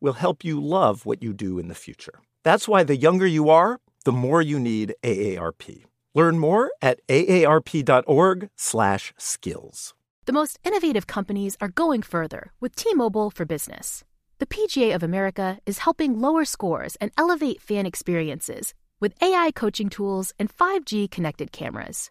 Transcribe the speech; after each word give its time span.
will 0.00 0.14
help 0.14 0.44
you 0.44 0.60
love 0.60 1.06
what 1.06 1.22
you 1.22 1.32
do 1.32 1.58
in 1.58 1.68
the 1.68 1.74
future. 1.74 2.20
That's 2.44 2.68
why 2.68 2.84
the 2.84 2.96
younger 2.96 3.26
you 3.26 3.50
are, 3.50 3.80
the 4.04 4.12
more 4.12 4.40
you 4.40 4.58
need 4.58 4.94
AARP. 5.02 5.84
Learn 6.14 6.38
more 6.38 6.70
at 6.80 7.06
aarp.org/skills. 7.08 9.94
The 10.24 10.32
most 10.32 10.58
innovative 10.64 11.06
companies 11.06 11.56
are 11.60 11.68
going 11.68 12.00
further 12.02 12.52
with 12.60 12.74
T-Mobile 12.76 13.30
for 13.30 13.44
Business. 13.44 14.04
The 14.38 14.46
PGA 14.46 14.94
of 14.94 15.02
America 15.02 15.58
is 15.66 15.78
helping 15.78 16.20
lower 16.20 16.44
scores 16.44 16.96
and 16.96 17.10
elevate 17.16 17.60
fan 17.60 17.86
experiences 17.86 18.74
with 19.00 19.20
AI 19.22 19.50
coaching 19.52 19.88
tools 19.88 20.32
and 20.38 20.54
5G 20.54 21.10
connected 21.10 21.50
cameras. 21.50 22.10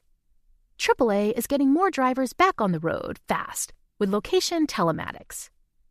AAA 0.78 1.38
is 1.38 1.48
getting 1.48 1.74
more 1.74 1.90
drivers 1.90 2.34
back 2.34 2.62
on 2.62 2.72
the 2.72 2.80
road 2.80 3.20
fast 3.28 3.74
with 4.00 4.10
location 4.10 4.68
telematics. 4.68 5.50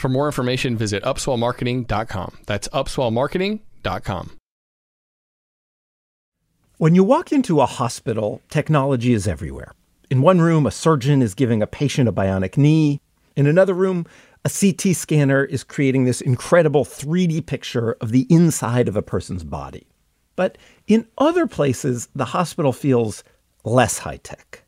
For 0.00 0.08
more 0.08 0.24
information, 0.24 0.78
visit 0.78 1.02
upswellmarketing.com. 1.02 2.38
That's 2.46 2.68
upswellmarketing.com. 2.68 4.30
When 6.78 6.94
you 6.94 7.04
walk 7.04 7.32
into 7.32 7.60
a 7.60 7.66
hospital, 7.66 8.40
technology 8.48 9.12
is 9.12 9.28
everywhere. 9.28 9.74
In 10.10 10.22
one 10.22 10.40
room, 10.40 10.64
a 10.64 10.70
surgeon 10.70 11.20
is 11.20 11.34
giving 11.34 11.60
a 11.60 11.66
patient 11.66 12.08
a 12.08 12.12
bionic 12.12 12.56
knee. 12.56 13.02
In 13.36 13.46
another 13.46 13.74
room, 13.74 14.06
a 14.42 14.48
CT 14.48 14.96
scanner 14.96 15.44
is 15.44 15.62
creating 15.62 16.06
this 16.06 16.22
incredible 16.22 16.86
3D 16.86 17.44
picture 17.44 17.92
of 18.00 18.10
the 18.10 18.26
inside 18.30 18.88
of 18.88 18.96
a 18.96 19.02
person's 19.02 19.44
body. 19.44 19.86
But 20.34 20.56
in 20.86 21.08
other 21.18 21.46
places, 21.46 22.08
the 22.14 22.24
hospital 22.24 22.72
feels 22.72 23.22
less 23.64 23.98
high 23.98 24.16
tech. 24.16 24.64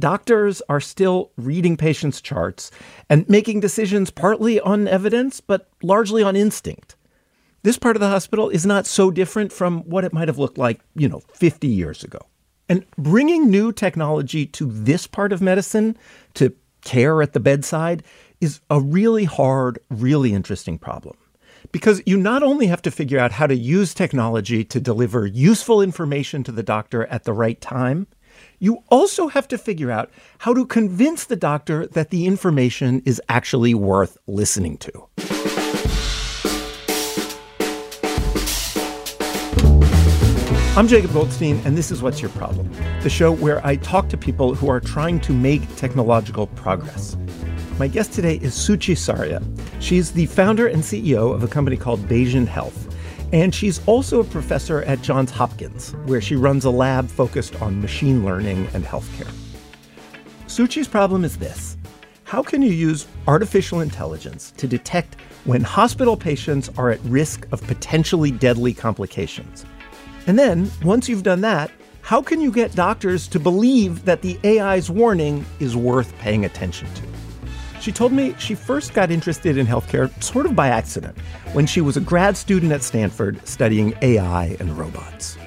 Doctors 0.00 0.62
are 0.68 0.80
still 0.80 1.30
reading 1.36 1.76
patients' 1.76 2.20
charts 2.20 2.70
and 3.08 3.28
making 3.28 3.60
decisions 3.60 4.10
partly 4.10 4.58
on 4.58 4.88
evidence, 4.88 5.40
but 5.40 5.68
largely 5.82 6.22
on 6.22 6.34
instinct. 6.34 6.96
This 7.62 7.78
part 7.78 7.96
of 7.96 8.00
the 8.00 8.08
hospital 8.08 8.48
is 8.48 8.64
not 8.64 8.86
so 8.86 9.10
different 9.10 9.52
from 9.52 9.82
what 9.82 10.04
it 10.04 10.14
might 10.14 10.28
have 10.28 10.38
looked 10.38 10.56
like, 10.56 10.80
you 10.94 11.08
know, 11.08 11.20
50 11.34 11.68
years 11.68 12.02
ago. 12.02 12.20
And 12.70 12.86
bringing 12.96 13.50
new 13.50 13.72
technology 13.72 14.46
to 14.46 14.66
this 14.66 15.06
part 15.06 15.32
of 15.32 15.42
medicine, 15.42 15.98
to 16.34 16.54
care 16.80 17.20
at 17.20 17.34
the 17.34 17.40
bedside, 17.40 18.02
is 18.40 18.60
a 18.70 18.80
really 18.80 19.24
hard, 19.24 19.78
really 19.90 20.32
interesting 20.32 20.78
problem. 20.78 21.16
Because 21.72 22.02
you 22.06 22.16
not 22.16 22.42
only 22.42 22.68
have 22.68 22.80
to 22.82 22.90
figure 22.90 23.18
out 23.18 23.32
how 23.32 23.46
to 23.46 23.54
use 23.54 23.92
technology 23.92 24.64
to 24.64 24.80
deliver 24.80 25.26
useful 25.26 25.82
information 25.82 26.42
to 26.44 26.52
the 26.52 26.62
doctor 26.62 27.04
at 27.06 27.24
the 27.24 27.34
right 27.34 27.60
time, 27.60 28.06
you 28.60 28.84
also 28.90 29.28
have 29.28 29.48
to 29.48 29.58
figure 29.58 29.90
out 29.90 30.10
how 30.38 30.54
to 30.54 30.66
convince 30.66 31.24
the 31.24 31.34
doctor 31.34 31.86
that 31.88 32.10
the 32.10 32.26
information 32.26 33.02
is 33.04 33.20
actually 33.28 33.74
worth 33.74 34.18
listening 34.26 34.76
to. 34.76 34.92
I'm 40.76 40.86
Jacob 40.86 41.12
Goldstein, 41.12 41.60
and 41.64 41.76
this 41.76 41.90
is 41.90 42.00
What's 42.00 42.20
Your 42.20 42.30
Problem? 42.30 42.70
The 43.02 43.10
show 43.10 43.32
where 43.32 43.66
I 43.66 43.76
talk 43.76 44.08
to 44.10 44.16
people 44.16 44.54
who 44.54 44.70
are 44.70 44.78
trying 44.78 45.20
to 45.20 45.32
make 45.32 45.74
technological 45.76 46.46
progress. 46.48 47.16
My 47.78 47.88
guest 47.88 48.12
today 48.12 48.36
is 48.36 48.54
Suchi 48.54 48.96
Saria. 48.96 49.42
She's 49.80 50.12
the 50.12 50.26
founder 50.26 50.66
and 50.66 50.82
CEO 50.82 51.34
of 51.34 51.42
a 51.42 51.48
company 51.48 51.76
called 51.76 52.00
Bayesian 52.00 52.46
Health. 52.46 52.94
And 53.32 53.54
she's 53.54 53.80
also 53.86 54.20
a 54.20 54.24
professor 54.24 54.82
at 54.82 55.02
Johns 55.02 55.30
Hopkins, 55.30 55.92
where 56.06 56.20
she 56.20 56.34
runs 56.34 56.64
a 56.64 56.70
lab 56.70 57.08
focused 57.08 57.60
on 57.62 57.80
machine 57.80 58.24
learning 58.24 58.68
and 58.74 58.84
healthcare. 58.84 59.32
Suchi's 60.46 60.88
problem 60.88 61.24
is 61.24 61.36
this 61.36 61.76
How 62.24 62.42
can 62.42 62.60
you 62.60 62.72
use 62.72 63.06
artificial 63.28 63.80
intelligence 63.80 64.52
to 64.56 64.66
detect 64.66 65.16
when 65.44 65.62
hospital 65.62 66.16
patients 66.16 66.70
are 66.76 66.90
at 66.90 67.00
risk 67.04 67.46
of 67.52 67.62
potentially 67.62 68.32
deadly 68.32 68.74
complications? 68.74 69.64
And 70.26 70.38
then, 70.38 70.70
once 70.84 71.08
you've 71.08 71.22
done 71.22 71.40
that, 71.42 71.70
how 72.02 72.20
can 72.20 72.40
you 72.40 72.50
get 72.50 72.74
doctors 72.74 73.28
to 73.28 73.38
believe 73.38 74.04
that 74.04 74.22
the 74.22 74.38
AI's 74.42 74.90
warning 74.90 75.44
is 75.60 75.76
worth 75.76 76.16
paying 76.18 76.44
attention 76.44 76.92
to? 76.94 77.02
She 77.80 77.92
told 77.92 78.12
me 78.12 78.34
she 78.38 78.54
first 78.54 78.92
got 78.92 79.10
interested 79.10 79.56
in 79.56 79.66
healthcare 79.66 80.10
sort 80.22 80.44
of 80.44 80.54
by 80.54 80.68
accident 80.68 81.16
when 81.52 81.66
she 81.66 81.80
was 81.80 81.96
a 81.96 82.00
grad 82.00 82.36
student 82.36 82.72
at 82.72 82.82
Stanford 82.82 83.46
studying 83.48 83.94
AI 84.02 84.56
and 84.60 84.76
robots. 84.76 85.38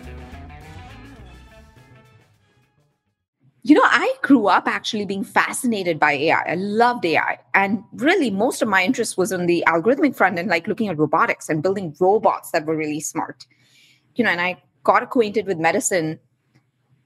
You 3.65 3.75
know, 3.75 3.83
I 3.85 4.13
grew 4.23 4.47
up 4.47 4.67
actually 4.67 5.05
being 5.05 5.23
fascinated 5.23 5.99
by 5.99 6.13
AI. 6.13 6.41
I 6.41 6.55
loved 6.55 7.05
AI. 7.05 7.39
And 7.53 7.83
really, 7.93 8.29
most 8.29 8.61
of 8.61 8.67
my 8.67 8.83
interest 8.83 9.17
was 9.17 9.31
on 9.31 9.45
the 9.45 9.63
algorithmic 9.67 10.15
front 10.15 10.37
and 10.37 10.49
like 10.49 10.67
looking 10.67 10.89
at 10.89 10.97
robotics 10.97 11.47
and 11.47 11.63
building 11.63 11.95
robots 11.99 12.51
that 12.51 12.65
were 12.65 12.75
really 12.75 12.99
smart. 12.99 13.45
You 14.15 14.25
know, 14.25 14.31
and 14.31 14.41
I 14.41 14.61
got 14.83 15.01
acquainted 15.03 15.45
with 15.45 15.59
medicine 15.59 16.19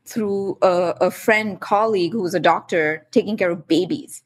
through 0.05 0.57
a, 0.61 0.95
a 1.01 1.11
friend, 1.11 1.59
colleague 1.59 2.13
who 2.13 2.23
was 2.23 2.33
a 2.33 2.39
doctor 2.39 3.05
taking 3.11 3.37
care 3.37 3.51
of 3.51 3.67
babies. 3.67 4.23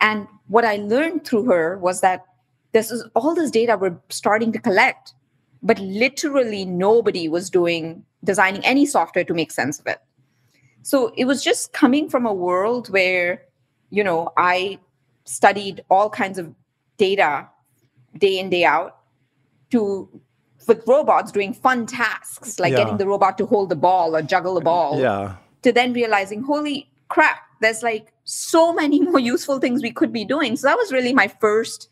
And 0.00 0.26
what 0.48 0.64
I 0.64 0.76
learned 0.76 1.26
through 1.26 1.44
her 1.44 1.78
was 1.78 2.00
that 2.00 2.24
this 2.72 2.90
is 2.90 3.04
all 3.14 3.34
this 3.34 3.50
data 3.50 3.76
we're 3.76 3.98
starting 4.08 4.52
to 4.52 4.58
collect, 4.58 5.14
but 5.62 5.78
literally 5.78 6.64
nobody 6.64 7.28
was 7.28 7.50
doing 7.50 8.04
designing 8.24 8.64
any 8.64 8.86
software 8.86 9.24
to 9.24 9.34
make 9.34 9.50
sense 9.50 9.78
of 9.80 9.86
it. 9.86 9.98
So 10.82 11.12
it 11.16 11.24
was 11.24 11.42
just 11.42 11.72
coming 11.72 12.08
from 12.08 12.26
a 12.26 12.32
world 12.32 12.88
where, 12.90 13.42
you 13.90 14.04
know, 14.04 14.32
I 14.36 14.78
studied 15.24 15.84
all 15.90 16.08
kinds 16.08 16.38
of 16.38 16.54
data 16.96 17.48
day 18.16 18.38
in, 18.38 18.50
day 18.50 18.64
out 18.64 18.98
to 19.70 20.08
with 20.66 20.86
robots 20.86 21.32
doing 21.32 21.52
fun 21.52 21.86
tasks 21.86 22.60
like 22.60 22.72
yeah. 22.72 22.78
getting 22.78 22.96
the 22.98 23.06
robot 23.06 23.36
to 23.38 23.46
hold 23.46 23.70
the 23.70 23.76
ball 23.76 24.14
or 24.14 24.22
juggle 24.22 24.54
the 24.54 24.60
ball. 24.60 25.00
Yeah. 25.00 25.36
To 25.62 25.72
then 25.72 25.92
realizing, 25.92 26.42
holy 26.42 26.90
crap, 27.08 27.38
there's 27.60 27.82
like 27.82 28.12
so 28.24 28.72
many 28.72 29.00
more 29.10 29.18
useful 29.18 29.58
things 29.58 29.82
we 29.82 29.92
could 29.92 30.12
be 30.12 30.24
doing. 30.24 30.56
So 30.56 30.66
that 30.66 30.76
was 30.76 30.92
really 30.92 31.12
my 31.12 31.28
first 31.28 31.88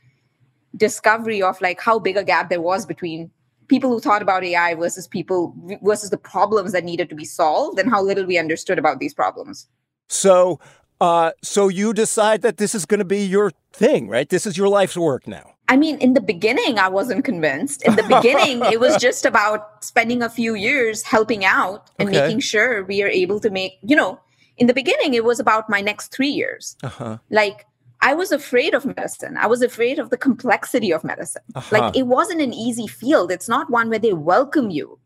discovery 0.76 1.42
of 1.42 1.60
like 1.60 1.80
how 1.80 1.98
big 1.98 2.16
a 2.16 2.24
gap 2.24 2.50
there 2.50 2.60
was 2.60 2.86
between 2.86 3.30
people 3.68 3.90
who 3.90 4.00
thought 4.00 4.22
about 4.22 4.44
AI 4.44 4.74
versus 4.74 5.06
people 5.06 5.54
versus 5.82 6.10
the 6.10 6.18
problems 6.18 6.72
that 6.72 6.84
needed 6.84 7.08
to 7.10 7.14
be 7.14 7.24
solved 7.24 7.78
and 7.78 7.90
how 7.90 8.02
little 8.02 8.24
we 8.24 8.38
understood 8.38 8.78
about 8.78 8.98
these 8.98 9.14
problems. 9.14 9.68
So 10.08 10.58
uh, 11.00 11.30
so 11.42 11.68
you 11.68 11.92
decide 11.92 12.42
that 12.42 12.56
this 12.56 12.74
is 12.74 12.84
going 12.84 12.98
to 12.98 13.04
be 13.04 13.24
your 13.24 13.52
thing, 13.72 14.08
right? 14.08 14.28
This 14.28 14.46
is 14.46 14.56
your 14.56 14.68
life's 14.68 14.96
work 14.96 15.28
now. 15.28 15.54
I 15.68 15.76
mean, 15.76 15.98
in 15.98 16.14
the 16.14 16.20
beginning, 16.20 16.78
I 16.78 16.88
wasn't 16.88 17.24
convinced. 17.24 17.82
In 17.82 17.94
the 17.94 18.02
beginning, 18.02 18.62
it 18.72 18.80
was 18.80 18.96
just 18.96 19.26
about 19.26 19.84
spending 19.84 20.22
a 20.22 20.30
few 20.30 20.54
years 20.54 21.02
helping 21.02 21.44
out 21.44 21.90
and 21.98 22.08
okay. 22.08 22.20
making 22.20 22.40
sure 22.40 22.84
we 22.84 23.02
are 23.02 23.08
able 23.08 23.38
to 23.40 23.50
make, 23.50 23.78
you 23.82 23.94
know, 23.94 24.18
in 24.58 24.66
the 24.66 24.74
beginning, 24.74 25.14
it 25.14 25.24
was 25.24 25.40
about 25.40 25.68
my 25.68 25.80
next 25.80 26.12
three 26.12 26.28
years. 26.28 26.76
Uh-huh. 26.82 27.18
Like, 27.30 27.66
I 28.00 28.14
was 28.14 28.30
afraid 28.30 28.74
of 28.74 28.84
medicine. 28.86 29.36
I 29.36 29.46
was 29.46 29.62
afraid 29.62 29.98
of 29.98 30.10
the 30.10 30.16
complexity 30.16 30.92
of 30.92 31.02
medicine. 31.02 31.42
Uh-huh. 31.54 31.76
Like 31.76 31.96
it 31.96 32.06
wasn't 32.06 32.40
an 32.40 32.52
easy 32.52 32.86
field. 32.86 33.32
It's 33.32 33.48
not 33.48 33.70
one 33.70 33.88
where 33.88 33.98
they 33.98 34.12
welcome 34.12 34.70
you. 34.70 34.98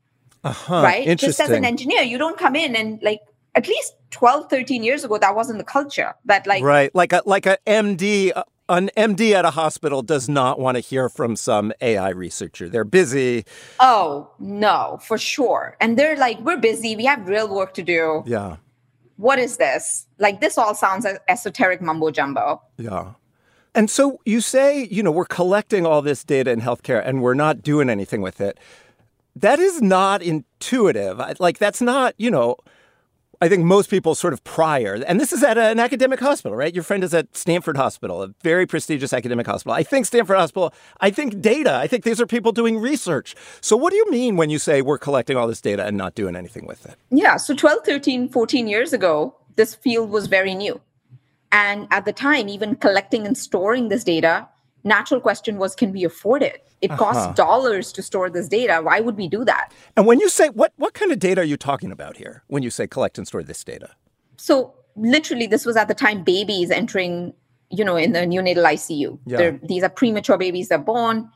Uh-huh. 0.44 0.82
Right? 0.82 1.18
Just 1.18 1.40
as 1.40 1.50
an 1.50 1.64
engineer, 1.64 2.02
you 2.02 2.18
don't 2.18 2.38
come 2.38 2.54
in 2.54 2.76
and 2.76 3.00
like 3.02 3.20
at 3.54 3.68
least 3.68 3.94
12 4.10 4.50
13 4.50 4.82
years 4.82 5.04
ago 5.04 5.18
that 5.18 5.34
wasn't 5.34 5.58
the 5.58 5.64
culture 5.64 6.14
that 6.24 6.46
like 6.46 6.62
right 6.62 6.94
like 6.94 7.12
a 7.12 7.22
like 7.26 7.44
a 7.44 7.58
md 7.66 8.32
an 8.68 8.90
MD 8.96 9.32
at 9.32 9.44
a 9.44 9.50
hospital 9.50 10.02
does 10.02 10.28
not 10.28 10.58
want 10.58 10.76
to 10.76 10.80
hear 10.80 11.08
from 11.08 11.36
some 11.36 11.72
AI 11.82 12.08
researcher. 12.10 12.68
They're 12.68 12.84
busy. 12.84 13.44
Oh, 13.80 14.30
no, 14.38 14.98
for 15.02 15.18
sure. 15.18 15.76
And 15.80 15.98
they're 15.98 16.16
like, 16.16 16.38
we're 16.40 16.56
busy. 16.56 16.96
We 16.96 17.04
have 17.04 17.28
real 17.28 17.54
work 17.54 17.74
to 17.74 17.82
do. 17.82 18.22
Yeah. 18.24 18.56
What 19.22 19.38
is 19.38 19.56
this? 19.56 20.08
Like, 20.18 20.40
this 20.40 20.58
all 20.58 20.74
sounds 20.74 21.06
esoteric 21.28 21.80
mumbo 21.80 22.10
jumbo. 22.10 22.60
Yeah. 22.76 23.12
And 23.72 23.88
so 23.88 24.18
you 24.24 24.40
say, 24.40 24.88
you 24.90 25.00
know, 25.00 25.12
we're 25.12 25.26
collecting 25.26 25.86
all 25.86 26.02
this 26.02 26.24
data 26.24 26.50
in 26.50 26.60
healthcare 26.60 27.00
and 27.06 27.22
we're 27.22 27.34
not 27.34 27.62
doing 27.62 27.88
anything 27.88 28.20
with 28.20 28.40
it. 28.40 28.58
That 29.36 29.60
is 29.60 29.80
not 29.80 30.22
intuitive. 30.22 31.22
Like, 31.38 31.58
that's 31.58 31.80
not, 31.80 32.14
you 32.18 32.32
know, 32.32 32.56
I 33.42 33.48
think 33.48 33.64
most 33.64 33.90
people 33.90 34.14
sort 34.14 34.32
of 34.34 34.44
prior, 34.44 35.02
and 35.04 35.18
this 35.18 35.32
is 35.32 35.42
at 35.42 35.58
an 35.58 35.80
academic 35.80 36.20
hospital, 36.20 36.56
right? 36.56 36.72
Your 36.72 36.84
friend 36.84 37.02
is 37.02 37.12
at 37.12 37.36
Stanford 37.36 37.76
Hospital, 37.76 38.22
a 38.22 38.28
very 38.44 38.66
prestigious 38.66 39.12
academic 39.12 39.48
hospital. 39.48 39.74
I 39.74 39.82
think 39.82 40.06
Stanford 40.06 40.36
Hospital, 40.36 40.72
I 41.00 41.10
think 41.10 41.40
data, 41.40 41.74
I 41.74 41.88
think 41.88 42.04
these 42.04 42.20
are 42.20 42.26
people 42.26 42.52
doing 42.52 42.78
research. 42.78 43.34
So, 43.60 43.76
what 43.76 43.90
do 43.90 43.96
you 43.96 44.08
mean 44.12 44.36
when 44.36 44.48
you 44.48 44.60
say 44.60 44.80
we're 44.80 44.96
collecting 44.96 45.36
all 45.36 45.48
this 45.48 45.60
data 45.60 45.84
and 45.84 45.96
not 45.96 46.14
doing 46.14 46.36
anything 46.36 46.66
with 46.66 46.86
it? 46.86 46.94
Yeah. 47.10 47.36
So, 47.36 47.52
12, 47.52 47.84
13, 47.84 48.28
14 48.28 48.68
years 48.68 48.92
ago, 48.92 49.34
this 49.56 49.74
field 49.74 50.10
was 50.10 50.28
very 50.28 50.54
new. 50.54 50.80
And 51.50 51.88
at 51.90 52.04
the 52.04 52.12
time, 52.12 52.48
even 52.48 52.76
collecting 52.76 53.26
and 53.26 53.36
storing 53.36 53.88
this 53.88 54.04
data 54.04 54.46
natural 54.84 55.20
question 55.20 55.58
was 55.58 55.74
can 55.74 55.92
we 55.92 56.04
afford 56.04 56.42
it 56.42 56.66
it 56.80 56.90
uh-huh. 56.90 56.98
costs 56.98 57.34
dollars 57.36 57.92
to 57.92 58.02
store 58.02 58.28
this 58.28 58.48
data 58.48 58.80
why 58.82 59.00
would 59.00 59.16
we 59.16 59.28
do 59.28 59.44
that 59.44 59.72
and 59.96 60.06
when 60.06 60.20
you 60.20 60.28
say 60.28 60.48
what 60.50 60.72
what 60.76 60.94
kind 60.94 61.12
of 61.12 61.18
data 61.18 61.40
are 61.40 61.44
you 61.44 61.56
talking 61.56 61.92
about 61.92 62.16
here 62.16 62.42
when 62.48 62.62
you 62.62 62.70
say 62.70 62.86
collect 62.86 63.18
and 63.18 63.26
store 63.26 63.42
this 63.42 63.62
data 63.64 63.90
so 64.36 64.74
literally 64.96 65.46
this 65.46 65.64
was 65.64 65.76
at 65.76 65.88
the 65.88 65.94
time 65.94 66.22
babies 66.22 66.70
entering 66.70 67.32
you 67.70 67.84
know 67.84 67.96
in 67.96 68.12
the 68.12 68.20
neonatal 68.20 68.64
icu 68.72 69.18
yeah. 69.26 69.52
these 69.62 69.82
are 69.82 69.88
premature 69.88 70.38
babies 70.38 70.68
that 70.68 70.80
are 70.80 70.84
born 70.84 71.30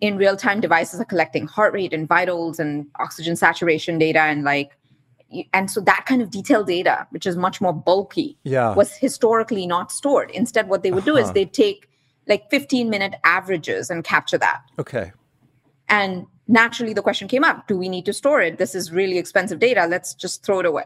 in 0.00 0.16
real 0.16 0.36
time 0.36 0.60
devices 0.60 1.00
are 1.00 1.04
collecting 1.04 1.46
heart 1.46 1.72
rate 1.72 1.92
and 1.92 2.06
vitals 2.08 2.58
and 2.58 2.86
oxygen 2.98 3.36
saturation 3.36 3.98
data 3.98 4.20
and 4.20 4.44
like 4.44 4.76
and 5.52 5.70
so 5.70 5.80
that 5.80 6.04
kind 6.06 6.22
of 6.22 6.30
detailed 6.30 6.66
data 6.66 7.06
which 7.10 7.26
is 7.26 7.36
much 7.36 7.60
more 7.60 7.72
bulky 7.72 8.38
yeah. 8.44 8.74
was 8.74 8.94
historically 8.96 9.66
not 9.66 9.90
stored 9.90 10.30
instead 10.32 10.68
what 10.68 10.82
they 10.82 10.90
would 10.90 11.02
uh-huh. 11.02 11.12
do 11.12 11.16
is 11.16 11.24
uh-huh. 11.24 11.32
they'd 11.32 11.52
take 11.52 11.88
like 12.28 12.50
15 12.50 12.90
minute 12.90 13.14
averages 13.24 13.90
and 13.90 14.04
capture 14.04 14.38
that. 14.38 14.62
Okay. 14.78 15.12
And 15.88 16.26
naturally, 16.48 16.92
the 16.92 17.02
question 17.02 17.28
came 17.28 17.44
up 17.44 17.66
do 17.68 17.76
we 17.76 17.88
need 17.88 18.04
to 18.06 18.12
store 18.12 18.40
it? 18.40 18.58
This 18.58 18.74
is 18.74 18.92
really 18.92 19.18
expensive 19.18 19.58
data. 19.58 19.86
Let's 19.88 20.14
just 20.14 20.44
throw 20.44 20.60
it 20.60 20.66
away. 20.66 20.84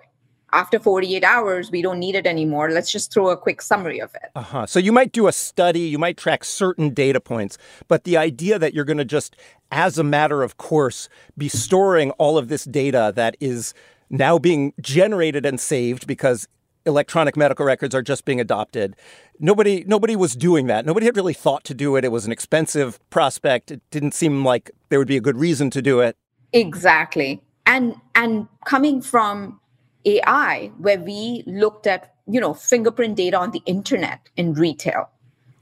After 0.52 0.80
48 0.80 1.22
hours, 1.22 1.70
we 1.70 1.80
don't 1.80 2.00
need 2.00 2.16
it 2.16 2.26
anymore. 2.26 2.70
Let's 2.70 2.90
just 2.90 3.12
throw 3.12 3.30
a 3.30 3.36
quick 3.36 3.62
summary 3.62 4.00
of 4.00 4.12
it. 4.16 4.30
Uh-huh. 4.34 4.66
So 4.66 4.80
you 4.80 4.90
might 4.90 5.12
do 5.12 5.28
a 5.28 5.32
study, 5.32 5.80
you 5.80 5.98
might 5.98 6.16
track 6.16 6.42
certain 6.42 6.92
data 6.92 7.20
points, 7.20 7.56
but 7.86 8.02
the 8.02 8.16
idea 8.16 8.58
that 8.58 8.74
you're 8.74 8.84
going 8.84 8.98
to 8.98 9.04
just, 9.04 9.36
as 9.70 9.96
a 9.96 10.02
matter 10.02 10.42
of 10.42 10.56
course, 10.56 11.08
be 11.38 11.48
storing 11.48 12.10
all 12.12 12.36
of 12.36 12.48
this 12.48 12.64
data 12.64 13.12
that 13.14 13.36
is 13.38 13.74
now 14.10 14.38
being 14.38 14.72
generated 14.80 15.46
and 15.46 15.60
saved 15.60 16.08
because 16.08 16.48
electronic 16.84 17.36
medical 17.36 17.64
records 17.64 17.94
are 17.94 18.02
just 18.02 18.24
being 18.24 18.40
adopted. 18.40 18.96
Nobody 19.42 19.84
nobody 19.86 20.16
was 20.16 20.36
doing 20.36 20.66
that. 20.66 20.84
Nobody 20.84 21.06
had 21.06 21.16
really 21.16 21.32
thought 21.32 21.64
to 21.64 21.74
do 21.74 21.96
it. 21.96 22.04
It 22.04 22.12
was 22.12 22.26
an 22.26 22.32
expensive 22.32 23.00
prospect. 23.08 23.70
It 23.70 23.80
didn't 23.90 24.12
seem 24.12 24.44
like 24.44 24.70
there 24.90 24.98
would 24.98 25.08
be 25.08 25.16
a 25.16 25.20
good 25.20 25.38
reason 25.38 25.70
to 25.70 25.80
do 25.80 26.00
it. 26.00 26.16
Exactly. 26.52 27.42
And 27.64 27.94
and 28.14 28.48
coming 28.66 29.00
from 29.00 29.58
AI 30.04 30.70
where 30.78 30.98
we 30.98 31.42
looked 31.46 31.86
at, 31.86 32.14
you 32.26 32.40
know, 32.40 32.52
fingerprint 32.52 33.16
data 33.16 33.38
on 33.38 33.50
the 33.52 33.62
internet 33.64 34.28
in 34.36 34.52
retail 34.52 35.08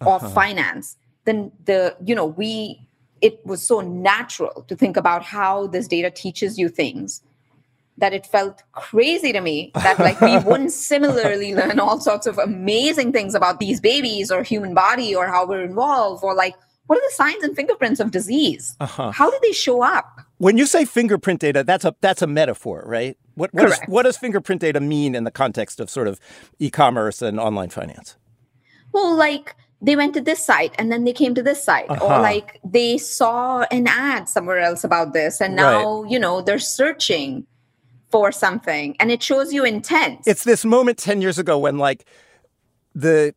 or 0.05 0.17
uh-huh. 0.17 0.29
finance, 0.31 0.97
then 1.25 1.53
the, 1.65 1.97
you 2.05 2.15
know, 2.15 2.27
we 2.27 2.81
it 3.21 3.45
was 3.47 3.63
so 3.63 3.81
natural 3.81 4.65
to 4.69 4.77
think 4.77 4.97
about 4.97 5.23
how 5.23 5.69
this 5.69 5.87
data 5.87 6.11
teaches 6.11 6.59
you 6.59 6.69
things 6.69 7.23
that 7.99 8.13
it 8.13 8.27
felt 8.27 8.63
crazy 8.73 9.33
to 9.33 9.41
me 9.41 9.71
that 9.75 9.99
like 9.99 10.21
we 10.21 10.39
wouldn't 10.39 10.73
similarly 10.91 11.55
learn 11.55 11.79
all 11.79 12.01
sorts 12.01 12.27
of 12.27 12.39
amazing 12.39 13.13
things 13.13 13.35
about 13.35 13.61
these 13.61 13.81
babies 13.81 14.31
or 14.31 14.43
human 14.43 14.75
body 14.75 15.15
or 15.15 15.27
how 15.27 15.47
we're 15.47 15.63
involved 15.63 16.25
or 16.25 16.35
like 16.35 16.55
what 16.87 16.97
are 16.97 17.03
the 17.03 17.15
signs 17.15 17.45
and 17.45 17.55
fingerprints 17.55 18.01
of 18.01 18.11
disease? 18.11 18.75
Uh-huh. 18.81 19.11
how 19.11 19.31
do 19.31 19.39
they 19.43 19.53
show 19.53 19.83
up? 19.83 20.21
When 20.39 20.57
you 20.57 20.67
say 20.67 20.85
fingerprint 20.85 21.41
data 21.41 21.63
that's 21.65 21.85
a 21.85 21.95
that's 22.01 22.23
a 22.23 22.27
metaphor 22.27 22.83
right? 22.87 23.17
What 23.35 23.53
what, 23.53 23.67
is, 23.67 23.81
what 23.87 24.03
does 24.05 24.17
fingerprint 24.17 24.61
data 24.61 24.81
mean 24.81 25.15
in 25.15 25.25
the 25.25 25.31
context 25.31 25.81
of 25.81 25.91
sort 25.91 26.09
of 26.09 26.21
e-commerce 26.59 27.21
and 27.23 27.39
online 27.39 27.71
finance? 27.71 28.17
Well 28.93 29.15
like 29.15 29.55
they 29.81 29.95
went 29.95 30.15
to 30.15 30.21
this 30.21 30.45
site 30.45 30.75
and 30.77 30.91
then 30.91 31.05
they 31.05 31.13
came 31.13 31.35
to 31.35 31.43
this 31.43 31.63
site. 31.63 31.89
Uh-huh. 31.89 32.05
or 32.05 32.21
like 32.21 32.61
they 32.65 32.99
saw 32.99 33.65
an 33.71 33.87
ad 33.87 34.29
somewhere 34.29 34.59
else 34.59 34.85
about 34.85 35.13
this 35.13 35.41
and 35.41 35.57
now 35.57 36.03
right. 36.03 36.11
you 36.11 36.19
know 36.19 36.41
they're 36.41 36.59
searching 36.59 37.47
for 38.11 38.33
something 38.33 38.97
and 39.01 39.11
it 39.11 39.23
shows 39.23 39.53
you 39.53 39.65
intent. 39.65 40.21
It's 40.27 40.45
this 40.45 40.65
moment 40.65 40.99
10 40.99 41.21
years 41.21 41.39
ago 41.39 41.59
when 41.59 41.79
like 41.79 42.07
the 42.95 43.35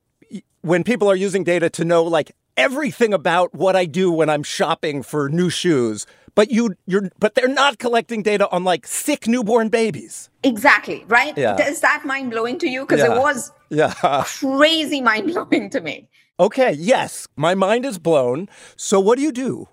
when 0.61 0.83
people 0.83 1.09
are 1.09 1.15
using 1.15 1.43
data 1.43 1.69
to 1.71 1.85
know 1.85 2.03
like 2.03 2.31
everything 2.57 3.13
about 3.13 3.53
what 3.53 3.75
I 3.75 3.85
do 3.85 4.11
when 4.11 4.29
I'm 4.29 4.43
shopping 4.43 5.03
for 5.03 5.29
new 5.29 5.49
shoes, 5.49 6.05
but 6.35 6.51
you 6.51 6.75
you're 6.85 7.09
but 7.19 7.35
they're 7.35 7.47
not 7.47 7.79
collecting 7.79 8.23
data 8.23 8.49
on 8.49 8.63
like 8.63 8.87
sick 8.87 9.27
newborn 9.27 9.69
babies. 9.69 10.29
Exactly, 10.43 11.03
right? 11.07 11.37
Yeah. 11.37 11.61
Is 11.67 11.81
that 11.81 12.03
mind 12.05 12.31
blowing 12.31 12.57
to 12.59 12.67
you 12.67 12.81
because 12.81 12.99
yeah. 12.99 13.15
it 13.15 13.19
was 13.19 13.51
yeah. 13.69 14.23
crazy 14.25 15.01
mind 15.01 15.33
blowing 15.33 15.69
to 15.69 15.81
me. 15.81 16.07
Okay, 16.39 16.71
yes, 16.71 17.27
my 17.35 17.53
mind 17.53 17.85
is 17.85 17.99
blown. 17.99 18.49
So 18.75 18.99
what 18.99 19.17
do 19.17 19.23
you 19.23 19.31
do? 19.31 19.67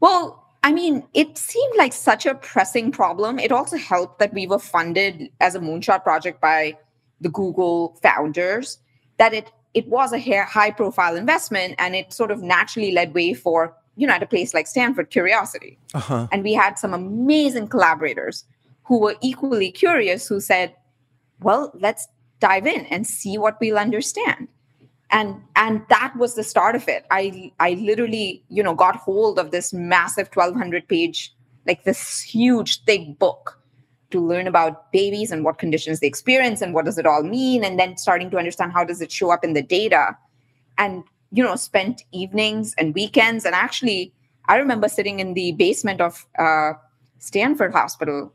Well, 0.00 0.43
I 0.64 0.72
mean, 0.72 1.04
it 1.12 1.36
seemed 1.36 1.76
like 1.76 1.92
such 1.92 2.24
a 2.24 2.34
pressing 2.34 2.90
problem. 2.90 3.38
It 3.38 3.52
also 3.52 3.76
helped 3.76 4.18
that 4.18 4.32
we 4.32 4.46
were 4.46 4.58
funded 4.58 5.30
as 5.40 5.54
a 5.54 5.60
moonshot 5.60 6.02
project 6.02 6.40
by 6.40 6.78
the 7.20 7.28
Google 7.28 7.98
founders, 8.02 8.78
that 9.18 9.34
it 9.34 9.52
it 9.74 9.86
was 9.88 10.12
a 10.12 10.44
high 10.44 10.70
profile 10.70 11.16
investment 11.16 11.74
and 11.78 11.94
it 11.94 12.12
sort 12.12 12.30
of 12.30 12.40
naturally 12.42 12.92
led 12.92 13.12
way 13.12 13.34
for, 13.34 13.76
you 13.96 14.06
know, 14.06 14.14
at 14.14 14.22
a 14.22 14.26
place 14.26 14.54
like 14.54 14.68
Stanford, 14.68 15.10
curiosity. 15.10 15.78
Uh-huh. 15.92 16.28
And 16.30 16.44
we 16.44 16.54
had 16.54 16.78
some 16.78 16.94
amazing 16.94 17.66
collaborators 17.68 18.44
who 18.84 19.00
were 19.00 19.16
equally 19.20 19.72
curious 19.72 20.28
who 20.28 20.40
said, 20.40 20.74
well, 21.40 21.72
let's 21.74 22.06
dive 22.38 22.66
in 22.66 22.86
and 22.86 23.04
see 23.06 23.36
what 23.36 23.58
we'll 23.60 23.78
understand 23.78 24.48
and 25.14 25.40
and 25.54 25.80
that 25.88 26.12
was 26.18 26.34
the 26.34 26.42
start 26.42 26.74
of 26.74 26.88
it. 26.88 27.06
I 27.10 27.52
i 27.60 27.70
literally 27.74 28.42
you 28.48 28.62
know 28.62 28.74
got 28.74 28.96
hold 28.96 29.38
of 29.38 29.52
this 29.52 29.72
massive 29.72 30.28
1200 30.34 30.88
page 30.88 31.32
like 31.66 31.84
this 31.84 32.20
huge 32.20 32.84
thick 32.84 33.18
book 33.18 33.58
to 34.10 34.20
learn 34.20 34.46
about 34.46 34.92
babies 34.92 35.30
and 35.30 35.44
what 35.44 35.58
conditions 35.58 36.00
they 36.00 36.06
experience 36.06 36.60
and 36.60 36.74
what 36.74 36.84
does 36.84 36.98
it 36.98 37.06
all 37.06 37.22
mean 37.22 37.64
and 37.64 37.78
then 37.78 37.96
starting 37.96 38.30
to 38.30 38.36
understand 38.36 38.72
how 38.72 38.84
does 38.84 39.00
it 39.00 39.10
show 39.10 39.30
up 39.30 39.44
in 39.44 39.54
the 39.54 39.62
data. 39.62 40.16
And 40.76 41.04
you 41.30 41.42
know 41.44 41.56
spent 41.56 42.02
evenings 42.12 42.74
and 42.76 42.94
weekends. 42.94 43.44
And 43.44 43.54
actually 43.54 44.12
i 44.46 44.56
remember 44.56 44.88
sitting 44.88 45.20
in 45.20 45.34
the 45.34 45.52
basement 45.52 46.00
of 46.00 46.26
uh, 46.38 46.72
stanford 47.18 47.72
hospital 47.72 48.32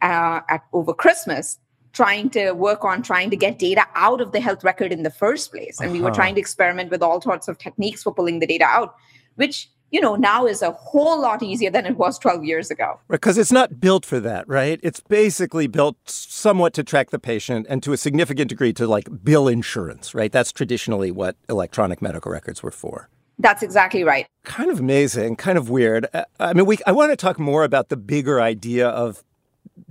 uh, 0.00 0.40
at 0.48 0.62
over 0.72 0.94
christmas 0.94 1.58
trying 1.92 2.30
to 2.30 2.52
work 2.52 2.84
on 2.84 3.02
trying 3.02 3.30
to 3.30 3.36
get 3.36 3.58
data 3.58 3.84
out 3.94 4.20
of 4.20 4.32
the 4.32 4.40
health 4.40 4.64
record 4.64 4.92
in 4.92 5.02
the 5.02 5.10
first 5.10 5.50
place 5.50 5.78
and 5.80 5.88
uh-huh. 5.88 5.92
we 5.94 6.00
were 6.00 6.08
uh-huh. 6.08 6.16
trying 6.16 6.34
to 6.34 6.40
experiment 6.40 6.90
with 6.90 7.02
all 7.02 7.20
sorts 7.20 7.48
of 7.48 7.58
techniques 7.58 8.02
for 8.02 8.12
pulling 8.12 8.38
the 8.38 8.46
data 8.46 8.64
out 8.64 8.94
which 9.36 9.68
you 9.90 10.00
know 10.00 10.14
now 10.14 10.46
is 10.46 10.62
a 10.62 10.70
whole 10.72 11.20
lot 11.20 11.42
easier 11.42 11.70
than 11.70 11.86
it 11.86 11.96
was 11.96 12.18
12 12.18 12.44
years 12.44 12.70
ago 12.70 12.98
because 13.08 13.36
it's 13.36 13.52
not 13.52 13.80
built 13.80 14.06
for 14.06 14.20
that 14.20 14.46
right 14.48 14.78
it's 14.82 15.00
basically 15.00 15.66
built 15.66 15.96
somewhat 16.04 16.72
to 16.72 16.84
track 16.84 17.10
the 17.10 17.18
patient 17.18 17.66
and 17.68 17.82
to 17.82 17.92
a 17.92 17.96
significant 17.96 18.48
degree 18.48 18.72
to 18.72 18.86
like 18.86 19.08
bill 19.24 19.48
insurance 19.48 20.14
right 20.14 20.32
that's 20.32 20.52
traditionally 20.52 21.10
what 21.10 21.36
electronic 21.48 22.00
medical 22.00 22.30
records 22.30 22.62
were 22.62 22.70
for 22.70 23.08
that's 23.40 23.62
exactly 23.62 24.04
right. 24.04 24.26
Kind 24.44 24.70
of 24.70 24.80
amazing, 24.80 25.36
kind 25.36 25.56
of 25.56 25.70
weird. 25.70 26.06
Uh, 26.12 26.24
I 26.38 26.52
mean, 26.52 26.66
we 26.66 26.78
I 26.86 26.92
want 26.92 27.10
to 27.10 27.16
talk 27.16 27.38
more 27.38 27.64
about 27.64 27.88
the 27.88 27.96
bigger 27.96 28.40
idea 28.40 28.88
of 28.88 29.24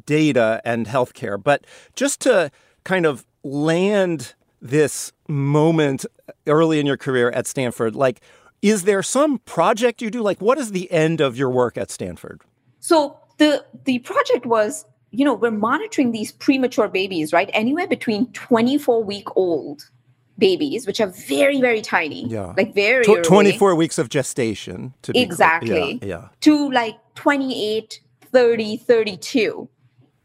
data 0.06 0.62
and 0.66 0.86
healthcare. 0.88 1.42
But 1.42 1.66
just 1.96 2.20
to 2.22 2.52
kind 2.84 3.06
of 3.06 3.26
land 3.44 4.34
this 4.62 5.12
moment 5.28 6.06
early 6.48 6.80
in 6.80 6.86
your 6.86 6.98
career 6.98 7.30
at 7.32 7.48
Stanford, 7.48 7.96
like, 7.96 8.22
is 8.62 8.84
there 8.84 9.02
some 9.02 9.40
project 9.40 10.02
you 10.02 10.10
do? 10.10 10.22
Like, 10.22 10.42
what 10.42 10.58
is 10.58 10.72
the 10.72 10.92
end 10.92 11.22
of 11.22 11.38
your 11.38 11.50
work 11.50 11.78
at 11.78 11.90
Stanford? 11.90 12.42
So 12.80 13.18
the 13.38 13.66
the 13.86 14.00
project 14.00 14.46
was, 14.46 14.86
you 15.12 15.24
know, 15.24 15.34
we're 15.34 15.52
monitoring 15.52 16.12
these 16.12 16.32
premature 16.34 16.88
babies, 16.90 17.32
right? 17.32 17.50
Anywhere 17.54 17.88
between 17.88 18.32
24 18.34 19.04
week 19.04 19.28
old 19.38 19.90
babies, 20.38 20.88
which 20.88 21.00
are 21.02 21.08
very, 21.08 21.60
very 21.60 21.82
tiny, 21.82 22.26
Yeah. 22.28 22.54
like 22.58 22.74
very 22.74 23.06
early, 23.06 23.22
24 23.22 23.76
weeks 23.76 23.98
of 23.98 24.10
gestation. 24.10 24.94
To 25.04 25.14
be. 25.14 25.20
Exactly. 25.20 26.00
Yeah. 26.02 26.08
yeah. 26.08 26.28
to 26.42 26.72
like 26.72 26.96
28, 27.16 28.00
30, 28.32 28.78
32. 28.78 29.70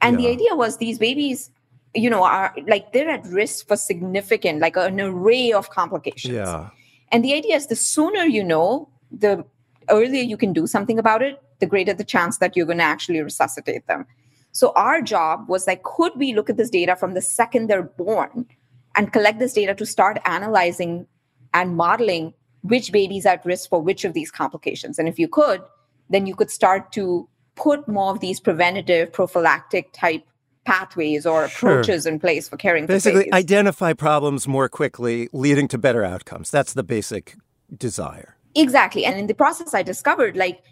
And 0.00 0.18
the 0.18 0.28
idea 0.28 0.54
was 0.54 0.76
these 0.76 0.99
babies, 0.99 1.50
you 1.94 2.11
know, 2.11 2.25
are 2.25 2.54
like 2.66 2.92
they're 2.92 3.08
at 3.08 3.25
risk 3.26 3.66
for 3.66 3.76
significant, 3.76 4.61
like 4.61 4.76
an 4.76 5.00
array 5.00 5.52
of 5.52 5.70
complications. 5.70 6.34
Yeah. 6.34 6.68
And 7.11 7.25
the 7.25 7.32
idea 7.32 7.56
is 7.56 7.68
the 7.68 7.76
sooner 7.76 8.25
you 8.25 8.44
know, 8.44 8.88
the 9.11 9.44
earlier 9.88 10.23
you 10.23 10.37
can 10.37 10.52
do 10.52 10.66
something 10.66 10.99
about 10.99 11.23
it, 11.23 11.42
the 11.61 11.66
greater 11.66 11.94
the 11.94 12.04
chance 12.04 12.38
that 12.38 12.56
you're 12.56 12.66
going 12.66 12.78
to 12.78 12.84
actually 12.84 13.23
resuscitate 13.23 13.87
them. 13.87 14.06
So 14.52 14.73
our 14.76 15.00
job 15.00 15.49
was 15.49 15.66
like, 15.66 15.82
could 15.82 16.12
we 16.16 16.34
look 16.34 16.50
at 16.50 16.56
this 16.56 16.70
data 16.70 16.96
from 16.96 17.14
the 17.14 17.23
second 17.23 17.68
they're 17.68 17.82
born 17.82 18.46
and 18.94 19.12
collect 19.12 19.38
this 19.38 19.52
data 19.52 19.75
to 19.75 19.87
start 19.87 20.18
analyzing 20.25 21.06
and 21.54 21.76
modeling 21.76 22.34
which 22.62 22.92
babies 22.92 23.26
are 23.26 23.34
at 23.34 23.44
risk 23.44 23.68
for 23.68 23.80
which 23.80 24.04
of 24.04 24.12
these 24.12 24.30
complications? 24.30 24.99
And 24.99 25.08
if 25.08 25.18
you 25.18 25.28
could, 25.28 25.62
then 26.11 26.26
you 26.26 26.34
could 26.34 26.50
start 26.50 26.92
to 26.92 27.28
put 27.56 27.87
more 27.88 28.11
of 28.11 28.20
these 28.20 28.40
preventative, 28.40 29.12
prophylactic 29.12 29.92
type 29.92 30.25
pathways 30.64 31.26
or 31.26 31.49
Sure. 31.49 31.70
approaches 31.70 32.06
in 32.06 32.18
place 32.18 32.49
for 32.49 32.56
caring 32.56 32.87
Basically, 32.87 33.20
babies. 33.25 33.32
identify 33.34 33.92
problems 33.92 34.49
more 34.49 34.68
quickly, 34.68 35.28
leading 35.32 35.68
to 35.68 35.78
better 35.78 36.04
outcomes. 36.04 36.50
That's 36.50 36.73
the 36.73 36.82
basic 36.82 37.37
desire. 37.76 38.37
Exactly. 38.54 39.04
And 39.04 39.18
in 39.18 39.26
the 39.26 39.34
process, 39.34 39.75
I 39.75 39.82
discovered, 39.82 40.37
like, 40.37 40.62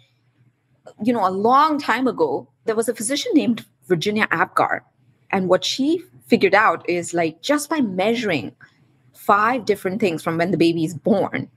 you 1.03 1.13
know, 1.13 1.27
a 1.27 1.29
long 1.29 1.79
time 1.79 2.07
ago, 2.07 2.47
there 2.65 2.75
was 2.75 2.89
a 2.89 2.95
physician 2.95 3.31
named 3.35 3.65
Virginia 3.87 4.27
Apgar. 4.31 4.83
And 5.31 5.47
what 5.47 5.63
she 5.63 6.01
figured 6.27 6.55
out 6.55 6.87
is 6.89 7.13
like 7.13 7.41
just 7.41 7.69
by 7.69 7.81
measuring 7.81 8.53
five 9.13 9.65
different 9.65 9.99
things 9.99 10.23
from 10.23 10.37
when 10.37 10.51
the 10.51 10.57
baby 10.57 10.83
is 10.85 10.93
born, 10.93 11.49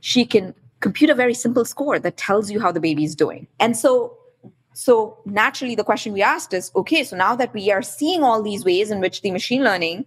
she 0.00 0.24
can 0.26 0.54
compute 0.80 1.10
a 1.10 1.14
very 1.14 1.34
simple 1.34 1.64
score 1.64 1.98
that 1.98 2.16
tells 2.16 2.50
you 2.50 2.60
how 2.60 2.70
the 2.70 2.80
baby 2.80 3.04
is 3.04 3.14
doing. 3.14 3.46
And 3.58 3.76
so, 3.76 4.16
so 4.74 5.18
naturally, 5.24 5.76
the 5.76 5.84
question 5.84 6.12
we 6.12 6.20
asked 6.20 6.52
is 6.52 6.72
okay, 6.74 7.04
so 7.04 7.16
now 7.16 7.36
that 7.36 7.54
we 7.54 7.70
are 7.70 7.80
seeing 7.80 8.24
all 8.24 8.42
these 8.42 8.64
ways 8.64 8.90
in 8.90 9.00
which 9.00 9.22
the 9.22 9.30
machine 9.30 9.62
learning 9.62 10.04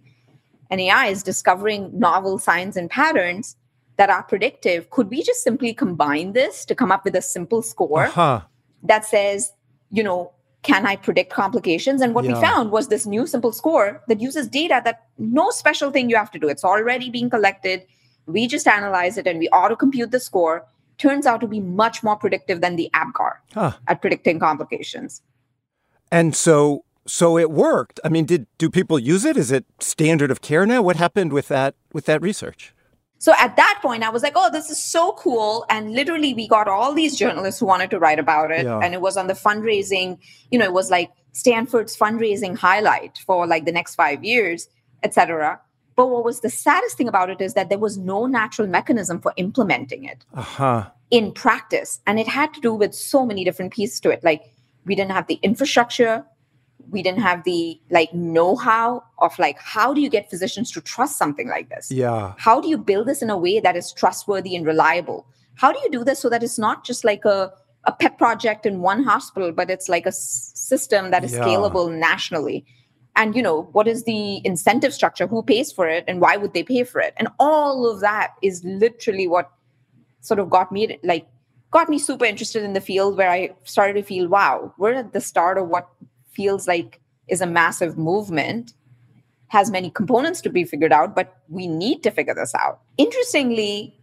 and 0.70 0.78
AI 0.78 1.06
is 1.06 1.22
discovering 1.22 1.90
novel 1.98 2.38
signs 2.38 2.76
and 2.76 2.90
patterns 2.90 3.56
that 3.96 4.10
are 4.10 4.22
predictive, 4.22 4.90
could 4.90 5.08
we 5.08 5.22
just 5.22 5.42
simply 5.42 5.72
combine 5.72 6.34
this 6.34 6.66
to 6.66 6.74
come 6.74 6.92
up 6.92 7.02
with 7.04 7.16
a 7.16 7.22
simple 7.22 7.62
score 7.62 8.04
Huh. 8.06 8.42
that 8.82 9.06
says, 9.06 9.52
you 9.90 10.02
know, 10.02 10.32
can 10.62 10.84
I 10.84 10.96
predict 10.96 11.32
complications? 11.32 12.02
And 12.02 12.14
what 12.14 12.24
we 12.24 12.34
found 12.34 12.70
was 12.70 12.88
this 12.88 13.06
new 13.06 13.26
simple 13.26 13.52
score 13.52 14.02
that 14.08 14.20
uses 14.20 14.48
data 14.48 14.82
that 14.84 15.06
no 15.16 15.50
special 15.50 15.90
thing 15.90 16.10
you 16.10 16.16
have 16.16 16.30
to 16.32 16.38
do. 16.38 16.48
It's 16.48 16.64
already 16.64 17.08
being 17.08 17.30
collected. 17.30 17.86
We 18.26 18.46
just 18.46 18.66
analyze 18.66 19.16
it 19.16 19.26
and 19.26 19.38
we 19.38 19.48
auto 19.48 19.76
compute 19.76 20.10
the 20.10 20.20
score. 20.20 20.66
Turns 20.98 21.26
out 21.26 21.40
to 21.40 21.46
be 21.46 21.60
much 21.60 22.02
more 22.02 22.16
predictive 22.16 22.60
than 22.60 22.76
the 22.76 22.90
Apgar 22.92 23.40
Huh. 23.54 23.72
at 23.86 24.00
predicting 24.00 24.38
complications. 24.38 25.22
And 26.10 26.34
so 26.34 26.84
so 27.06 27.38
it 27.38 27.50
worked. 27.50 28.00
I 28.04 28.08
mean, 28.08 28.26
did 28.26 28.46
do 28.58 28.68
people 28.70 28.98
use 28.98 29.24
it? 29.24 29.36
Is 29.36 29.50
it 29.50 29.64
standard 29.80 30.30
of 30.30 30.40
care 30.40 30.66
now? 30.66 30.82
What 30.82 30.96
happened 30.96 31.32
with 31.32 31.48
that 31.48 31.74
with 31.92 32.04
that 32.06 32.20
research? 32.22 32.74
So 33.20 33.32
at 33.38 33.56
that 33.56 33.80
point, 33.82 34.04
I 34.04 34.10
was 34.10 34.22
like, 34.22 34.34
oh, 34.36 34.48
this 34.50 34.70
is 34.70 34.80
so 34.80 35.12
cool. 35.12 35.64
And 35.70 35.92
literally, 35.92 36.34
we 36.34 36.46
got 36.46 36.68
all 36.68 36.94
these 36.94 37.16
journalists 37.16 37.58
who 37.58 37.66
wanted 37.66 37.90
to 37.90 37.98
write 37.98 38.20
about 38.20 38.52
it. 38.52 38.64
Yeah. 38.64 38.78
And 38.78 38.94
it 38.94 39.00
was 39.00 39.16
on 39.16 39.26
the 39.26 39.34
fundraising, 39.34 40.18
you 40.52 40.58
know, 40.58 40.64
it 40.64 40.72
was 40.72 40.88
like 40.88 41.10
Stanford's 41.32 41.96
fundraising 41.96 42.56
highlight 42.56 43.18
for 43.26 43.44
like 43.46 43.64
the 43.64 43.72
next 43.72 43.96
five 43.96 44.22
years, 44.22 44.68
et 45.02 45.14
cetera. 45.14 45.60
But 45.98 46.10
what 46.10 46.24
was 46.24 46.40
the 46.42 46.48
saddest 46.48 46.96
thing 46.96 47.08
about 47.08 47.28
it 47.28 47.40
is 47.40 47.54
that 47.54 47.70
there 47.70 47.78
was 47.86 47.98
no 47.98 48.26
natural 48.26 48.68
mechanism 48.68 49.20
for 49.20 49.32
implementing 49.36 50.04
it 50.04 50.24
Uh-huh. 50.42 50.84
in 51.10 51.32
practice. 51.32 51.90
And 52.06 52.20
it 52.20 52.28
had 52.28 52.54
to 52.54 52.60
do 52.60 52.72
with 52.82 52.94
so 52.94 53.26
many 53.26 53.42
different 53.48 53.72
pieces 53.78 53.98
to 54.04 54.10
it. 54.10 54.22
Like 54.22 54.42
we 54.86 54.94
didn't 54.94 55.10
have 55.18 55.26
the 55.26 55.40
infrastructure, 55.42 56.24
we 56.90 57.02
didn't 57.02 57.20
have 57.30 57.42
the 57.42 57.80
like 57.90 58.14
know-how 58.14 59.02
of 59.18 59.36
like 59.40 59.58
how 59.58 59.88
do 59.92 60.00
you 60.00 60.08
get 60.16 60.30
physicians 60.30 60.70
to 60.76 60.80
trust 60.80 61.18
something 61.18 61.48
like 61.48 61.68
this? 61.68 61.90
Yeah. 61.90 62.34
how 62.38 62.60
do 62.62 62.68
you 62.68 62.78
build 62.90 63.06
this 63.08 63.20
in 63.26 63.30
a 63.30 63.36
way 63.46 63.58
that 63.66 63.74
is 63.80 63.92
trustworthy 63.92 64.54
and 64.56 64.64
reliable 64.64 65.26
how 65.62 65.70
do 65.72 65.78
you 65.84 65.90
do 65.90 66.02
this 66.08 66.18
so 66.24 66.28
that 66.30 66.42
it's 66.46 66.58
not 66.66 66.84
just 66.90 67.04
like 67.10 67.24
a, 67.26 67.52
a 67.84 67.92
pet 68.00 68.16
project 68.16 68.64
in 68.70 68.80
one 68.80 69.02
hospital 69.02 69.50
but 69.52 69.68
it's 69.74 69.88
like 69.94 70.06
a 70.06 70.14
s- 70.20 70.52
system 70.54 71.10
that 71.10 71.24
is 71.24 71.32
Yeah. 71.34 71.40
scalable 71.44 71.86
nationally 72.08 72.64
and 73.18 73.36
you 73.36 73.42
know 73.42 73.62
what 73.72 73.86
is 73.86 74.04
the 74.04 74.40
incentive 74.46 74.94
structure 74.94 75.26
who 75.26 75.42
pays 75.42 75.70
for 75.70 75.86
it 75.86 76.04
and 76.08 76.20
why 76.20 76.36
would 76.36 76.54
they 76.54 76.62
pay 76.62 76.84
for 76.84 77.00
it 77.00 77.12
and 77.18 77.28
all 77.38 77.86
of 77.90 78.00
that 78.00 78.34
is 78.42 78.64
literally 78.64 79.28
what 79.28 79.50
sort 80.20 80.40
of 80.40 80.48
got 80.48 80.72
me 80.72 80.98
like 81.02 81.26
got 81.70 81.90
me 81.90 81.98
super 81.98 82.24
interested 82.24 82.62
in 82.62 82.72
the 82.72 82.80
field 82.80 83.16
where 83.18 83.30
i 83.30 83.50
started 83.64 83.94
to 83.94 84.02
feel 84.02 84.28
wow 84.28 84.72
we're 84.78 84.94
at 84.94 85.12
the 85.12 85.20
start 85.20 85.58
of 85.58 85.68
what 85.68 85.88
feels 86.30 86.66
like 86.66 87.00
is 87.28 87.42
a 87.42 87.46
massive 87.46 87.98
movement 87.98 88.72
has 89.48 89.70
many 89.70 89.90
components 89.90 90.40
to 90.42 90.50
be 90.50 90.64
figured 90.64 90.92
out, 90.92 91.14
but 91.14 91.38
we 91.48 91.66
need 91.66 92.02
to 92.02 92.10
figure 92.10 92.34
this 92.34 92.54
out. 92.54 92.80
Interestingly, 92.96 93.98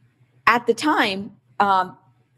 at 0.48 0.65
the 0.67 0.74
time, 0.74 1.31
um, 1.60 1.95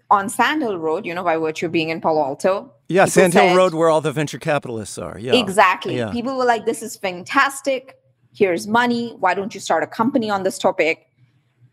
on 0.09 0.29
Sandhill 0.29 0.77
Road, 0.77 1.05
you 1.05 1.13
know, 1.13 1.23
by 1.23 1.37
virtue 1.37 1.65
of 1.65 1.71
being 1.71 1.89
in 1.89 1.99
Palo 1.99 2.23
Alto. 2.23 2.71
Yeah, 2.89 3.05
Sand 3.05 3.33
Hill 3.33 3.55
Road 3.55 3.73
where 3.73 3.89
all 3.89 4.01
the 4.01 4.11
venture 4.11 4.39
capitalists 4.39 4.97
are. 4.97 5.17
Yeah. 5.19 5.35
Exactly. 5.35 5.97
Yeah. 5.97 6.11
People 6.11 6.37
were 6.37 6.45
like, 6.45 6.65
this 6.65 6.81
is 6.81 6.95
fantastic. 6.95 7.97
Here's 8.33 8.67
money. 8.67 9.15
Why 9.19 9.33
don't 9.33 9.53
you 9.53 9.59
start 9.59 9.83
a 9.83 9.87
company 9.87 10.29
on 10.29 10.43
this 10.43 10.57
topic? 10.57 11.07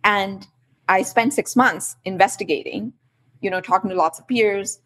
And 0.03 0.47
I 0.89 1.03
spent 1.03 1.33
six 1.33 1.57
months 1.57 1.97
investigating, 2.05 2.93
you 3.41 3.51
know, 3.51 3.61
talking 3.61 3.91
to 3.91 3.97
lots 3.97 4.19
of 4.19 4.27
peers, 4.27 4.81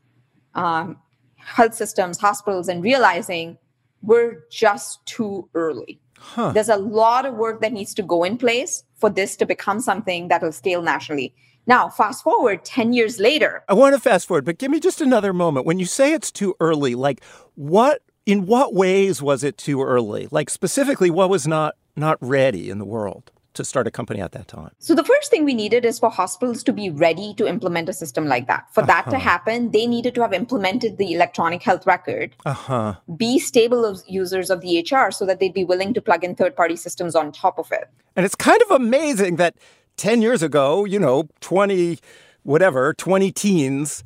um, 0.54 0.98
health 1.36 1.74
systems, 1.74 2.18
hospitals, 2.18 2.68
and 2.68 2.82
realizing 2.82 3.58
we're 4.02 4.44
just 4.50 5.04
too 5.06 5.48
early. 5.54 6.00
Huh. 6.18 6.52
There's 6.52 6.68
a 6.68 6.76
lot 6.76 7.26
of 7.26 7.34
work 7.34 7.60
that 7.62 7.72
needs 7.72 7.94
to 7.94 8.02
go 8.02 8.24
in 8.24 8.36
place 8.36 8.84
for 8.96 9.08
this 9.08 9.36
to 9.36 9.46
become 9.46 9.80
something 9.80 10.28
that 10.28 10.42
will 10.42 10.52
scale 10.52 10.82
nationally. 10.82 11.34
Now, 11.68 11.90
fast 11.90 12.24
forward 12.24 12.64
10 12.64 12.94
years 12.94 13.20
later, 13.20 13.62
I 13.68 13.74
want 13.74 13.94
to 13.94 14.00
fast 14.00 14.26
forward, 14.26 14.46
but 14.46 14.56
give 14.56 14.70
me 14.70 14.80
just 14.80 15.02
another 15.02 15.34
moment. 15.34 15.66
When 15.66 15.78
you 15.78 15.84
say 15.84 16.14
it's 16.14 16.32
too 16.32 16.56
early, 16.60 16.94
like 16.94 17.22
what 17.56 18.00
in 18.24 18.46
what 18.46 18.72
ways 18.74 19.20
was 19.22 19.44
it 19.44 19.58
too 19.58 19.82
early? 19.82 20.28
Like 20.30 20.48
specifically 20.48 21.10
what 21.10 21.28
was 21.28 21.46
not 21.46 21.74
not 21.94 22.16
ready 22.22 22.70
in 22.70 22.78
the 22.78 22.84
world 22.86 23.30
to 23.52 23.64
start 23.64 23.86
a 23.86 23.90
company 23.90 24.20
at 24.20 24.32
that 24.32 24.48
time? 24.48 24.70
So 24.78 24.94
the 24.94 25.04
first 25.04 25.30
thing 25.30 25.44
we 25.44 25.52
needed 25.52 25.84
is 25.84 25.98
for 25.98 26.08
hospitals 26.08 26.62
to 26.62 26.72
be 26.72 26.88
ready 26.88 27.34
to 27.34 27.46
implement 27.46 27.88
a 27.90 27.92
system 27.92 28.26
like 28.26 28.46
that. 28.46 28.64
For 28.72 28.82
that 28.84 29.04
to 29.10 29.16
Uh-huh. 29.16 29.18
happen, 29.18 29.70
they 29.72 29.86
needed 29.86 30.14
to 30.14 30.22
have 30.22 30.32
implemented 30.32 30.96
the 30.96 31.12
electronic 31.12 31.62
health 31.62 31.84
record, 31.86 32.34
Uh-huh. 32.46 32.94
be 33.16 33.38
stable 33.38 33.84
of 33.84 34.00
users 34.06 34.48
of 34.48 34.62
the 34.62 34.68
EHR 34.68 35.10
so 35.12 35.26
that 35.26 35.38
they'd 35.38 35.52
be 35.52 35.64
willing 35.64 35.92
to 35.92 36.00
plug 36.00 36.24
in 36.24 36.34
third-party 36.34 36.76
systems 36.76 37.14
on 37.14 37.30
top 37.32 37.58
of 37.58 37.70
it. 37.72 37.88
And 38.16 38.24
it's 38.24 38.34
kind 38.36 38.62
of 38.62 38.70
amazing 38.70 39.36
that 39.36 39.54
10 39.98 40.22
years 40.22 40.42
ago, 40.42 40.84
you 40.86 40.98
know, 40.98 41.28
20 41.40 41.98
whatever, 42.44 42.94
20 42.94 43.30
teens, 43.32 44.02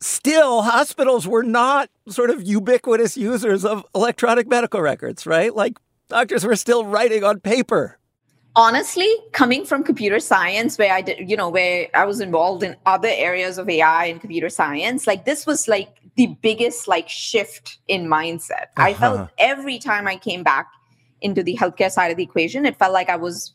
still 0.00 0.62
hospitals 0.62 1.28
were 1.28 1.44
not 1.44 1.88
sort 2.08 2.30
of 2.30 2.42
ubiquitous 2.42 3.16
users 3.16 3.64
of 3.64 3.86
electronic 3.94 4.48
medical 4.48 4.80
records, 4.80 5.26
right? 5.26 5.54
Like 5.54 5.78
doctors 6.08 6.44
were 6.44 6.56
still 6.56 6.84
writing 6.84 7.22
on 7.22 7.38
paper. 7.38 7.98
Honestly, 8.56 9.08
coming 9.32 9.64
from 9.64 9.82
computer 9.84 10.18
science 10.18 10.76
where 10.76 10.92
I 10.92 11.00
did, 11.00 11.30
you 11.30 11.36
know, 11.36 11.48
where 11.48 11.88
I 11.94 12.04
was 12.04 12.20
involved 12.20 12.62
in 12.62 12.76
other 12.84 13.08
areas 13.08 13.56
of 13.58 13.68
AI 13.68 14.06
and 14.06 14.20
computer 14.20 14.50
science, 14.50 15.06
like 15.06 15.24
this 15.24 15.46
was 15.46 15.68
like 15.68 16.00
the 16.16 16.36
biggest 16.42 16.88
like 16.88 17.08
shift 17.08 17.78
in 17.88 18.08
mindset. 18.08 18.66
I 18.76 18.90
Uh-huh. 18.90 19.00
felt 19.00 19.30
every 19.38 19.78
time 19.78 20.06
I 20.08 20.16
came 20.16 20.42
back 20.42 20.66
into 21.22 21.42
the 21.42 21.56
healthcare 21.56 21.90
side 21.90 22.10
of 22.10 22.16
the 22.16 22.24
equation, 22.24 22.66
it 22.66 22.76
felt 22.76 22.92
like 22.92 23.08
I 23.08 23.16
was 23.16 23.54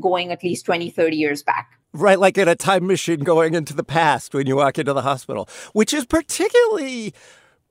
going 0.00 0.32
at 0.32 0.42
least 0.42 0.66
20, 0.66 0.90
30 0.90 1.16
years 1.16 1.42
back. 1.42 1.78
Right, 1.92 2.18
like 2.18 2.36
in 2.36 2.48
a 2.48 2.54
time 2.54 2.86
machine 2.86 3.20
going 3.20 3.54
into 3.54 3.74
the 3.74 3.84
past 3.84 4.34
when 4.34 4.46
you 4.46 4.56
walk 4.56 4.78
into 4.78 4.92
the 4.92 5.02
hospital, 5.02 5.48
which 5.72 5.94
is 5.94 6.04
particularly, 6.04 7.14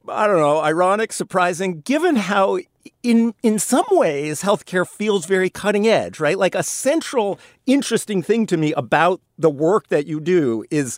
I 0.09 0.25
don't 0.25 0.39
know, 0.39 0.61
ironic, 0.61 1.13
surprising, 1.13 1.81
given 1.81 2.15
how 2.15 2.59
in 3.03 3.33
in 3.43 3.59
some 3.59 3.85
ways 3.91 4.41
healthcare 4.41 4.87
feels 4.87 5.25
very 5.25 5.49
cutting 5.49 5.87
edge, 5.87 6.19
right? 6.19 6.37
Like 6.37 6.55
a 6.55 6.63
central 6.63 7.39
interesting 7.65 8.23
thing 8.23 8.45
to 8.47 8.57
me 8.57 8.73
about 8.73 9.21
the 9.37 9.49
work 9.49 9.87
that 9.87 10.07
you 10.07 10.19
do 10.19 10.65
is 10.71 10.97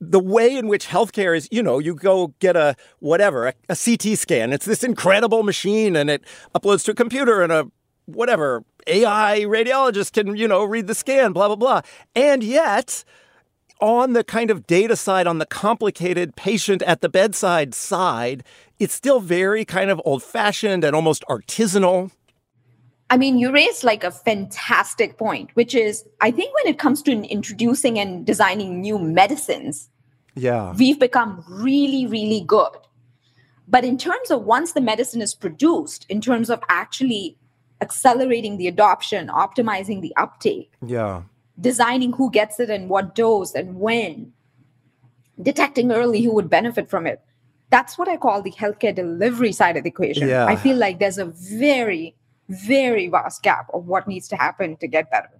the 0.00 0.20
way 0.20 0.56
in 0.56 0.66
which 0.66 0.86
healthcare 0.86 1.36
is, 1.36 1.46
you 1.50 1.62
know, 1.62 1.78
you 1.78 1.94
go 1.94 2.28
get 2.38 2.56
a 2.56 2.74
whatever, 3.00 3.48
a, 3.48 3.54
a 3.68 3.76
CT 3.76 4.18
scan. 4.18 4.52
It's 4.52 4.64
this 4.64 4.82
incredible 4.82 5.42
machine 5.42 5.94
and 5.94 6.08
it 6.08 6.24
uploads 6.54 6.84
to 6.86 6.92
a 6.92 6.94
computer 6.94 7.42
and 7.42 7.52
a 7.52 7.70
whatever 8.06 8.64
AI 8.86 9.40
radiologist 9.40 10.12
can, 10.12 10.36
you 10.36 10.48
know, 10.48 10.64
read 10.64 10.86
the 10.86 10.94
scan, 10.94 11.32
blah, 11.32 11.46
blah, 11.46 11.56
blah. 11.56 11.80
And 12.14 12.42
yet, 12.42 13.04
on 13.80 14.12
the 14.12 14.24
kind 14.24 14.50
of 14.50 14.66
data 14.66 14.96
side, 14.96 15.26
on 15.26 15.38
the 15.38 15.46
complicated 15.46 16.36
patient 16.36 16.82
at 16.82 17.00
the 17.00 17.08
bedside 17.08 17.74
side, 17.74 18.44
it's 18.78 18.94
still 18.94 19.20
very 19.20 19.64
kind 19.64 19.90
of 19.90 20.00
old 20.04 20.22
fashioned 20.22 20.84
and 20.84 20.94
almost 20.94 21.24
artisanal. 21.28 22.10
I 23.10 23.16
mean, 23.16 23.38
you 23.38 23.52
raised 23.52 23.82
like 23.82 24.04
a 24.04 24.10
fantastic 24.10 25.18
point, 25.18 25.50
which 25.54 25.74
is 25.74 26.04
I 26.20 26.30
think 26.30 26.54
when 26.54 26.72
it 26.72 26.78
comes 26.78 27.02
to 27.02 27.12
introducing 27.12 27.98
and 27.98 28.24
designing 28.24 28.80
new 28.80 28.98
medicines, 28.98 29.90
yeah, 30.36 30.74
we've 30.78 31.00
become 31.00 31.44
really, 31.48 32.06
really 32.06 32.44
good. 32.46 32.70
But 33.66 33.84
in 33.84 33.98
terms 33.98 34.30
of 34.30 34.42
once 34.42 34.72
the 34.72 34.80
medicine 34.80 35.22
is 35.22 35.34
produced, 35.34 36.06
in 36.08 36.20
terms 36.20 36.50
of 36.50 36.62
actually 36.68 37.36
accelerating 37.80 38.56
the 38.56 38.68
adoption, 38.68 39.28
optimizing 39.28 40.00
the 40.00 40.14
uptake, 40.16 40.72
yeah, 40.84 41.22
designing 41.60 42.12
who 42.12 42.30
gets 42.30 42.60
it 42.60 42.70
and 42.70 42.88
what 42.88 43.14
dose 43.14 43.54
and 43.54 43.78
when, 43.80 44.32
detecting 45.40 45.92
early 45.92 46.22
who 46.22 46.34
would 46.34 46.50
benefit 46.50 46.88
from 46.88 47.06
it. 47.06 47.20
That's 47.70 47.96
what 47.96 48.08
I 48.08 48.16
call 48.16 48.42
the 48.42 48.50
healthcare 48.52 48.94
delivery 48.94 49.52
side 49.52 49.76
of 49.76 49.84
the 49.84 49.90
equation. 49.90 50.28
Yeah. 50.28 50.46
I 50.46 50.56
feel 50.56 50.76
like 50.76 50.98
there's 50.98 51.18
a 51.18 51.26
very 51.26 52.16
very 52.50 53.08
vast 53.08 53.42
gap 53.42 53.70
of 53.72 53.86
what 53.86 54.08
needs 54.08 54.28
to 54.28 54.36
happen 54.36 54.76
to 54.78 54.88
get 54.88 55.10
better. 55.10 55.30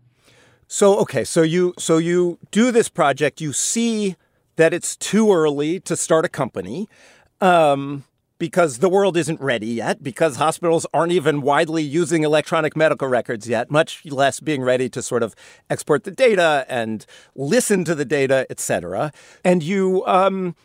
So 0.69 0.99
okay, 1.01 1.25
so 1.25 1.43
you 1.43 1.75
so 1.79 1.99
you 1.99 2.39
do 2.51 2.71
this 2.71 2.89
project, 2.89 3.41
you 3.41 3.53
see 3.53 4.17
that 4.57 4.73
it's 4.73 4.97
too 4.97 5.33
early 5.33 5.81
to 5.81 5.97
start 5.97 6.25
a 6.25 6.29
company. 6.29 6.89
Um, 7.41 8.05
because 8.41 8.79
the 8.79 8.89
world 8.89 9.17
isn't 9.17 9.41
ready 9.41 9.69
yet, 9.69 10.03
because 10.03 10.37
hospitals 10.37 10.87
aren't 10.93 11.13
even 11.13 11.43
widely 11.43 11.83
using 11.83 12.25
electronic 12.25 12.75
medical 12.75 13.07
records 13.07 13.47
yet, 13.47 13.71
much 13.71 14.05
less 14.07 14.41
being 14.41 14.63
ready 14.63 14.89
to 14.89 15.03
sort 15.03 15.23
of 15.23 15.37
export 15.69 16.03
the 16.03 16.11
data 16.11 16.65
and 16.69 17.07
listen 17.37 17.85
to 17.85 17.95
the 17.95 18.07
data, 18.07 18.47
et 18.51 18.59
cetera. 18.59 19.13
And 19.45 19.63
you 19.63 20.05
um, 20.07 20.57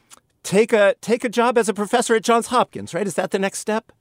take 0.42 0.72
a 0.74 0.96
take 1.02 1.24
a 1.24 1.30
job 1.30 1.58
as 1.58 1.70
a 1.70 1.74
professor 1.74 2.16
at 2.16 2.24
Johns 2.24 2.48
Hopkins, 2.48 2.94
right? 2.94 3.06
Is 3.06 3.16
that 3.16 3.32
the 3.32 3.40
next 3.40 3.60
step? 3.60 3.92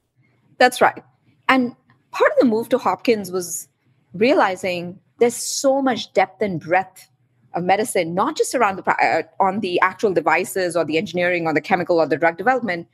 That's 0.58 0.80
right. 0.80 1.02
And 1.48 1.74
part 2.12 2.30
of 2.30 2.38
the 2.38 2.46
move 2.46 2.68
to 2.70 2.78
Hopkins 2.78 3.32
was 3.32 3.68
realizing 4.14 5.00
there's 5.18 5.36
so 5.36 5.82
much 5.82 6.12
depth 6.12 6.40
and 6.40 6.60
breadth 6.60 7.08
of 7.54 7.64
medicine, 7.64 8.14
not 8.14 8.36
just 8.36 8.54
around 8.54 8.76
the 8.76 8.88
uh, 8.88 9.22
on 9.40 9.60
the 9.60 9.80
actual 9.80 10.12
devices 10.12 10.76
or 10.76 10.84
the 10.84 10.96
engineering 10.96 11.46
or 11.46 11.52
the 11.52 11.60
chemical 11.60 11.98
or 11.98 12.06
the 12.06 12.16
drug 12.16 12.36
development, 12.38 12.86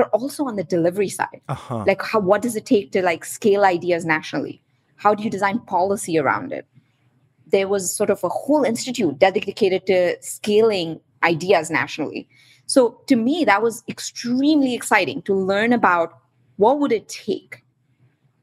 but 0.00 0.08
also 0.18 0.46
on 0.46 0.56
the 0.56 0.64
delivery 0.64 1.10
side. 1.10 1.42
Uh-huh. 1.50 1.84
Like, 1.86 2.00
how 2.00 2.20
what 2.20 2.40
does 2.40 2.56
it 2.56 2.64
take 2.64 2.90
to 2.92 3.02
like 3.02 3.22
scale 3.22 3.64
ideas 3.64 4.06
nationally? 4.06 4.62
How 4.96 5.14
do 5.14 5.22
you 5.22 5.28
design 5.28 5.58
policy 5.58 6.18
around 6.18 6.52
it? 6.52 6.64
There 7.48 7.68
was 7.68 7.94
sort 7.94 8.08
of 8.08 8.24
a 8.24 8.30
whole 8.30 8.64
institute 8.64 9.18
dedicated 9.18 9.86
to 9.88 10.16
scaling 10.22 11.00
ideas 11.22 11.70
nationally. 11.70 12.26
So 12.64 13.02
to 13.08 13.16
me, 13.16 13.44
that 13.44 13.60
was 13.60 13.84
extremely 13.88 14.74
exciting 14.74 15.20
to 15.22 15.34
learn 15.34 15.74
about 15.74 16.18
what 16.56 16.78
would 16.78 16.92
it 16.92 17.06
take 17.10 17.62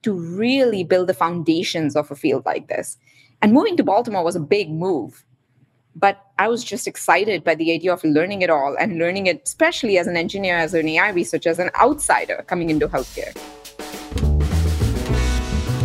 to 0.03 0.13
really 0.13 0.83
build 0.83 1.09
the 1.09 1.15
foundations 1.15 1.95
of 1.95 2.11
a 2.11 2.15
field 2.15 2.45
like 2.45 2.67
this. 2.67 2.97
And 3.41 3.51
moving 3.51 3.77
to 3.77 3.83
Baltimore 3.83 4.23
was 4.23 4.35
a 4.35 4.39
big 4.39 4.69
move. 4.69 5.25
But 5.99 6.23
I 6.37 6.47
was 6.47 6.63
just 6.63 6.87
excited 6.87 7.43
by 7.43 7.55
the 7.55 7.73
idea 7.73 7.91
of 7.91 8.03
learning 8.03 8.43
it 8.43 8.51
all 8.51 8.75
and 8.79 8.99
learning 8.99 9.25
it, 9.25 9.41
especially 9.45 9.97
as 9.97 10.05
an 10.05 10.15
engineer, 10.15 10.55
as 10.55 10.75
an 10.75 10.87
AI 10.87 11.09
researcher, 11.09 11.49
as 11.49 11.57
an 11.57 11.71
outsider 11.81 12.45
coming 12.45 12.69
into 12.69 12.87
healthcare. 12.87 13.35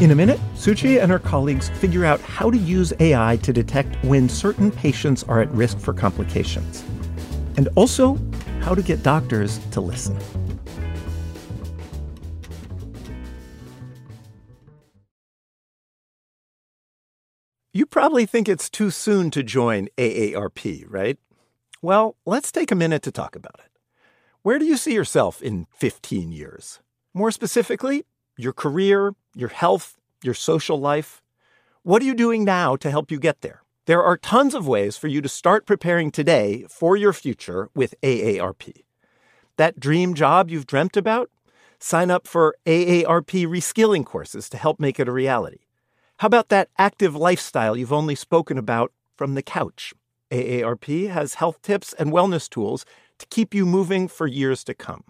In 0.02 0.11
a 0.11 0.14
minute, 0.14 0.38
Suchi 0.54 1.00
and 1.00 1.11
her 1.11 1.19
colleagues 1.19 1.71
figure 1.71 2.04
out 2.04 2.21
how 2.21 2.50
to 2.50 2.59
use 2.59 2.92
AI 3.00 3.38
to 3.42 3.54
detect 3.54 3.97
when 4.04 4.28
certain 4.28 4.71
patients 4.71 5.23
are 5.25 5.40
at 5.40 5.50
risk 5.52 5.78
for 5.78 5.95
complications, 5.95 6.85
and 7.57 7.71
also 7.75 8.19
how 8.61 8.75
to 8.75 8.83
get 8.83 9.02
doctors 9.02 9.61
to 9.71 9.81
listen. 9.81 10.19
You 17.75 17.87
probably 17.87 18.26
think 18.26 18.50
it's 18.50 18.69
too 18.69 18.91
soon 18.91 19.31
to 19.31 19.43
join 19.43 19.88
AARP, 19.97 20.85
right? 20.88 21.19
Well, 21.81 22.17
let's 22.26 22.52
take 22.52 22.71
a 22.71 22.75
minute 22.75 23.01
to 23.05 23.11
talk 23.11 23.35
about 23.35 23.61
it. 23.64 23.70
Where 24.42 24.59
do 24.59 24.66
you 24.66 24.77
see 24.77 24.92
yourself 24.92 25.40
in 25.40 25.66
15 25.73 26.33
years? 26.33 26.81
More 27.14 27.31
specifically, 27.31 28.05
your 28.37 28.53
career, 28.53 29.14
your 29.35 29.49
health, 29.49 29.97
your 30.23 30.35
social 30.35 30.79
life. 30.79 31.23
What 31.83 32.03
are 32.03 32.05
you 32.05 32.14
doing 32.14 32.44
now 32.44 32.77
to 32.77 32.90
help 32.90 33.11
you 33.11 33.18
get 33.18 33.40
there? 33.40 33.62
There 33.87 34.03
are 34.03 34.18
tons 34.18 34.55
of 34.55 34.68
ways 34.68 34.99
for 34.99 35.09
you 35.09 35.23
to 35.23 35.29
start 35.29 35.64
preparing 35.64 36.11
today 36.11 36.66
for 36.68 36.94
your 36.94 37.14
future 37.14 37.70
with 37.75 37.94
AARP. 38.03 38.83
That 39.57 39.81
dream 39.81 40.12
job 40.12 40.51
you've 40.51 40.66
dreamt 40.66 40.99
about? 40.99 41.31
Sign 41.79 42.11
up 42.11 42.27
for 42.27 42.55
AARP 42.66 43.47
reskilling 43.47 44.05
courses 44.05 44.51
to 44.51 44.59
help 44.59 44.79
make 44.79 45.01
it 45.01 45.09
a 45.09 45.12
reality. 45.12 45.61
How 46.23 46.27
about 46.27 46.51
that 46.51 46.69
active 46.79 47.17
lifestyle 47.17 47.77
you've 47.77 47.93
only 47.93 48.15
spoken 48.15 48.57
about 48.57 48.93
from 49.17 49.35
the 49.35 49.43
couch? 49.43 49.93
AARP 50.31 51.11
has 51.11 51.35
health 51.35 51.61
tips 51.63 51.95
and 51.95 52.13
wellness 52.13 52.49
tools 52.49 52.87
to 53.19 53.27
keep 53.27 53.53
you 53.53 53.67
moving 53.67 54.07
for 54.07 54.29
years 54.29 54.63
to 54.63 54.73
come. 54.73 55.03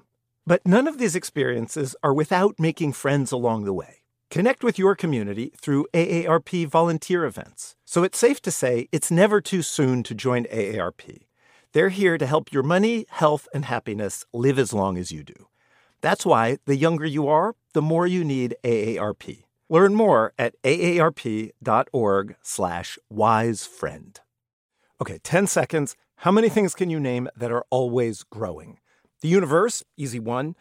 But 0.46 0.66
none 0.66 0.88
of 0.88 0.96
these 0.96 1.14
experiences 1.14 1.94
are 2.02 2.14
without 2.14 2.58
making 2.58 2.94
friends 2.94 3.30
along 3.30 3.64
the 3.64 3.74
way. 3.74 4.04
Connect 4.30 4.64
with 4.64 4.78
your 4.78 4.94
community 4.94 5.52
through 5.60 5.86
AARP 5.92 6.66
volunteer 6.66 7.26
events. 7.26 7.76
So 7.84 8.04
it's 8.04 8.18
safe 8.18 8.40
to 8.40 8.50
say 8.50 8.88
it's 8.90 9.10
never 9.10 9.42
too 9.42 9.60
soon 9.60 10.02
to 10.04 10.14
join 10.14 10.44
AARP. 10.44 11.26
They're 11.72 11.90
here 11.90 12.16
to 12.16 12.24
help 12.24 12.54
your 12.54 12.62
money, 12.62 13.04
health, 13.10 13.48
and 13.52 13.66
happiness 13.66 14.24
live 14.32 14.58
as 14.58 14.72
long 14.72 14.96
as 14.96 15.12
you 15.12 15.24
do. 15.24 15.48
That's 16.00 16.24
why 16.24 16.56
the 16.64 16.76
younger 16.76 17.04
you 17.04 17.28
are, 17.28 17.54
the 17.74 17.82
more 17.82 18.06
you 18.06 18.24
need 18.24 18.56
AARP. 18.64 19.44
Learn 19.72 19.94
more 19.94 20.34
at 20.38 20.54
aarp.org 20.64 22.36
slash 22.42 22.98
wisefriend. 23.10 24.18
Okay, 25.00 25.18
10 25.24 25.46
seconds. 25.46 25.96
How 26.16 26.30
many 26.30 26.50
things 26.50 26.74
can 26.74 26.90
you 26.90 27.00
name 27.00 27.26
that 27.34 27.50
are 27.50 27.64
always 27.70 28.22
growing? 28.22 28.80
The 29.22 29.28
universe, 29.28 29.82
easy 29.96 30.20
one. 30.20 30.56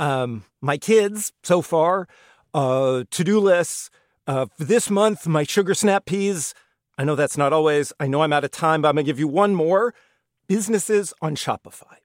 Um, 0.00 0.46
my 0.60 0.78
kids, 0.78 1.32
so 1.44 1.62
far. 1.62 2.08
Uh, 2.52 3.04
to-do 3.08 3.38
lists. 3.38 3.88
Uh, 4.26 4.46
this 4.58 4.90
month, 4.90 5.28
my 5.28 5.44
sugar 5.44 5.72
snap 5.72 6.04
peas. 6.04 6.52
I 6.98 7.04
know 7.04 7.14
that's 7.14 7.38
not 7.38 7.52
always. 7.52 7.92
I 8.00 8.08
know 8.08 8.22
I'm 8.22 8.32
out 8.32 8.42
of 8.42 8.50
time, 8.50 8.82
but 8.82 8.88
I'm 8.88 8.96
going 8.96 9.06
to 9.06 9.08
give 9.08 9.20
you 9.20 9.28
one 9.28 9.54
more. 9.54 9.94
Businesses 10.48 11.14
on 11.22 11.36
Shopify. 11.36 11.98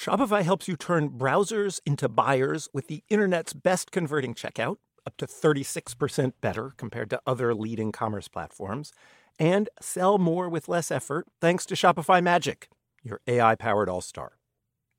Shopify 0.00 0.42
helps 0.42 0.66
you 0.66 0.76
turn 0.76 1.10
browsers 1.10 1.78
into 1.84 2.08
buyers 2.08 2.70
with 2.72 2.86
the 2.86 3.04
internet's 3.10 3.52
best 3.52 3.90
converting 3.90 4.32
checkout, 4.32 4.76
up 5.04 5.14
to 5.18 5.26
36% 5.26 6.32
better 6.40 6.72
compared 6.78 7.10
to 7.10 7.20
other 7.26 7.54
leading 7.54 7.92
commerce 7.92 8.26
platforms, 8.26 8.92
and 9.38 9.68
sell 9.78 10.16
more 10.16 10.48
with 10.48 10.70
less 10.70 10.90
effort 10.90 11.26
thanks 11.38 11.66
to 11.66 11.74
Shopify 11.74 12.22
Magic, 12.22 12.70
your 13.02 13.20
AI 13.26 13.54
powered 13.56 13.90
all 13.90 14.00
star. 14.00 14.38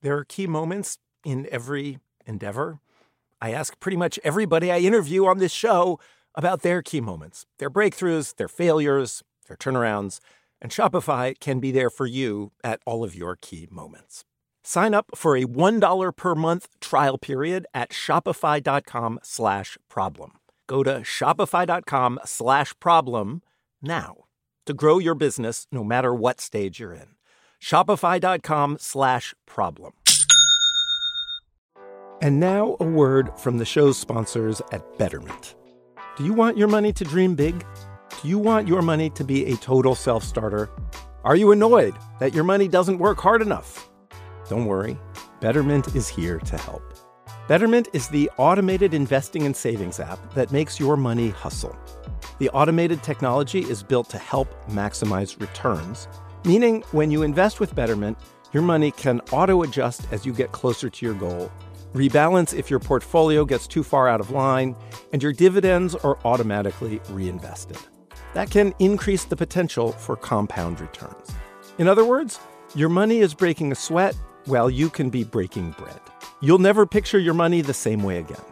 There 0.04 0.16
are 0.18 0.24
key 0.24 0.46
moments 0.46 1.00
in 1.26 1.48
every 1.52 1.98
endeavor. 2.28 2.78
I 3.42 3.54
ask 3.54 3.80
pretty 3.80 3.98
much 3.98 4.20
everybody 4.24 4.72
I 4.72 4.78
interview 4.78 5.26
on 5.26 5.40
this 5.40 5.52
show 5.52 6.00
about 6.36 6.62
their 6.62 6.84
key 6.84 7.02
moments, 7.02 7.48
their 7.58 7.72
breakthroughs, 7.72 8.36
their 8.36 8.48
failures, 8.48 9.24
their 9.48 9.58
turnarounds, 9.58 10.20
and 10.62 10.72
Shopify 10.72 11.34
can 11.40 11.60
be 11.60 11.72
there 11.72 11.90
for 11.90 12.06
you 12.06 12.52
at 12.64 12.82
all 12.86 13.04
of 13.04 13.16
your 13.16 13.36
key 13.36 13.68
moments. 13.72 14.26
Sign 14.64 14.94
up 14.94 15.12
for 15.16 15.36
a 15.36 15.46
$1 15.46 16.16
per 16.16 16.36
month 16.36 16.68
trial 16.80 17.18
period 17.18 17.66
at 17.74 17.90
shopify.com 17.90 19.20
slash 19.24 19.78
problem. 19.90 20.34
Go 20.68 20.84
to 20.84 21.02
shopify.com 21.02 22.20
slash 22.26 22.74
problem 22.80 23.42
now 23.82 24.16
to 24.66 24.74
grow 24.74 25.00
your 25.00 25.16
business 25.16 25.68
no 25.72 25.84
matter 25.84 26.14
what 26.14 26.40
stage 26.40 26.80
you're 26.80 26.94
in. 26.94 27.16
Shopify.com 27.62 28.78
slash 28.80 29.34
problem. 29.46 29.94
And 32.22 32.40
now 32.40 32.78
a 32.80 32.86
word 32.86 33.32
from 33.38 33.58
the 33.58 33.66
show's 33.66 33.98
sponsors 33.98 34.62
at 34.72 34.98
Betterment. 34.98 35.56
Do 36.16 36.24
you 36.24 36.34
want 36.34 36.58
your 36.58 36.68
money 36.68 36.94
to 36.94 37.04
dream 37.04 37.36
big? 37.36 37.66
Do 38.22 38.28
you 38.28 38.38
want 38.38 38.68
your 38.68 38.84
money 38.84 39.10
to 39.10 39.24
be 39.24 39.48
a 39.48 39.58
total 39.58 39.96
self 39.96 40.24
starter? 40.24 40.70
Are 41.24 41.36
you 41.36 41.52
annoyed 41.52 41.96
that 42.20 42.34
your 42.34 42.44
money 42.44 42.68
doesn't 42.68 43.00
work 43.00 43.20
hard 43.20 43.42
enough? 43.42 43.91
Don't 44.52 44.66
worry, 44.66 45.00
Betterment 45.40 45.96
is 45.96 46.10
here 46.10 46.38
to 46.40 46.58
help. 46.58 46.84
Betterment 47.48 47.88
is 47.94 48.10
the 48.10 48.30
automated 48.36 48.94
investing 48.94 49.46
and 49.46 49.56
savings 49.56 49.98
app 49.98 50.20
that 50.34 50.52
makes 50.52 50.78
your 50.78 50.98
money 50.98 51.30
hustle. 51.30 51.74
The 52.38 52.50
automated 52.50 53.02
technology 53.02 53.62
is 53.62 53.82
built 53.82 54.10
to 54.10 54.18
help 54.18 54.50
maximize 54.68 55.40
returns, 55.40 56.10
meaning 56.44 56.84
when 56.92 57.12
you 57.12 57.24
invest 57.24 57.62
with 57.62 57.74
Betterment, 57.76 58.18
your 58.52 58.62
money 58.62 58.92
can 58.92 59.22
auto 59.32 59.64
adjust 59.64 60.06
as 60.12 60.26
you 60.26 60.34
get 60.34 60.52
closer 60.52 60.90
to 60.90 61.06
your 61.06 61.16
goal, 61.16 61.50
rebalance 61.94 62.54
if 62.54 62.70
your 62.70 62.82
portfolio 62.82 63.46
gets 63.46 63.68
too 63.68 63.84
far 63.84 64.10
out 64.10 64.20
of 64.20 64.32
line, 64.32 64.76
and 65.14 65.24
your 65.24 65.32
dividends 65.32 65.96
are 65.96 66.20
automatically 66.26 67.00
reinvested. 67.12 67.78
That 68.34 68.52
can 68.52 68.74
increase 68.80 69.24
the 69.24 69.38
potential 69.38 69.94
for 69.94 70.18
compound 70.18 70.82
returns. 70.82 71.32
In 71.78 71.88
other 71.88 72.04
words, 72.04 72.38
your 72.76 72.90
money 72.90 73.20
is 73.20 73.34
breaking 73.34 73.72
a 73.72 73.76
sweat 73.76 74.14
while 74.46 74.70
you 74.70 74.90
can 74.90 75.10
be 75.10 75.24
breaking 75.24 75.72
bread. 75.72 76.00
You'll 76.42 76.60
never 76.60 76.86
picture 76.86 77.20
your 77.20 77.34
money 77.34 77.62
the 77.62 77.74
same 77.74 78.04
way 78.04 78.20
again. 78.20 78.44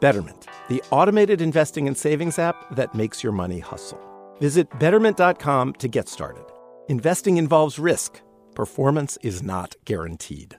Betterment. 0.00 0.46
the 0.68 0.82
automated 0.90 1.40
investing 1.40 1.86
and 1.88 1.96
savings 1.96 2.38
app 2.38 2.56
that 2.76 2.94
makes 2.94 3.22
your 3.22 3.32
money 3.32 3.58
hustle. 3.58 3.98
Visit 4.38 4.68
betterment.com 4.78 5.72
to 5.74 5.88
get 5.88 6.08
started. 6.08 6.44
Investing 6.88 7.38
involves 7.38 7.78
risk, 7.78 8.20
performance 8.54 9.18
is 9.22 9.42
not 9.42 9.76
guaranteed. 9.84 10.58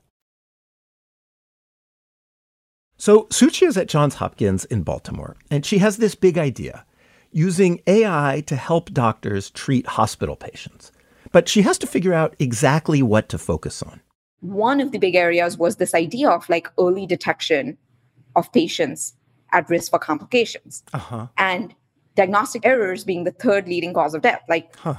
So, 2.98 3.24
Suchi 3.26 3.66
is 3.68 3.78
at 3.78 3.88
Johns 3.88 4.16
Hopkins 4.16 4.66
in 4.66 4.84
Baltimore, 4.84 5.38
and 5.50 5.66
she 5.66 5.78
has 5.78 5.98
this 5.98 6.16
big 6.16 6.38
idea 6.38 6.86
using 7.32 7.80
AI 7.88 8.44
to 8.48 8.56
help 8.56 8.92
doctors 8.92 9.52
treat 9.52 9.88
hospital 9.88 10.36
patients. 10.36 10.92
But 11.32 11.48
she 11.48 11.62
has 11.62 11.78
to 11.78 11.88
figure 11.88 12.14
out 12.14 12.36
exactly 12.40 13.02
what 13.02 13.30
to 13.30 13.38
focus 13.38 13.82
on. 13.84 14.02
One 14.42 14.80
of 14.80 14.92
the 14.92 14.98
big 14.98 15.16
areas 15.16 15.58
was 15.58 15.76
this 15.76 15.94
idea 15.94 16.30
of 16.30 16.48
like 16.50 16.68
early 16.80 17.06
detection 17.06 17.78
of 18.36 18.52
patients 18.54 19.16
at 19.52 19.70
risk 19.70 19.92
for 19.92 20.00
complications. 20.00 20.84
Uh-huh. 20.94 21.28
And 21.38 21.74
diagnostic 22.16 22.66
errors 22.66 23.04
being 23.04 23.24
the 23.24 23.32
third 23.32 23.68
leading 23.68 23.94
cause 23.94 24.14
of 24.14 24.22
death. 24.22 24.42
Like, 24.48 24.76
huh. 24.78 24.96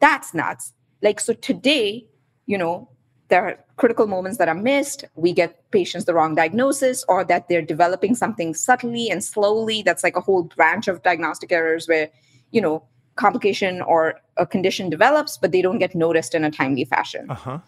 that's 0.00 0.34
nuts. 0.34 0.72
Like, 1.02 1.20
so 1.20 1.32
today, 1.34 2.06
you 2.46 2.58
know, 2.58 2.88
there 3.28 3.46
are 3.46 3.64
critical 3.76 4.06
moments 4.06 4.38
that 4.38 4.48
are 4.48 4.54
missed. 4.54 5.04
We 5.14 5.32
get 5.32 5.70
patients 5.70 6.04
the 6.04 6.14
wrong 6.14 6.34
diagnosis 6.34 7.04
or 7.08 7.24
that 7.24 7.48
they're 7.48 7.62
developing 7.62 8.14
something 8.14 8.54
subtly 8.54 9.08
and 9.08 9.22
slowly. 9.22 9.82
That's 9.82 10.02
like 10.02 10.16
a 10.16 10.20
whole 10.20 10.42
branch 10.42 10.88
of 10.88 11.02
diagnostic 11.02 11.52
errors 11.52 11.86
where, 11.86 12.10
you 12.50 12.60
know, 12.60 12.84
complication 13.16 13.82
or 13.82 14.20
a 14.36 14.46
condition 14.46 14.90
develops, 14.90 15.38
but 15.38 15.52
they 15.52 15.62
don't 15.62 15.78
get 15.78 15.94
noticed 15.94 16.34
in 16.34 16.44
a 16.44 16.50
timely 16.50 16.84
fashion. 16.84 17.26
Uh-huh. 17.30 17.58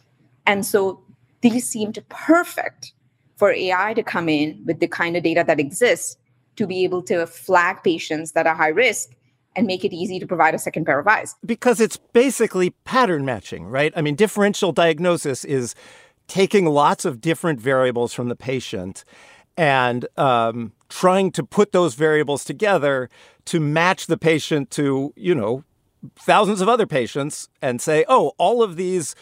And 0.47 0.67
so 0.67 1.01
these 1.43 1.69
seemed 1.69 1.99
perfect 2.09 2.93
for 3.37 3.53
AI 3.53 3.95
to 3.95 4.03
come 4.03 4.29
in 4.29 4.63
with 4.65 4.81
the 4.81 4.89
kind 4.89 5.17
of 5.17 5.23
data 5.23 5.45
that 5.47 5.61
exists 5.61 6.17
to 6.57 6.67
be 6.67 6.85
able 6.85 7.03
to 7.03 7.27
flag 7.27 7.83
patients 7.83 8.33
that 8.33 8.47
are 8.47 8.55
high 8.55 8.69
risk 8.69 9.11
and 9.55 9.67
make 9.67 9.85
it 9.85 9.93
easy 9.93 10.19
to 10.19 10.27
provide 10.27 10.55
a 10.55 10.59
second 10.59 10.87
pair 10.87 10.99
of 10.99 11.07
eyes. 11.07 11.35
Because 11.45 11.81
it's 11.81 11.97
basically 11.97 12.71
pattern 12.85 13.25
matching, 13.25 13.67
right? 13.67 13.93
I 13.97 14.01
mean, 14.01 14.15
differential 14.15 14.73
diagnosis 14.73 15.45
is 15.45 15.75
taking 16.29 16.67
lots 16.67 17.05
of 17.05 17.21
different 17.21 17.61
variables 17.61 18.15
from 18.15 18.29
the 18.29 18.37
patient 18.37 19.05
and 19.57 20.07
um, 20.17 20.73
trying 20.89 21.31
to 21.33 21.43
put 21.43 21.73
those 21.73 21.95
variables 21.95 22.45
together 22.45 23.11
to 23.47 23.61
match 23.61 24.07
the 24.07 24.17
patient 24.17 24.71
to, 24.71 25.13
you 25.17 25.35
know, 25.35 25.65
thousands 26.17 26.61
of 26.61 26.69
other 26.69 26.87
patients 26.87 27.49
and 27.61 27.81
say, 27.81 28.05
oh, 28.09 28.33
all 28.39 28.63
of 28.63 28.77
these 28.77 29.15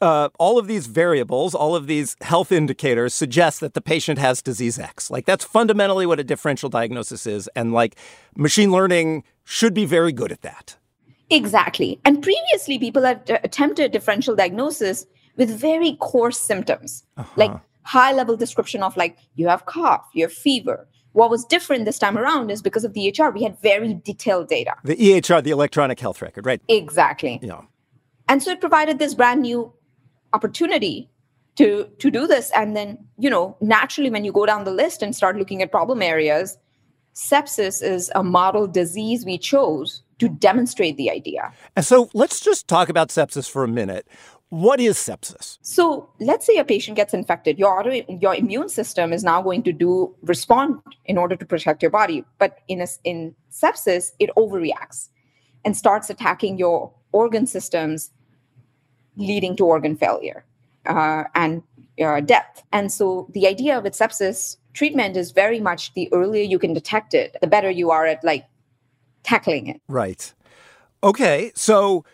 uh, 0.00 0.28
all 0.38 0.58
of 0.58 0.66
these 0.66 0.86
variables, 0.86 1.54
all 1.54 1.76
of 1.76 1.86
these 1.86 2.16
health 2.20 2.52
indicators 2.52 3.14
suggest 3.14 3.60
that 3.60 3.74
the 3.74 3.80
patient 3.80 4.18
has 4.18 4.42
disease 4.42 4.78
X. 4.78 5.10
Like 5.10 5.26
that's 5.26 5.44
fundamentally 5.44 6.06
what 6.06 6.20
a 6.20 6.24
differential 6.24 6.68
diagnosis 6.68 7.26
is. 7.26 7.48
And 7.54 7.72
like 7.72 7.96
machine 8.36 8.70
learning 8.70 9.24
should 9.44 9.74
be 9.74 9.84
very 9.84 10.12
good 10.12 10.32
at 10.32 10.42
that. 10.42 10.76
Exactly. 11.30 12.00
And 12.04 12.22
previously, 12.22 12.78
people 12.78 13.02
had 13.02 13.40
attempted 13.44 13.92
differential 13.92 14.34
diagnosis 14.34 15.06
with 15.36 15.48
very 15.48 15.96
coarse 16.00 16.38
symptoms, 16.38 17.04
uh-huh. 17.16 17.30
like 17.36 17.52
high 17.82 18.12
level 18.12 18.36
description 18.36 18.82
of 18.82 18.96
like, 18.96 19.16
you 19.36 19.48
have 19.48 19.66
cough, 19.66 20.08
you 20.12 20.24
have 20.24 20.32
fever. 20.32 20.88
What 21.12 21.30
was 21.30 21.44
different 21.44 21.84
this 21.84 21.98
time 21.98 22.18
around 22.18 22.50
is 22.50 22.62
because 22.62 22.84
of 22.84 22.94
the 22.94 23.12
EHR, 23.12 23.32
we 23.34 23.42
had 23.42 23.58
very 23.60 23.94
detailed 23.94 24.48
data. 24.48 24.74
The 24.84 24.96
EHR, 24.96 25.42
the 25.42 25.50
electronic 25.50 25.98
health 25.98 26.22
record, 26.22 26.46
right? 26.46 26.60
Exactly. 26.68 27.40
Yeah. 27.42 27.62
And 28.30 28.40
so 28.40 28.52
it 28.52 28.60
provided 28.60 29.00
this 29.00 29.14
brand 29.14 29.42
new 29.42 29.72
opportunity 30.32 31.10
to 31.56 31.88
to 31.98 32.10
do 32.12 32.28
this. 32.28 32.52
And 32.54 32.76
then 32.76 32.96
you 33.18 33.28
know 33.28 33.56
naturally 33.60 34.08
when 34.08 34.24
you 34.24 34.32
go 34.32 34.46
down 34.46 34.64
the 34.64 34.70
list 34.70 35.02
and 35.02 35.14
start 35.14 35.36
looking 35.36 35.62
at 35.62 35.72
problem 35.72 36.00
areas 36.00 36.56
sepsis 37.14 37.82
is 37.82 38.10
a 38.14 38.22
model 38.22 38.68
disease 38.68 39.24
we 39.24 39.36
chose 39.36 40.02
to 40.20 40.28
demonstrate 40.28 40.96
the 40.96 41.10
idea. 41.10 41.52
And 41.74 41.84
so 41.84 42.08
let's 42.14 42.40
just 42.40 42.68
talk 42.68 42.88
about 42.88 43.08
sepsis 43.08 43.50
for 43.50 43.64
a 43.64 43.68
minute. 43.68 44.06
What 44.50 44.80
is 44.80 44.96
sepsis? 44.96 45.58
So 45.62 46.08
let's 46.20 46.46
say 46.46 46.56
a 46.56 46.64
patient 46.64 46.96
gets 46.96 47.12
infected. 47.14 47.58
Your 47.58 47.78
auto, 47.78 47.90
your 48.08 48.34
immune 48.34 48.68
system 48.68 49.12
is 49.12 49.24
now 49.24 49.42
going 49.42 49.62
to 49.64 49.72
do 49.72 50.14
respond 50.22 50.80
in 51.04 51.18
order 51.18 51.36
to 51.36 51.44
protect 51.44 51.82
your 51.82 51.90
body. 51.90 52.24
But 52.38 52.58
in 52.68 52.80
a, 52.80 52.86
in 53.02 53.34
sepsis 53.50 54.12
it 54.20 54.30
overreacts 54.36 55.08
and 55.64 55.76
starts 55.76 56.10
attacking 56.10 56.58
your 56.58 56.92
organ 57.12 57.46
systems 57.46 58.10
leading 59.16 59.56
to 59.56 59.64
organ 59.64 59.96
failure 59.96 60.44
uh, 60.86 61.24
and 61.34 61.62
uh, 62.02 62.20
death. 62.20 62.64
And 62.72 62.90
so 62.90 63.28
the 63.32 63.46
idea 63.46 63.80
with 63.80 63.94
sepsis 63.94 64.56
treatment 64.72 65.16
is 65.16 65.32
very 65.32 65.60
much 65.60 65.92
the 65.94 66.12
earlier 66.12 66.42
you 66.42 66.58
can 66.58 66.72
detect 66.72 67.14
it, 67.14 67.36
the 67.40 67.46
better 67.46 67.70
you 67.70 67.90
are 67.90 68.06
at 68.06 68.22
like 68.24 68.46
tackling 69.22 69.66
it. 69.66 69.80
Right. 69.88 70.32
Okay. 71.02 71.52
So 71.54 72.04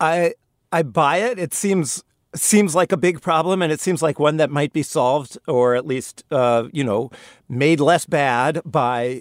I 0.00 0.34
I 0.70 0.82
buy 0.82 1.18
it. 1.18 1.38
It 1.38 1.54
seems 1.54 2.04
seems 2.34 2.74
like 2.74 2.92
a 2.92 2.96
big 2.96 3.20
problem 3.20 3.60
and 3.60 3.70
it 3.70 3.80
seems 3.80 4.00
like 4.00 4.18
one 4.18 4.38
that 4.38 4.50
might 4.50 4.72
be 4.72 4.82
solved 4.82 5.36
or 5.46 5.74
at 5.74 5.86
least 5.86 6.24
uh, 6.30 6.66
you 6.72 6.82
know 6.82 7.10
made 7.48 7.78
less 7.78 8.06
bad 8.06 8.60
by 8.64 9.20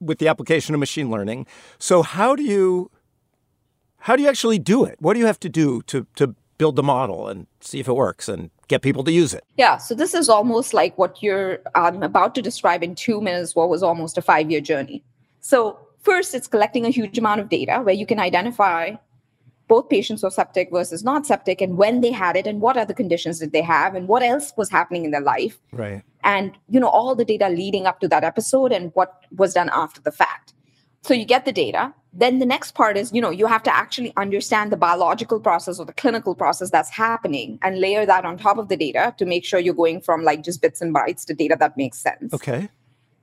with 0.00 0.18
the 0.18 0.26
application 0.26 0.74
of 0.74 0.80
machine 0.80 1.10
learning 1.10 1.46
so 1.78 2.02
how 2.02 2.34
do 2.34 2.42
you 2.42 2.90
how 4.00 4.16
do 4.16 4.22
you 4.22 4.28
actually 4.28 4.58
do 4.58 4.84
it? 4.84 4.96
What 5.00 5.14
do 5.14 5.20
you 5.20 5.26
have 5.26 5.40
to 5.40 5.48
do 5.48 5.82
to, 5.82 6.06
to 6.16 6.34
build 6.58 6.76
the 6.76 6.82
model 6.82 7.28
and 7.28 7.46
see 7.60 7.80
if 7.80 7.88
it 7.88 7.92
works 7.94 8.28
and 8.28 8.50
get 8.68 8.82
people 8.82 9.04
to 9.04 9.12
use 9.12 9.32
it? 9.32 9.44
Yeah, 9.56 9.76
so 9.76 9.94
this 9.94 10.14
is 10.14 10.28
almost 10.28 10.74
like 10.74 10.96
what 10.98 11.22
you're 11.22 11.60
um, 11.74 12.02
about 12.02 12.34
to 12.36 12.42
describe 12.42 12.82
in 12.82 12.94
two 12.94 13.20
minutes, 13.20 13.54
what 13.54 13.68
was 13.68 13.82
almost 13.82 14.18
a 14.18 14.22
five 14.22 14.50
year 14.50 14.60
journey. 14.60 15.02
So, 15.40 15.78
first, 16.02 16.34
it's 16.34 16.46
collecting 16.46 16.84
a 16.84 16.90
huge 16.90 17.16
amount 17.18 17.40
of 17.40 17.48
data 17.48 17.80
where 17.82 17.94
you 17.94 18.06
can 18.06 18.18
identify 18.18 18.96
both 19.68 19.88
patients 19.88 20.24
were 20.24 20.30
septic 20.30 20.68
versus 20.72 21.04
not 21.04 21.24
septic 21.24 21.60
and 21.60 21.76
when 21.76 22.00
they 22.00 22.10
had 22.10 22.36
it 22.36 22.44
and 22.44 22.60
what 22.60 22.76
other 22.76 22.92
conditions 22.92 23.38
did 23.38 23.52
they 23.52 23.62
have 23.62 23.94
and 23.94 24.08
what 24.08 24.20
else 24.20 24.52
was 24.56 24.68
happening 24.68 25.04
in 25.04 25.12
their 25.12 25.20
life 25.20 25.60
right 25.70 26.02
and 26.24 26.58
you 26.68 26.80
know 26.80 26.88
all 26.88 27.14
the 27.14 27.24
data 27.24 27.48
leading 27.48 27.86
up 27.86 28.00
to 28.00 28.08
that 28.08 28.24
episode 28.24 28.72
and 28.72 28.90
what 28.94 29.22
was 29.36 29.54
done 29.54 29.70
after 29.72 30.00
the 30.00 30.10
fact 30.10 30.54
so 31.02 31.14
you 31.14 31.24
get 31.24 31.44
the 31.44 31.52
data. 31.52 31.94
Then 32.12 32.40
the 32.40 32.46
next 32.46 32.74
part 32.74 32.96
is 32.96 33.12
you 33.12 33.20
know 33.20 33.30
you 33.30 33.46
have 33.46 33.62
to 33.64 33.74
actually 33.74 34.12
understand 34.16 34.72
the 34.72 34.76
biological 34.76 35.38
process 35.40 35.78
or 35.78 35.86
the 35.86 35.92
clinical 35.92 36.34
process 36.34 36.70
that's 36.70 36.90
happening 36.90 37.58
and 37.62 37.80
layer 37.80 38.04
that 38.04 38.24
on 38.24 38.36
top 38.36 38.58
of 38.58 38.68
the 38.68 38.76
data 38.76 39.14
to 39.18 39.24
make 39.24 39.44
sure 39.44 39.60
you're 39.60 39.74
going 39.74 40.00
from 40.00 40.22
like 40.22 40.42
just 40.42 40.60
bits 40.60 40.80
and 40.80 40.94
bytes 40.94 41.24
to 41.26 41.34
data 41.34 41.56
that 41.58 41.76
makes 41.76 41.98
sense. 41.98 42.34
Okay. 42.34 42.68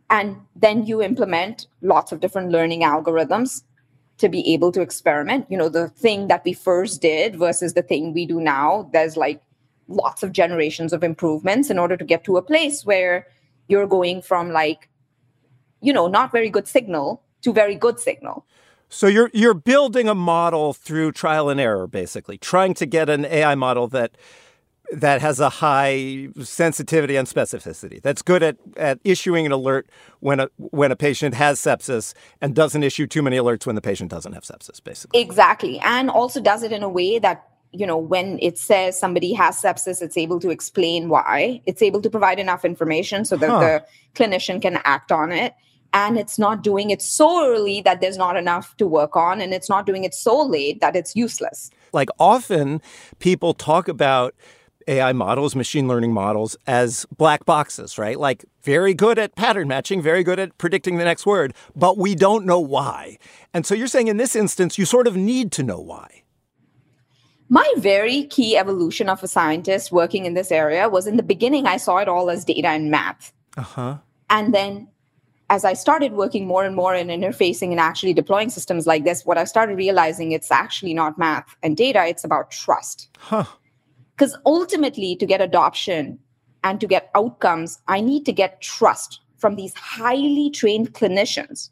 And 0.10 0.38
then 0.56 0.86
you 0.86 1.02
implement 1.02 1.68
lots 1.82 2.14
of 2.14 2.22
different 2.22 2.50
learning 2.50 2.82
algorithms 2.82 3.64
to 4.20 4.30
be 4.30 4.54
able 4.54 4.72
to 4.72 4.82
experiment. 4.82 5.46
You 5.50 5.58
know 5.58 5.70
the 5.70 5.90
thing 5.90 6.30
that 6.30 6.46
we 6.46 6.54
first 6.54 7.02
did 7.02 7.36
versus 7.36 7.74
the 7.74 7.84
thing 7.84 8.14
we 8.14 8.26
do 8.26 8.40
now 8.40 8.90
there's 8.94 9.18
like 9.18 9.42
lots 9.90 10.24
of 10.24 10.32
generations 10.32 10.94
of 10.94 11.04
improvements 11.04 11.70
in 11.70 11.78
order 11.78 11.98
to 11.98 12.06
get 12.06 12.24
to 12.24 12.38
a 12.38 12.42
place 12.42 12.86
where 12.86 13.28
you're 13.68 13.88
going 13.88 14.22
from 14.22 14.52
like 14.52 14.90
you 15.82 15.92
know 15.92 16.08
not 16.08 16.32
very 16.32 16.50
good 16.50 16.68
signal 16.68 17.22
to 17.48 17.54
very 17.54 17.76
good 17.76 18.00
signal 18.00 18.46
so 18.90 19.08
you're 19.08 19.30
you're 19.34 19.54
building 19.54 20.08
a 20.08 20.16
model 20.16 20.74
through 20.74 21.12
trial 21.12 21.50
and 21.50 21.60
error, 21.60 21.88
basically, 21.88 22.38
trying 22.38 22.74
to 22.76 22.86
get 22.86 23.10
an 23.10 23.26
AI 23.26 23.56
model 23.56 23.88
that 23.90 24.12
that 24.94 25.20
has 25.20 25.42
a 25.42 25.50
high 25.50 26.30
sensitivity 26.42 27.18
and 27.18 27.28
specificity. 27.28 28.02
That's 28.02 28.22
good 28.22 28.42
at, 28.42 28.56
at 28.78 29.00
issuing 29.04 29.46
an 29.46 29.52
alert 29.52 29.90
when 30.22 30.40
a 30.40 30.50
when 30.58 30.92
a 30.92 30.96
patient 30.96 31.36
has 31.36 31.60
sepsis 31.60 32.14
and 32.40 32.56
doesn't 32.56 32.82
issue 32.84 33.08
too 33.08 33.22
many 33.22 33.36
alerts 33.36 33.66
when 33.66 33.76
the 33.76 33.82
patient 33.82 34.10
doesn't 34.10 34.32
have 34.32 34.44
sepsis, 34.44 34.82
basically. 34.82 35.20
Exactly. 35.20 35.80
And 35.80 36.10
also 36.10 36.40
does 36.40 36.64
it 36.64 36.72
in 36.72 36.84
a 36.84 36.90
way 36.90 37.20
that, 37.20 37.46
you 37.74 37.86
know, 37.86 37.98
when 37.98 38.40
it 38.42 38.58
says 38.58 38.98
somebody 38.98 39.34
has 39.34 39.62
sepsis, 39.62 40.02
it's 40.02 40.18
able 40.18 40.40
to 40.40 40.50
explain 40.50 41.10
why. 41.10 41.62
It's 41.66 41.82
able 41.82 42.02
to 42.02 42.10
provide 42.10 42.40
enough 42.40 42.64
information 42.64 43.26
so 43.26 43.36
that 43.36 43.50
huh. 43.50 43.60
the 43.60 43.86
clinician 44.16 44.62
can 44.62 44.80
act 44.86 45.12
on 45.12 45.34
it 45.34 45.54
and 45.94 46.18
it's 46.18 46.38
not 46.38 46.64
doing 46.64 46.90
it 46.90 47.02
so 47.02 47.46
early 47.46 47.82
that 47.82 48.02
there's 48.02 48.18
not 48.18 48.36
enough 48.36 48.76
to 48.78 48.88
work 48.88 49.16
on 49.16 49.42
and 49.42 49.54
it's 49.54 49.70
not 49.70 49.86
doing 49.86 50.04
it 50.04 50.14
so 50.14 50.42
late 50.42 50.82
that 50.82 50.96
it's 50.96 51.16
useless 51.16 51.70
like 51.94 52.10
often 52.20 52.82
people 53.20 53.54
talk 53.54 53.88
about 53.88 54.36
AI 54.88 55.12
models, 55.12 55.56
machine 55.56 55.88
learning 55.88 56.14
models 56.14 56.56
as 56.66 57.06
black 57.18 57.46
boxes, 57.46 57.98
right? 57.98 58.18
Like 58.18 58.46
very 58.64 58.94
good 58.94 59.20
at 59.20 59.36
pattern 59.36 59.68
matching, 59.68 60.02
very 60.02 60.24
good 60.24 60.40
at 60.40 60.58
predicting 60.58 60.98
the 60.98 61.04
next 61.04 61.26
word, 61.26 61.54
but 61.76 61.98
we 61.98 62.16
don't 62.16 62.46
know 62.46 62.60
why. 62.60 63.18
And 63.54 63.66
so 63.66 63.76
you're 63.76 63.88
saying 63.88 64.08
in 64.08 64.18
this 64.18 64.36
instance, 64.36 64.78
you 64.78 64.86
sort 64.86 65.08
of 65.08 65.16
need 65.16 65.52
to 65.54 65.64
know 65.64 65.80
why. 65.80 66.24
My 67.50 67.70
very 67.78 68.26
key 68.26 68.58
evolution 68.58 69.10
of 69.10 69.24
a 69.24 69.28
scientist 69.28 69.92
working 69.92 70.26
in 70.26 70.34
this 70.34 70.52
area 70.52 70.90
was 70.90 71.08
in 71.08 71.18
the 71.18 71.24
beginning, 71.24 71.66
I 71.66 71.78
saw 71.78 71.98
it 71.98 72.08
all 72.08 72.30
as 72.30 72.44
data 72.44 72.68
and 72.68 72.92
math. 72.92 73.34
Uh 73.56 73.62
huh. 73.62 73.98
And 74.30 74.54
then 74.54 74.90
as 75.50 75.64
I 75.64 75.74
started 75.74 76.14
working 76.14 76.46
more 76.46 76.66
and 76.66 76.76
more 76.76 76.94
in 76.94 77.08
interfacing 77.08 77.72
and 77.72 77.80
actually 77.80 78.14
deploying 78.14 78.50
systems 78.50 78.86
like 78.86 79.04
this, 79.06 79.26
what 79.26 79.38
I 79.38 79.46
started 79.46 79.78
realizing 79.78 80.32
it's 80.32 80.52
actually 80.52 80.94
not 80.94 81.18
math 81.18 81.56
and 81.64 81.78
data, 81.78 82.06
it's 82.06 82.24
about 82.24 82.52
trust. 82.52 83.10
Because 83.30 84.34
huh. 84.34 84.42
ultimately, 84.46 85.16
to 85.16 85.26
get 85.26 85.42
adoption 85.42 86.20
and 86.64 86.82
to 86.82 86.88
get 86.88 87.10
outcomes, 87.16 87.80
I 87.88 88.02
need 88.02 88.26
to 88.26 88.34
get 88.34 88.62
trust 88.62 89.22
from 89.38 89.56
these 89.56 89.74
highly 89.76 90.50
trained 90.50 90.94
clinicians 90.94 91.70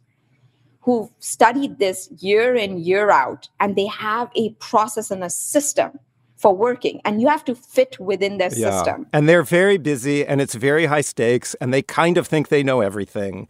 who've 0.79 1.09
studied 1.19 1.79
this 1.79 2.09
year 2.19 2.55
in, 2.55 2.77
year 2.77 3.09
out, 3.09 3.49
and 3.59 3.75
they 3.75 3.87
have 3.87 4.29
a 4.35 4.51
process 4.53 5.11
and 5.11 5.23
a 5.23 5.29
system 5.29 5.99
for 6.45 6.55
working 6.55 7.01
and 7.03 7.19
you 7.21 7.27
have 7.27 7.43
to 7.43 7.55
fit 7.55 7.99
within 7.99 8.37
their 8.37 8.53
yeah. 8.53 8.69
system. 8.69 9.07
And 9.11 9.27
they're 9.27 9.41
very 9.41 9.79
busy 9.79 10.23
and 10.23 10.39
it's 10.39 10.53
very 10.53 10.85
high 10.85 11.01
stakes 11.01 11.55
and 11.59 11.73
they 11.73 11.81
kind 11.81 12.19
of 12.19 12.27
think 12.27 12.49
they 12.49 12.61
know 12.61 12.81
everything. 12.81 13.47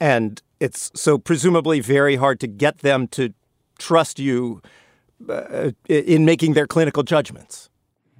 And 0.00 0.42
it's 0.58 0.90
so 0.92 1.18
presumably 1.18 1.78
very 1.78 2.16
hard 2.16 2.40
to 2.40 2.48
get 2.48 2.78
them 2.78 3.06
to 3.08 3.32
trust 3.78 4.18
you 4.18 4.60
uh, 5.28 5.70
in 5.88 6.24
making 6.24 6.54
their 6.54 6.66
clinical 6.66 7.04
judgments. 7.04 7.70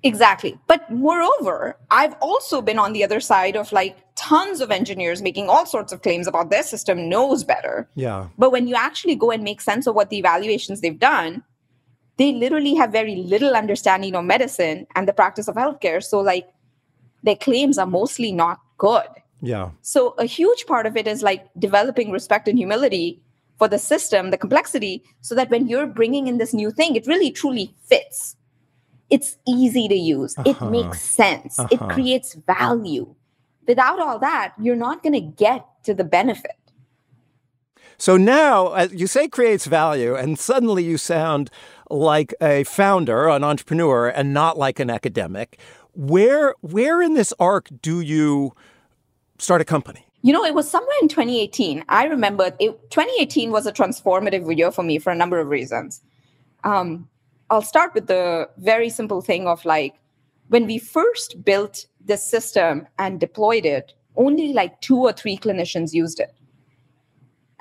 Exactly. 0.04 0.56
But 0.68 0.88
moreover, 0.88 1.76
I've 1.90 2.14
also 2.20 2.62
been 2.62 2.78
on 2.78 2.92
the 2.92 3.02
other 3.02 3.18
side 3.18 3.56
of 3.56 3.72
like 3.72 3.96
tons 4.14 4.60
of 4.60 4.70
engineers 4.70 5.20
making 5.20 5.48
all 5.48 5.66
sorts 5.66 5.92
of 5.92 6.02
claims 6.02 6.28
about 6.28 6.48
their 6.48 6.62
system 6.62 7.08
knows 7.08 7.42
better. 7.42 7.88
Yeah. 7.96 8.28
But 8.38 8.52
when 8.52 8.68
you 8.68 8.76
actually 8.76 9.16
go 9.16 9.32
and 9.32 9.42
make 9.42 9.60
sense 9.60 9.88
of 9.88 9.96
what 9.96 10.10
the 10.10 10.18
evaluations 10.18 10.80
they've 10.80 10.96
done, 10.96 11.42
they 12.16 12.32
literally 12.32 12.74
have 12.74 12.92
very 12.92 13.16
little 13.16 13.54
understanding 13.54 14.14
of 14.14 14.24
medicine 14.24 14.86
and 14.94 15.08
the 15.08 15.12
practice 15.12 15.48
of 15.48 15.56
healthcare. 15.56 16.02
So, 16.02 16.20
like, 16.20 16.48
their 17.22 17.36
claims 17.36 17.78
are 17.78 17.86
mostly 17.86 18.32
not 18.32 18.60
good. 18.78 19.06
Yeah. 19.40 19.70
So, 19.82 20.14
a 20.18 20.24
huge 20.24 20.66
part 20.66 20.86
of 20.86 20.96
it 20.96 21.06
is 21.06 21.22
like 21.22 21.46
developing 21.58 22.10
respect 22.10 22.48
and 22.48 22.58
humility 22.58 23.20
for 23.58 23.68
the 23.68 23.78
system, 23.78 24.30
the 24.30 24.38
complexity, 24.38 25.04
so 25.20 25.34
that 25.34 25.50
when 25.50 25.68
you're 25.68 25.86
bringing 25.86 26.26
in 26.26 26.38
this 26.38 26.52
new 26.52 26.70
thing, 26.70 26.96
it 26.96 27.06
really 27.06 27.30
truly 27.30 27.74
fits. 27.84 28.36
It's 29.10 29.36
easy 29.46 29.88
to 29.88 29.94
use, 29.94 30.36
uh-huh. 30.38 30.50
it 30.50 30.70
makes 30.70 31.00
sense, 31.00 31.58
uh-huh. 31.58 31.68
it 31.70 31.80
creates 31.92 32.34
value. 32.46 33.14
Without 33.66 34.00
all 34.00 34.18
that, 34.18 34.54
you're 34.58 34.74
not 34.74 35.02
going 35.02 35.12
to 35.12 35.20
get 35.20 35.66
to 35.84 35.94
the 35.94 36.02
benefit. 36.02 36.56
So 38.02 38.16
now 38.16 38.66
uh, 38.66 38.88
you 38.90 39.06
say 39.06 39.28
creates 39.28 39.66
value, 39.66 40.16
and 40.16 40.36
suddenly 40.36 40.82
you 40.82 40.98
sound 40.98 41.52
like 41.88 42.34
a 42.42 42.64
founder, 42.64 43.28
an 43.28 43.44
entrepreneur, 43.44 44.08
and 44.08 44.34
not 44.34 44.58
like 44.58 44.80
an 44.80 44.90
academic. 44.90 45.60
Where 45.94 46.56
where 46.62 47.00
in 47.00 47.14
this 47.14 47.32
arc 47.38 47.68
do 47.80 48.00
you 48.00 48.56
start 49.38 49.60
a 49.60 49.64
company? 49.64 50.04
You 50.22 50.32
know, 50.32 50.44
it 50.44 50.52
was 50.52 50.68
somewhere 50.68 50.96
in 51.00 51.06
2018. 51.06 51.84
I 51.88 52.06
remember 52.06 52.46
it, 52.58 52.90
2018 52.90 53.52
was 53.52 53.66
a 53.66 53.72
transformative 53.72 54.56
year 54.58 54.72
for 54.72 54.82
me 54.82 54.98
for 54.98 55.10
a 55.10 55.14
number 55.14 55.38
of 55.38 55.46
reasons. 55.46 56.00
Um, 56.64 57.08
I'll 57.50 57.62
start 57.62 57.94
with 57.94 58.08
the 58.08 58.48
very 58.58 58.90
simple 58.90 59.20
thing 59.22 59.46
of 59.46 59.64
like 59.64 59.94
when 60.48 60.66
we 60.66 60.78
first 60.78 61.44
built 61.44 61.86
this 62.04 62.24
system 62.28 62.88
and 62.98 63.20
deployed 63.20 63.64
it, 63.64 63.94
only 64.16 64.52
like 64.52 64.80
two 64.80 64.98
or 64.98 65.12
three 65.12 65.38
clinicians 65.38 65.94
used 65.94 66.18
it. 66.18 66.34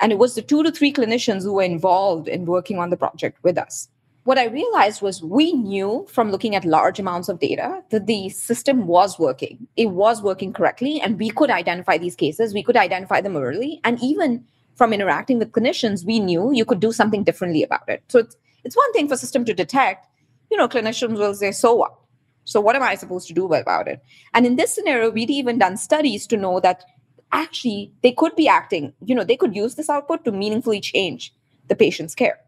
And 0.01 0.11
it 0.11 0.17
was 0.17 0.35
the 0.35 0.41
two 0.41 0.63
to 0.63 0.71
three 0.71 0.91
clinicians 0.91 1.43
who 1.43 1.53
were 1.53 1.63
involved 1.63 2.27
in 2.27 2.45
working 2.45 2.79
on 2.79 2.89
the 2.89 2.97
project 2.97 3.37
with 3.43 3.57
us 3.57 3.87
what 4.23 4.37
I 4.37 4.45
realized 4.45 5.01
was 5.01 5.23
we 5.23 5.53
knew 5.53 6.05
from 6.09 6.31
looking 6.31 6.55
at 6.55 6.63
large 6.63 6.99
amounts 6.99 7.27
of 7.27 7.39
data 7.39 7.83
that 7.89 8.05
the 8.05 8.29
system 8.29 8.85
was 8.85 9.17
working. 9.17 9.67
It 9.77 9.87
was 9.87 10.21
working 10.21 10.53
correctly, 10.53 11.01
and 11.01 11.19
we 11.19 11.31
could 11.31 11.49
identify 11.49 11.97
these 11.97 12.15
cases. 12.15 12.53
We 12.53 12.63
could 12.63 12.77
identify 12.77 13.21
them 13.21 13.35
early. 13.35 13.81
And 13.83 14.01
even 14.01 14.45
from 14.75 14.93
interacting 14.93 15.39
with 15.39 15.51
clinicians, 15.51 16.05
we 16.05 16.19
knew 16.19 16.51
you 16.53 16.65
could 16.65 16.79
do 16.79 16.91
something 16.91 17.23
differently 17.23 17.63
about 17.63 17.89
it. 17.89 18.03
So 18.09 18.19
it's, 18.19 18.35
it's 18.63 18.77
one 18.77 18.93
thing 18.93 19.07
for 19.07 19.17
system 19.17 19.43
to 19.45 19.53
detect. 19.53 20.05
You 20.51 20.57
know, 20.57 20.67
clinicians 20.67 21.17
will 21.17 21.33
say, 21.33 21.51
so 21.51 21.73
what? 21.73 21.95
So 22.43 22.61
what 22.61 22.75
am 22.75 22.83
I 22.83 22.95
supposed 22.95 23.27
to 23.27 23.33
do 23.33 23.51
about 23.51 23.87
it? 23.87 24.03
And 24.33 24.45
in 24.45 24.55
this 24.55 24.73
scenario, 24.73 25.09
we'd 25.09 25.29
even 25.29 25.57
done 25.57 25.77
studies 25.77 26.27
to 26.27 26.37
know 26.37 26.59
that 26.59 26.83
actually 27.31 27.93
they 28.03 28.11
could 28.11 28.35
be 28.35 28.47
acting, 28.47 28.93
you 29.05 29.15
know, 29.15 29.23
they 29.23 29.37
could 29.37 29.55
use 29.55 29.75
this 29.75 29.89
output 29.89 30.23
to 30.25 30.31
meaningfully 30.31 30.79
change 30.79 31.33
the 31.67 31.75
patient's 31.75 32.15
care. 32.15 32.39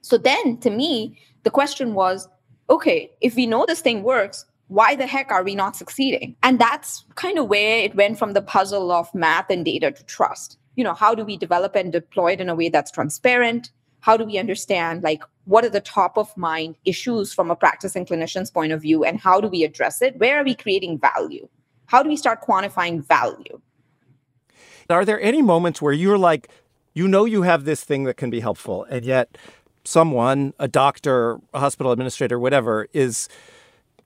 So 0.00 0.18
then 0.18 0.58
to 0.58 0.70
me, 0.70 1.18
the 1.42 1.50
question 1.50 1.94
was 1.94 2.28
okay, 2.68 3.10
if 3.20 3.36
we 3.36 3.46
know 3.46 3.64
this 3.66 3.80
thing 3.80 4.02
works, 4.02 4.44
why 4.68 4.96
the 4.96 5.06
heck 5.06 5.30
are 5.30 5.44
we 5.44 5.54
not 5.54 5.76
succeeding? 5.76 6.34
And 6.42 6.58
that's 6.58 7.04
kind 7.14 7.38
of 7.38 7.46
where 7.46 7.78
it 7.78 7.94
went 7.94 8.18
from 8.18 8.32
the 8.32 8.42
puzzle 8.42 8.90
of 8.90 9.14
math 9.14 9.50
and 9.50 9.64
data 9.64 9.92
to 9.92 10.04
trust. 10.04 10.58
You 10.74 10.84
know, 10.84 10.94
how 10.94 11.14
do 11.14 11.24
we 11.24 11.36
develop 11.36 11.76
and 11.76 11.92
deploy 11.92 12.32
it 12.32 12.40
in 12.40 12.48
a 12.48 12.54
way 12.54 12.68
that's 12.68 12.90
transparent? 12.90 13.70
How 14.00 14.16
do 14.16 14.24
we 14.24 14.38
understand 14.38 15.02
like 15.02 15.22
what 15.44 15.64
are 15.64 15.70
the 15.70 15.80
top 15.80 16.18
of 16.18 16.36
mind 16.36 16.76
issues 16.84 17.32
from 17.32 17.50
a 17.50 17.56
practicing 17.56 18.04
clinician's 18.04 18.50
point 18.50 18.72
of 18.72 18.82
view 18.82 19.04
and 19.04 19.20
how 19.20 19.40
do 19.40 19.48
we 19.48 19.62
address 19.62 20.02
it? 20.02 20.18
Where 20.18 20.40
are 20.40 20.44
we 20.44 20.54
creating 20.54 20.98
value? 20.98 21.48
How 21.86 22.02
do 22.02 22.08
we 22.08 22.16
start 22.16 22.42
quantifying 22.42 23.06
value? 23.06 23.60
Are 24.88 25.04
there 25.04 25.20
any 25.20 25.42
moments 25.42 25.82
where 25.82 25.92
you're 25.92 26.18
like, 26.18 26.48
you 26.94 27.08
know, 27.08 27.24
you 27.24 27.42
have 27.42 27.64
this 27.64 27.84
thing 27.84 28.04
that 28.04 28.16
can 28.16 28.30
be 28.30 28.40
helpful, 28.40 28.84
and 28.84 29.04
yet 29.04 29.36
someone, 29.84 30.54
a 30.58 30.68
doctor, 30.68 31.38
a 31.54 31.60
hospital 31.60 31.92
administrator, 31.92 32.38
whatever, 32.38 32.88
is 32.92 33.28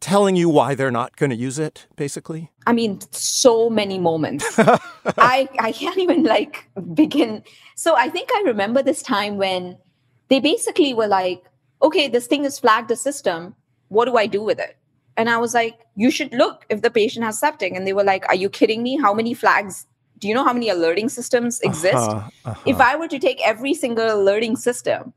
telling 0.01 0.35
you 0.35 0.49
why 0.49 0.75
they're 0.75 0.91
not 0.91 1.17
going 1.17 1.31
to 1.31 1.37
use 1.37 1.59
it 1.59 1.87
basically? 1.97 2.51
I 2.67 2.73
mean 2.73 3.01
so 3.11 3.69
many 3.69 3.99
moments. 3.99 4.47
I 4.59 5.49
i 5.59 5.73
can't 5.73 5.99
even 5.99 6.25
like 6.25 6.69
begin. 6.95 7.43
So 7.77 7.95
i 7.97 8.09
think 8.09 8.31
i 8.35 8.43
remember 8.47 8.83
this 8.83 9.03
time 9.03 9.37
when 9.37 9.77
they 10.29 10.41
basically 10.41 10.95
were 10.95 11.07
like 11.07 11.45
okay 11.83 12.09
this 12.09 12.27
thing 12.27 12.45
is 12.45 12.59
flagged 12.59 12.89
the 12.89 12.97
system. 12.97 13.55
What 13.89 14.07
do 14.07 14.17
i 14.17 14.27
do 14.27 14.43
with 14.43 14.59
it? 14.59 14.79
And 15.19 15.29
i 15.29 15.37
was 15.37 15.53
like 15.53 15.79
you 15.97 16.11
should 16.11 16.33
look 16.33 16.65
if 16.71 16.81
the 16.81 16.91
patient 16.91 17.25
has 17.25 17.39
septic. 17.39 17.75
And 17.75 17.87
they 17.87 17.93
were 17.93 18.05
like 18.05 18.27
are 18.29 18.35
you 18.35 18.49
kidding 18.49 18.83
me? 18.83 18.97
How 18.97 19.13
many 19.13 19.35
flags 19.35 19.87
do 20.21 20.29
you 20.29 20.35
know 20.35 20.45
how 20.45 20.53
many 20.53 20.69
alerting 20.69 21.09
systems 21.09 21.61
exist 21.61 21.95
uh-huh, 21.95 22.31
uh-huh. 22.45 22.61
if 22.67 22.81
i 22.81 22.95
were 22.97 23.09
to 23.09 23.19
take 23.19 23.41
every 23.47 23.75
single 23.75 24.13
alerting 24.13 24.57
system 24.57 25.13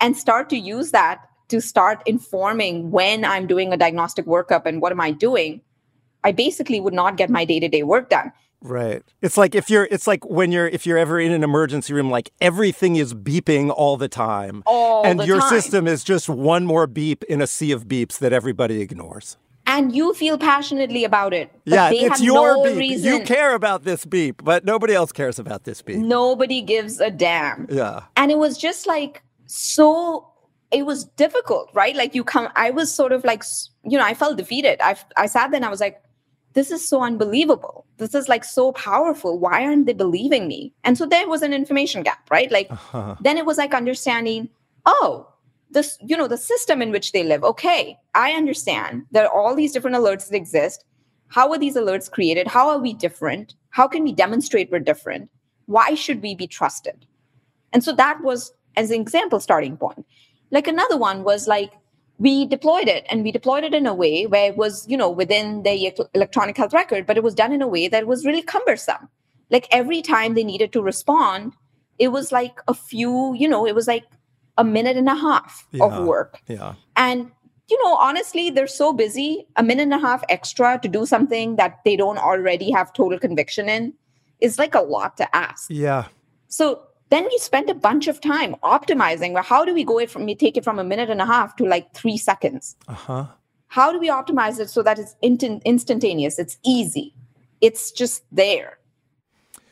and 0.00 0.16
start 0.16 0.48
to 0.50 0.56
use 0.56 0.90
that 0.90 1.28
to 1.48 1.60
start 1.60 2.02
informing 2.06 2.90
when 2.90 3.24
I'm 3.24 3.46
doing 3.46 3.72
a 3.72 3.76
diagnostic 3.76 4.26
workup 4.26 4.66
and 4.66 4.80
what 4.80 4.92
am 4.92 5.00
I 5.00 5.10
doing, 5.10 5.60
I 6.22 6.32
basically 6.32 6.80
would 6.80 6.94
not 6.94 7.16
get 7.16 7.30
my 7.30 7.44
day 7.44 7.60
to 7.60 7.68
day 7.68 7.82
work 7.82 8.10
done. 8.10 8.32
Right. 8.60 9.02
It's 9.20 9.36
like 9.36 9.54
if 9.54 9.68
you're 9.68 9.86
it's 9.90 10.06
like 10.06 10.24
when 10.24 10.50
you're 10.50 10.66
if 10.66 10.86
you're 10.86 10.96
ever 10.96 11.20
in 11.20 11.32
an 11.32 11.44
emergency 11.44 11.92
room 11.92 12.10
like 12.10 12.30
everything 12.40 12.96
is 12.96 13.12
beeping 13.12 13.70
all 13.70 13.98
the 13.98 14.08
time 14.08 14.62
all 14.64 15.04
and 15.04 15.22
your 15.26 15.40
time. 15.40 15.50
system 15.50 15.86
is 15.86 16.02
just 16.02 16.30
one 16.30 16.64
more 16.64 16.86
beep 16.86 17.24
in 17.24 17.42
a 17.42 17.46
sea 17.46 17.72
of 17.72 17.86
beeps 17.86 18.18
that 18.18 18.32
everybody 18.32 18.80
ignores. 18.80 19.36
And 19.66 19.96
you 19.96 20.12
feel 20.14 20.36
passionately 20.36 21.04
about 21.04 21.32
it. 21.32 21.50
yeah, 21.64 21.90
it's 21.90 22.20
your 22.20 22.56
no 22.56 22.64
beep. 22.64 22.76
Reason. 22.76 23.12
You 23.12 23.24
care 23.24 23.54
about 23.54 23.84
this 23.84 24.04
beep, 24.04 24.44
but 24.44 24.64
nobody 24.64 24.92
else 24.94 25.10
cares 25.10 25.38
about 25.38 25.64
this 25.64 25.80
beep. 25.80 25.96
Nobody 25.96 26.60
gives 26.60 27.00
a 27.00 27.10
damn. 27.10 27.66
Yeah. 27.70 28.02
And 28.16 28.30
it 28.30 28.38
was 28.38 28.58
just 28.58 28.86
like 28.86 29.22
so 29.46 30.28
it 30.74 30.84
was 30.84 31.04
difficult, 31.04 31.70
right? 31.72 31.94
Like 31.94 32.14
you 32.14 32.24
come, 32.24 32.48
I 32.56 32.70
was 32.70 32.92
sort 32.92 33.12
of 33.12 33.24
like, 33.24 33.44
you 33.84 33.96
know, 33.96 34.04
I 34.04 34.12
felt 34.12 34.36
defeated. 34.36 34.80
I, 34.82 34.96
I 35.16 35.26
sat 35.26 35.50
there 35.50 35.58
and 35.58 35.64
I 35.64 35.70
was 35.70 35.80
like, 35.80 36.02
this 36.54 36.70
is 36.70 36.86
so 36.86 37.02
unbelievable. 37.02 37.86
This 37.98 38.14
is 38.14 38.28
like 38.28 38.44
so 38.44 38.72
powerful. 38.72 39.38
Why 39.38 39.64
aren't 39.64 39.86
they 39.86 39.92
believing 39.92 40.48
me? 40.48 40.72
And 40.82 40.98
so 40.98 41.06
there 41.06 41.28
was 41.28 41.42
an 41.42 41.52
information 41.52 42.02
gap, 42.02 42.28
right? 42.30 42.50
Like 42.50 42.70
uh-huh. 42.70 43.16
then 43.20 43.38
it 43.38 43.46
was 43.46 43.56
like 43.56 43.72
understanding, 43.72 44.48
oh, 44.84 45.28
this, 45.74 45.98
you 46.00 46.16
know, 46.16 46.26
the 46.26 46.38
system 46.38 46.80
in 46.80 46.90
which 46.90 47.12
they 47.12 47.22
live. 47.22 47.44
Okay, 47.44 47.98
I 48.14 48.32
understand. 48.32 49.04
There 49.10 49.26
are 49.26 49.32
all 49.32 49.54
these 49.54 49.72
different 49.72 49.96
alerts 49.96 50.28
that 50.28 50.36
exist. 50.36 50.84
How 51.28 51.50
are 51.50 51.58
these 51.58 51.76
alerts 51.76 52.10
created? 52.10 52.48
How 52.48 52.70
are 52.70 52.78
we 52.78 52.94
different? 52.94 53.54
How 53.70 53.86
can 53.86 54.04
we 54.04 54.12
demonstrate 54.12 54.70
we're 54.70 54.80
different? 54.80 55.30
Why 55.66 55.94
should 55.94 56.22
we 56.22 56.34
be 56.34 56.46
trusted? 56.46 57.06
And 57.72 57.82
so 57.82 57.92
that 57.92 58.22
was 58.22 58.52
as 58.76 58.90
an 58.90 59.00
example 59.00 59.40
starting 59.40 59.76
point. 59.76 60.06
Like 60.50 60.66
another 60.66 60.96
one 60.96 61.24
was 61.24 61.48
like 61.48 61.72
we 62.18 62.46
deployed 62.46 62.86
it 62.86 63.04
and 63.10 63.24
we 63.24 63.32
deployed 63.32 63.64
it 63.64 63.74
in 63.74 63.86
a 63.86 63.94
way 63.94 64.26
where 64.26 64.46
it 64.46 64.56
was, 64.56 64.86
you 64.88 64.96
know, 64.96 65.10
within 65.10 65.62
the 65.64 65.92
electronic 66.14 66.56
health 66.56 66.72
record, 66.72 67.06
but 67.06 67.16
it 67.16 67.24
was 67.24 67.34
done 67.34 67.52
in 67.52 67.62
a 67.62 67.66
way 67.66 67.88
that 67.88 68.06
was 68.06 68.24
really 68.24 68.42
cumbersome. 68.42 69.08
Like 69.50 69.66
every 69.72 70.00
time 70.00 70.34
they 70.34 70.44
needed 70.44 70.72
to 70.72 70.82
respond, 70.82 71.54
it 71.98 72.08
was 72.08 72.30
like 72.30 72.60
a 72.68 72.74
few, 72.74 73.34
you 73.34 73.48
know, 73.48 73.66
it 73.66 73.74
was 73.74 73.88
like 73.88 74.04
a 74.56 74.64
minute 74.64 74.96
and 74.96 75.08
a 75.08 75.14
half 75.14 75.66
yeah, 75.72 75.84
of 75.84 76.04
work. 76.04 76.40
Yeah. 76.46 76.74
And 76.96 77.30
you 77.68 77.82
know, 77.82 77.96
honestly, 77.96 78.50
they're 78.50 78.66
so 78.66 78.92
busy, 78.92 79.46
a 79.56 79.62
minute 79.62 79.84
and 79.84 79.94
a 79.94 79.98
half 79.98 80.22
extra 80.28 80.78
to 80.82 80.88
do 80.88 81.06
something 81.06 81.56
that 81.56 81.80
they 81.84 81.96
don't 81.96 82.18
already 82.18 82.70
have 82.70 82.92
total 82.92 83.18
conviction 83.18 83.68
in 83.68 83.94
is 84.40 84.58
like 84.58 84.74
a 84.74 84.80
lot 84.80 85.16
to 85.16 85.36
ask. 85.36 85.70
Yeah. 85.70 86.06
So 86.48 86.82
then 87.08 87.24
we 87.24 87.38
spend 87.38 87.70
a 87.70 87.74
bunch 87.74 88.06
of 88.06 88.20
time 88.20 88.56
optimizing. 88.62 89.32
Well, 89.32 89.42
how 89.42 89.64
do 89.64 89.72
we 89.72 89.84
go 89.84 89.98
it 89.98 90.10
from 90.10 90.26
we 90.26 90.34
take 90.34 90.56
it 90.56 90.64
from 90.64 90.78
a 90.78 90.84
minute 90.84 91.08
and 91.08 91.22
a 91.22 91.26
half 91.26 91.56
to 91.56 91.64
like 91.64 91.94
three 91.94 92.18
seconds? 92.18 92.76
Uh-huh. 92.86 93.26
How 93.68 93.92
do 93.92 93.98
we 93.98 94.08
optimize 94.08 94.60
it 94.60 94.68
so 94.68 94.82
that 94.82 94.98
it's 94.98 95.16
in- 95.22 95.62
instantaneous? 95.64 96.38
It's 96.38 96.58
easy. 96.64 97.14
It's 97.60 97.90
just 97.90 98.24
there. 98.30 98.78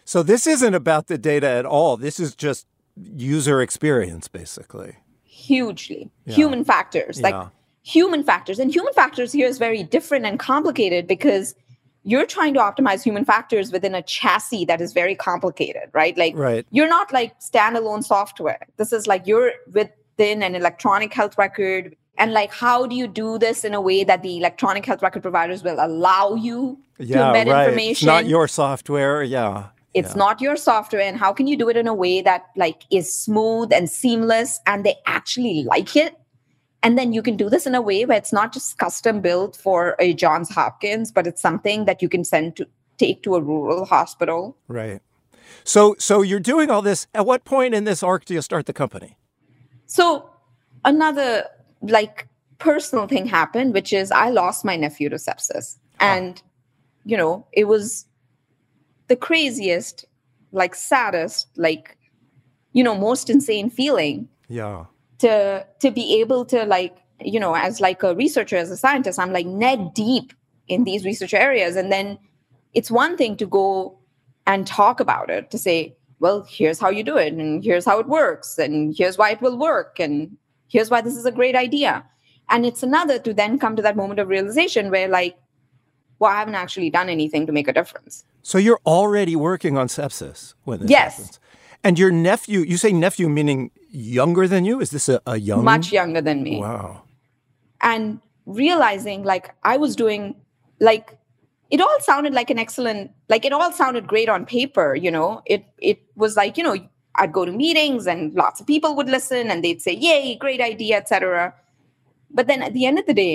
So 0.05 0.23
this 0.23 0.47
isn't 0.47 0.75
about 0.75 1.07
the 1.07 1.18
data 1.18 1.49
at 1.49 1.66
all. 1.66 1.97
This 1.97 2.18
is 2.18 2.35
just 2.35 2.66
user 2.96 3.61
experience, 3.61 4.28
basically. 4.28 4.96
Hugely 5.24 6.11
yeah. 6.24 6.35
human 6.35 6.64
factors, 6.64 7.20
like 7.20 7.35
yeah. 7.35 7.48
human 7.83 8.22
factors, 8.22 8.59
and 8.59 8.72
human 8.72 8.92
factors 8.92 9.33
here 9.33 9.46
is 9.46 9.59
very 9.59 9.83
different 9.83 10.26
and 10.26 10.38
complicated 10.38 11.07
because 11.07 11.55
you're 12.05 12.26
trying 12.26 12.55
to 12.55 12.61
optimize 12.61 13.02
human 13.02 13.24
factors 13.24 13.70
within 13.70 13.94
a 13.94 14.02
chassis 14.02 14.64
that 14.64 14.81
is 14.81 14.92
very 14.92 15.14
complicated, 15.14 15.88
right? 15.92 16.16
Like 16.18 16.37
right. 16.37 16.66
you're 16.70 16.88
not 16.88 17.12
like 17.12 17.38
standalone 17.40 18.02
software. 18.02 18.66
This 18.76 18.92
is 18.92 19.07
like 19.07 19.26
you're 19.26 19.52
within 19.72 20.42
an 20.42 20.55
electronic 20.55 21.14
health 21.14 21.38
record. 21.38 21.96
And 22.18 22.33
like, 22.33 22.52
how 22.52 22.87
do 22.87 22.94
you 22.94 23.07
do 23.07 23.38
this 23.38 23.64
in 23.64 23.72
a 23.72 23.81
way 23.81 24.05
that 24.05 24.22
the 24.22 24.37
electronic 24.37 24.85
health 24.85 25.02
record 25.02 25.22
providers 25.22 25.62
will 25.62 25.78
allow 25.78 26.35
you 26.35 26.78
Yeah, 26.98 27.33
to 27.33 27.38
embed 27.38 27.50
right. 27.50 27.68
information? 27.68 27.90
It's 27.90 28.02
not 28.02 28.26
your 28.26 28.48
software. 28.48 29.22
Yeah. 29.22 29.68
It's 29.94 30.11
yeah. 30.11 30.16
not 30.16 30.40
your 30.40 30.57
software 30.57 31.02
and 31.02 31.18
how 31.18 31.33
can 31.33 31.46
you 31.46 31.57
do 31.57 31.68
it 31.68 31.76
in 31.76 31.87
a 31.87 31.94
way 31.94 32.22
that 32.22 32.46
like 32.57 32.85
is 32.90 33.12
smooth 33.12 33.72
and 33.72 33.90
seamless 33.90 34.61
and 34.66 34.85
they 34.85 34.94
actually 35.07 35.64
like 35.64 35.96
it 35.96 36.16
and 36.83 36.98
then 36.98 37.12
you 37.12 37.22
can 37.22 37.37
do 37.37 37.48
this 37.48 37.66
in 37.66 37.74
a 37.74 37.81
way 37.81 38.05
where 38.05 38.16
it's 38.16 38.33
not 38.33 38.52
just 38.52 38.78
custom 38.78 39.20
built 39.20 39.57
for 39.57 39.94
a 39.98 40.14
johns 40.14 40.48
hopkins 40.48 41.12
but 41.12 41.26
it's 41.26 41.40
something 41.40 41.85
that 41.85 42.00
you 42.02 42.09
can 42.09 42.24
send 42.24 42.57
to 42.57 42.66
take 42.98 43.22
to 43.22 43.35
a 43.35 43.40
rural 43.40 43.85
hospital 43.85 44.57
Right. 44.68 45.00
So 45.64 45.94
so 45.98 46.22
you're 46.22 46.40
doing 46.40 46.70
all 46.70 46.83
this. 46.83 47.07
At 47.14 47.26
what 47.26 47.44
point 47.44 47.74
in 47.74 47.85
this 47.85 48.02
arc 48.02 48.24
do 48.24 48.35
you 48.35 48.42
start 48.42 48.66
the 48.66 48.72
company? 48.72 49.16
so 49.92 50.31
another 50.87 51.44
like 51.83 52.26
personal 52.59 53.07
thing 53.07 53.26
happened 53.26 53.74
which 53.74 53.92
is 53.92 54.11
i 54.11 54.31
lost 54.31 54.64
my 54.64 54.74
nephew 54.74 55.11
to 55.11 55.16
sepsis 55.16 55.76
ah. 56.00 56.14
and 56.14 56.40
you 57.05 57.16
know 57.16 57.46
it 57.52 57.64
was 57.64 58.07
the 59.12 59.16
craziest 59.16 60.07
like 60.53 60.75
saddest 60.75 61.48
like 61.66 61.98
you 62.72 62.83
know 62.83 62.94
most 63.09 63.29
insane 63.29 63.68
feeling 63.68 64.27
Yeah. 64.48 64.87
to 65.18 65.66
to 65.81 65.90
be 65.90 66.05
able 66.22 66.46
to 66.46 66.64
like 66.64 66.96
you 67.33 67.38
know 67.38 67.55
as 67.55 67.79
like 67.79 68.03
a 68.03 68.14
researcher 68.14 68.57
as 68.57 68.70
a 68.70 68.77
scientist 68.85 69.18
i'm 69.18 69.35
like 69.38 69.46
neck 69.46 69.81
deep 69.94 70.33
in 70.75 70.85
these 70.85 71.05
research 71.11 71.35
areas 71.35 71.77
and 71.77 71.92
then 71.92 72.07
it's 72.72 72.90
one 72.90 73.18
thing 73.18 73.37
to 73.37 73.46
go 73.59 73.68
and 74.46 74.66
talk 74.66 74.98
about 75.07 75.29
it 75.37 75.51
to 75.51 75.59
say 75.59 75.94
well 76.25 76.38
here's 76.57 76.81
how 76.81 76.88
you 76.96 77.05
do 77.12 77.16
it 77.18 77.35
and 77.35 77.62
here's 77.68 77.85
how 77.85 77.98
it 78.03 78.09
works 78.09 78.57
and 78.64 78.94
here's 78.98 79.18
why 79.18 79.29
it 79.35 79.42
will 79.42 79.59
work 79.59 80.01
and 80.01 80.14
here's 80.68 80.88
why 80.90 81.03
this 81.03 81.16
is 81.20 81.27
a 81.27 81.37
great 81.40 81.57
idea 81.66 82.03
and 82.48 82.64
it's 82.64 82.83
another 82.83 83.18
to 83.18 83.35
then 83.35 83.59
come 83.59 83.77
to 83.77 83.83
that 83.83 84.01
moment 84.03 84.20
of 84.20 84.29
realization 84.29 84.90
where 84.90 85.09
like 85.20 85.37
well 86.22 86.30
i 86.35 86.38
haven't 86.42 86.58
actually 86.64 86.90
done 86.98 87.08
anything 87.18 87.46
to 87.50 87.52
make 87.58 87.68
a 87.74 87.76
difference 87.80 88.24
So 88.50 88.58
you're 88.66 88.80
already 88.98 89.35
working 89.48 89.74
on 89.80 89.87
sepsis 89.96 90.40
when 90.68 90.76
this 90.82 90.90
Yes. 90.96 91.16
happens. 91.16 91.38
And 91.87 91.98
your 92.02 92.12
nephew, 92.28 92.58
you 92.72 92.76
say 92.85 92.90
nephew 93.06 93.26
meaning 93.38 93.61
younger 94.20 94.44
than 94.52 94.62
you? 94.68 94.74
Is 94.85 94.90
this 94.94 95.06
a, 95.14 95.16
a 95.35 95.37
young? 95.50 95.64
much 95.74 95.87
younger 95.98 96.22
than 96.28 96.38
me 96.48 96.54
Wow. 96.64 96.88
and 97.92 98.04
realizing 98.46 99.22
like 99.32 99.46
I 99.72 99.74
was 99.85 99.92
doing 99.96 100.22
like 100.80 101.06
it 101.74 101.80
all 101.87 101.98
sounded 102.11 102.32
like 102.40 102.50
an 102.54 102.58
excellent 102.66 103.11
like 103.35 103.44
it 103.48 103.52
all 103.58 103.70
sounded 103.72 104.04
great 104.12 104.28
on 104.35 104.44
paper, 104.56 104.88
you 105.04 105.11
know. 105.16 105.28
It 105.54 105.62
it 105.90 105.98
was 106.24 106.32
like, 106.42 106.52
you 106.58 106.64
know, 106.68 106.76
I'd 107.20 107.32
go 107.38 107.44
to 107.50 107.52
meetings 107.64 108.06
and 108.12 108.20
lots 108.44 108.61
of 108.61 108.66
people 108.74 108.90
would 108.98 109.11
listen 109.16 109.50
and 109.50 109.58
they'd 109.64 109.82
say, 109.87 109.94
"Yay, 110.06 110.37
great 110.44 110.61
idea," 110.72 110.94
etc. 111.02 111.54
But 112.38 112.46
then 112.50 112.61
at 112.68 112.72
the 112.78 112.85
end 112.90 112.98
of 113.02 113.06
the 113.11 113.16
day, 113.24 113.35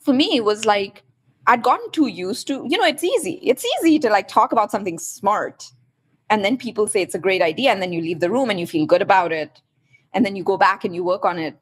for 0.00 0.14
me 0.20 0.26
it 0.40 0.44
was 0.52 0.60
like 0.74 1.02
I'd 1.46 1.62
gotten 1.62 1.90
too 1.90 2.06
used 2.06 2.46
to, 2.48 2.66
you 2.68 2.78
know, 2.78 2.84
it's 2.86 3.04
easy. 3.04 3.40
It's 3.42 3.64
easy 3.78 3.98
to 4.00 4.10
like 4.10 4.28
talk 4.28 4.52
about 4.52 4.70
something 4.70 4.98
smart 4.98 5.70
and 6.30 6.44
then 6.44 6.56
people 6.56 6.86
say 6.86 7.02
it's 7.02 7.14
a 7.14 7.18
great 7.18 7.42
idea 7.42 7.70
and 7.70 7.82
then 7.82 7.92
you 7.92 8.00
leave 8.00 8.20
the 8.20 8.30
room 8.30 8.50
and 8.50 8.58
you 8.58 8.66
feel 8.66 8.86
good 8.86 9.02
about 9.02 9.32
it 9.32 9.60
and 10.12 10.24
then 10.24 10.36
you 10.36 10.44
go 10.44 10.56
back 10.56 10.84
and 10.84 10.94
you 10.94 11.04
work 11.04 11.24
on 11.24 11.38
it 11.38 11.56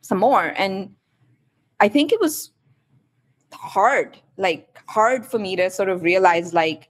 some 0.00 0.18
more. 0.18 0.52
And 0.56 0.94
i 1.80 1.88
think 1.88 2.12
it 2.12 2.20
was 2.20 2.50
hard 3.52 4.18
like 4.36 4.78
hard 4.86 5.24
for 5.26 5.38
me 5.38 5.56
to 5.56 5.70
sort 5.70 5.88
of 5.88 6.02
realize 6.02 6.52
like 6.52 6.88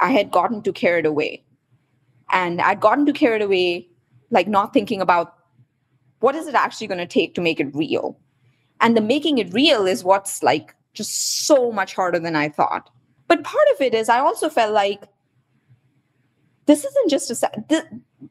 i 0.00 0.10
had 0.10 0.30
gotten 0.30 0.62
too 0.62 0.72
carried 0.72 1.06
away. 1.06 1.44
And 2.32 2.60
i'd 2.60 2.80
gotten 2.80 3.06
too 3.06 3.12
carried 3.12 3.42
away 3.42 3.88
like 4.30 4.48
not 4.48 4.72
thinking 4.72 5.00
about 5.00 5.34
what 6.20 6.34
is 6.34 6.46
it 6.46 6.54
actually 6.54 6.86
going 6.86 6.98
to 6.98 7.06
take 7.06 7.34
to 7.34 7.40
make 7.40 7.60
it 7.60 7.74
real. 7.74 8.18
And 8.80 8.96
the 8.96 9.00
making 9.00 9.38
it 9.38 9.52
real 9.52 9.86
is 9.86 10.04
what's 10.04 10.42
like 10.42 10.74
just 10.92 11.46
so 11.46 11.72
much 11.72 11.94
harder 11.94 12.18
than 12.18 12.36
i 12.36 12.48
thought. 12.48 12.90
But 13.28 13.44
part 13.44 13.66
of 13.74 13.80
it 13.80 13.94
is 13.94 14.08
i 14.08 14.18
also 14.18 14.48
felt 14.48 14.72
like 14.72 15.08
this 16.66 16.84
isn't 16.84 17.10
just 17.10 17.30
a 17.30 17.84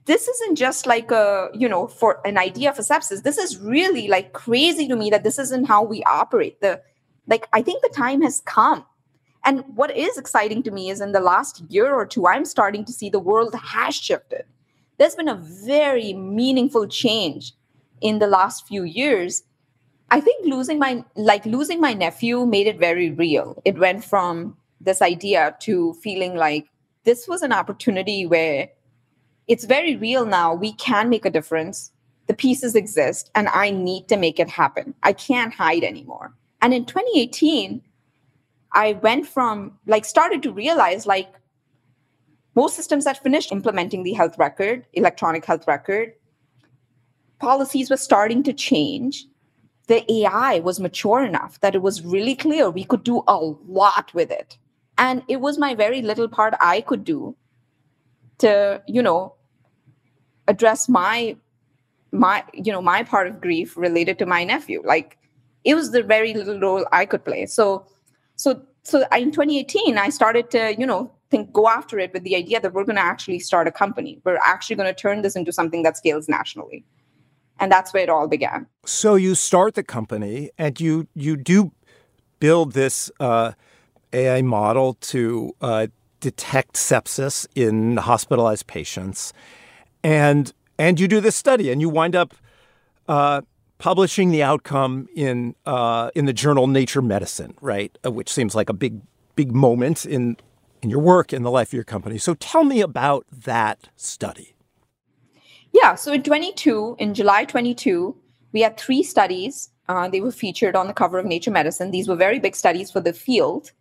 this 0.05 0.27
isn't 0.27 0.55
just 0.55 0.85
like 0.85 1.11
a 1.11 1.49
you 1.53 1.67
know 1.67 1.87
for 1.87 2.25
an 2.25 2.37
idea 2.37 2.73
for 2.73 2.81
sepsis. 2.81 3.23
This 3.23 3.37
is 3.37 3.57
really 3.57 4.07
like 4.07 4.33
crazy 4.33 4.87
to 4.87 4.95
me 4.95 5.09
that 5.09 5.23
this 5.23 5.37
isn't 5.37 5.65
how 5.65 5.83
we 5.83 6.03
operate. 6.03 6.61
The 6.61 6.81
like 7.27 7.47
i 7.53 7.61
think 7.61 7.81
the 7.81 7.89
time 7.89 8.21
has 8.21 8.41
come. 8.45 8.85
And 9.43 9.63
what 9.75 9.95
is 9.97 10.17
exciting 10.17 10.61
to 10.63 10.71
me 10.71 10.89
is 10.91 11.01
in 11.01 11.13
the 11.13 11.19
last 11.19 11.63
year 11.69 11.93
or 11.93 12.05
two 12.05 12.27
i'm 12.27 12.45
starting 12.45 12.85
to 12.85 12.93
see 12.93 13.09
the 13.09 13.19
world 13.19 13.53
has 13.55 13.95
shifted. 13.95 14.45
There's 14.97 15.15
been 15.15 15.27
a 15.27 15.35
very 15.35 16.13
meaningful 16.13 16.87
change 16.87 17.53
in 18.01 18.19
the 18.19 18.27
last 18.27 18.67
few 18.67 18.83
years 18.83 19.43
i 20.11 20.19
think 20.19 20.45
losing 20.45 20.79
my 20.79 21.03
like 21.15 21.45
losing 21.45 21.81
my 21.81 21.93
nephew 21.93 22.45
made 22.45 22.67
it 22.67 22.79
very 22.79 23.11
real 23.11 23.61
it 23.65 23.77
went 23.77 24.03
from 24.03 24.55
this 24.79 25.01
idea 25.01 25.55
to 25.59 25.93
feeling 25.95 26.35
like 26.35 26.67
this 27.03 27.27
was 27.27 27.41
an 27.41 27.51
opportunity 27.51 28.25
where 28.25 28.69
it's 29.47 29.65
very 29.65 29.95
real 29.95 30.25
now. 30.25 30.53
We 30.53 30.73
can 30.73 31.09
make 31.09 31.25
a 31.25 31.29
difference. 31.29 31.91
The 32.27 32.33
pieces 32.33 32.75
exist, 32.75 33.31
and 33.35 33.49
I 33.49 33.71
need 33.71 34.07
to 34.07 34.17
make 34.17 34.39
it 34.39 34.49
happen. 34.49 34.93
I 35.03 35.13
can't 35.13 35.53
hide 35.53 35.83
anymore. 35.83 36.33
And 36.61 36.73
in 36.73 36.85
2018, 36.85 37.81
I 38.73 38.93
went 38.93 39.27
from 39.27 39.77
like 39.87 40.05
started 40.05 40.41
to 40.43 40.53
realize 40.53 41.05
like 41.05 41.33
most 42.55 42.75
systems 42.75 43.05
had 43.05 43.17
finished 43.17 43.51
implementing 43.51 44.03
the 44.03 44.13
health 44.13 44.37
record, 44.37 44.85
electronic 44.93 45.43
health 45.43 45.67
record. 45.67 46.13
Policies 47.39 47.89
were 47.89 47.97
starting 47.97 48.43
to 48.43 48.53
change. 48.53 49.25
The 49.87 50.09
AI 50.11 50.59
was 50.59 50.79
mature 50.79 51.23
enough 51.23 51.59
that 51.61 51.75
it 51.75 51.81
was 51.81 52.05
really 52.05 52.35
clear 52.35 52.69
we 52.69 52.83
could 52.83 53.03
do 53.03 53.23
a 53.27 53.37
lot 53.37 54.13
with 54.13 54.31
it. 54.31 54.57
And 54.97 55.23
it 55.27 55.41
was 55.41 55.57
my 55.57 55.73
very 55.75 56.01
little 56.01 56.27
part 56.27 56.53
i 56.61 56.81
could 56.81 57.03
do 57.03 57.35
to 58.37 58.81
you 58.87 59.01
know 59.01 59.35
address 60.47 60.87
my 60.89 61.35
my 62.11 62.43
you 62.53 62.71
know 62.71 62.81
my 62.81 63.03
part 63.03 63.27
of 63.27 63.41
grief 63.41 63.77
related 63.77 64.19
to 64.19 64.25
my 64.25 64.43
nephew. 64.43 64.81
Like 64.85 65.17
it 65.63 65.75
was 65.75 65.91
the 65.91 66.03
very 66.03 66.33
little 66.33 66.59
role 66.59 66.85
i 66.91 67.05
could 67.05 67.25
play. 67.25 67.45
So 67.45 67.85
so 68.35 68.61
so 68.83 69.05
in 69.15 69.31
2018 69.31 69.97
i 69.97 70.09
started 70.09 70.49
to 70.51 70.75
you 70.77 70.85
know 70.85 71.11
think 71.29 71.53
go 71.53 71.67
after 71.67 71.97
it 71.97 72.13
with 72.13 72.23
the 72.23 72.35
idea 72.35 72.59
that 72.59 72.73
we're 72.73 72.83
going 72.83 72.97
to 72.97 73.01
actually 73.01 73.39
start 73.39 73.67
a 73.67 73.71
company. 73.71 74.19
We're 74.25 74.37
actually 74.45 74.75
going 74.75 74.93
to 74.93 75.01
turn 75.01 75.21
this 75.21 75.35
into 75.35 75.53
something 75.53 75.83
that 75.83 75.97
scales 75.97 76.27
nationally 76.27 76.83
and 77.61 77.71
that's 77.71 77.93
where 77.93 78.03
it 78.03 78.09
all 78.09 78.27
began 78.27 78.67
So 78.85 79.15
you 79.15 79.35
start 79.35 79.75
the 79.75 79.83
company 79.83 80.49
and 80.57 80.79
you 80.81 81.07
you 81.15 81.37
do 81.37 81.71
build 82.39 82.73
this 82.73 83.09
uh, 83.19 83.53
AI 84.11 84.41
model 84.41 84.95
to 84.95 85.55
uh, 85.61 85.87
detect 86.19 86.73
sepsis 86.75 87.47
in 87.55 87.97
hospitalized 87.97 88.67
patients, 88.67 89.31
and 90.03 90.51
and 90.77 90.99
you 90.99 91.07
do 91.07 91.21
this 91.21 91.35
study 91.37 91.71
and 91.71 91.79
you 91.79 91.89
wind 91.89 92.15
up 92.15 92.33
uh, 93.07 93.41
publishing 93.77 94.31
the 94.31 94.43
outcome 94.43 95.07
in 95.15 95.55
uh, 95.65 96.11
in 96.15 96.25
the 96.25 96.33
journal 96.33 96.67
Nature 96.67 97.01
Medicine, 97.01 97.55
right? 97.61 97.97
Uh, 98.05 98.11
which 98.11 98.29
seems 98.29 98.55
like 98.55 98.69
a 98.69 98.73
big 98.73 99.01
big 99.35 99.53
moment 99.53 100.05
in 100.05 100.35
in 100.81 100.89
your 100.89 100.99
work 100.99 101.31
in 101.31 101.43
the 101.43 101.51
life 101.51 101.69
of 101.69 101.73
your 101.73 101.83
company. 101.83 102.17
So 102.17 102.33
tell 102.33 102.63
me 102.63 102.81
about 102.81 103.25
that 103.31 103.89
study. 103.95 104.55
Yeah. 105.73 105.95
So 105.95 106.11
in 106.13 106.23
22, 106.23 106.97
in 106.99 107.13
July 107.13 107.45
22, 107.45 108.15
we 108.51 108.61
had 108.61 108.77
three 108.77 109.03
studies. 109.03 109.69
Uh, 109.87 110.09
they 110.09 110.21
were 110.21 110.31
featured 110.31 110.75
on 110.75 110.87
the 110.87 110.93
cover 110.93 111.19
of 111.19 111.25
Nature 111.25 111.51
Medicine. 111.51 111.91
These 111.91 112.07
were 112.07 112.15
very 112.15 112.39
big 112.39 112.55
studies 112.55 112.91
for 112.91 112.99
the 112.99 113.13
field. 113.13 113.71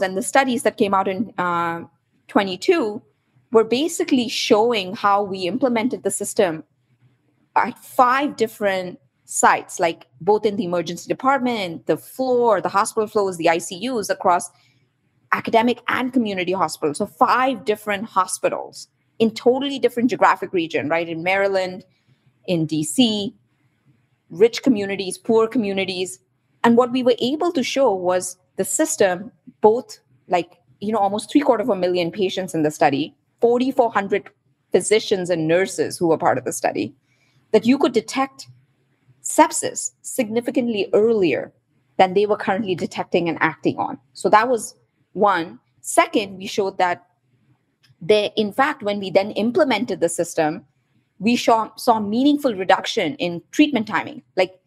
And 0.00 0.16
the 0.16 0.22
studies 0.22 0.62
that 0.62 0.76
came 0.76 0.94
out 0.94 1.08
in 1.08 1.32
uh, 1.38 1.82
22 2.28 3.02
were 3.52 3.64
basically 3.64 4.28
showing 4.28 4.94
how 4.94 5.22
we 5.22 5.40
implemented 5.40 6.02
the 6.02 6.10
system 6.10 6.64
at 7.54 7.78
five 7.78 8.36
different 8.36 8.98
sites, 9.24 9.78
like 9.78 10.06
both 10.20 10.46
in 10.46 10.56
the 10.56 10.64
emergency 10.64 11.08
department, 11.08 11.86
the 11.86 11.96
floor, 11.96 12.60
the 12.60 12.68
hospital 12.68 13.06
floors, 13.06 13.36
the 13.36 13.46
ICUs 13.46 14.10
across 14.10 14.50
academic 15.32 15.80
and 15.88 16.12
community 16.12 16.52
hospitals. 16.52 16.98
So 16.98 17.06
five 17.06 17.64
different 17.64 18.04
hospitals 18.04 18.88
in 19.22 19.30
totally 19.30 19.78
different 19.78 20.10
geographic 20.10 20.52
region, 20.52 20.88
right? 20.88 21.08
In 21.08 21.22
Maryland, 21.22 21.84
in 22.48 22.66
DC, 22.66 23.32
rich 24.30 24.64
communities, 24.64 25.16
poor 25.16 25.46
communities. 25.46 26.18
And 26.64 26.76
what 26.76 26.90
we 26.90 27.04
were 27.04 27.14
able 27.20 27.52
to 27.52 27.62
show 27.62 27.94
was 27.94 28.36
the 28.56 28.64
system, 28.64 29.30
both 29.60 30.00
like, 30.26 30.58
you 30.80 30.90
know, 30.92 30.98
almost 30.98 31.30
three 31.30 31.40
quarter 31.40 31.62
of 31.62 31.68
a 31.68 31.76
million 31.76 32.10
patients 32.10 32.52
in 32.52 32.64
the 32.64 32.70
study, 32.72 33.14
4,400 33.40 34.28
physicians 34.72 35.30
and 35.30 35.46
nurses 35.46 35.98
who 35.98 36.08
were 36.08 36.18
part 36.18 36.36
of 36.36 36.44
the 36.44 36.52
study, 36.52 36.92
that 37.52 37.64
you 37.64 37.78
could 37.78 37.92
detect 37.92 38.48
sepsis 39.22 39.92
significantly 40.02 40.88
earlier 40.92 41.52
than 41.96 42.14
they 42.14 42.26
were 42.26 42.36
currently 42.36 42.74
detecting 42.74 43.28
and 43.28 43.38
acting 43.40 43.78
on. 43.78 44.00
So 44.14 44.28
that 44.30 44.48
was 44.48 44.74
One. 45.12 45.60
Second, 45.80 46.38
we 46.38 46.48
showed 46.48 46.78
that 46.78 47.06
they, 48.02 48.32
in 48.36 48.52
fact, 48.52 48.82
when 48.82 48.98
we 48.98 49.10
then 49.10 49.30
implemented 49.30 50.00
the 50.00 50.08
system, 50.08 50.66
we 51.20 51.36
saw, 51.36 51.70
saw 51.76 52.00
meaningful 52.00 52.54
reduction 52.54 53.14
in 53.14 53.40
treatment 53.52 53.86
timing. 53.86 54.22
Like 54.36 54.60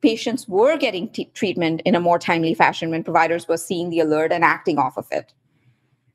patients 0.00 0.46
were 0.46 0.76
getting 0.76 1.08
t- 1.08 1.30
treatment 1.34 1.82
in 1.84 1.96
a 1.96 2.00
more 2.00 2.20
timely 2.20 2.54
fashion 2.54 2.90
when 2.90 3.02
providers 3.02 3.48
were 3.48 3.56
seeing 3.56 3.90
the 3.90 3.98
alert 3.98 4.30
and 4.30 4.44
acting 4.44 4.78
off 4.78 4.96
of 4.96 5.08
it. 5.10 5.32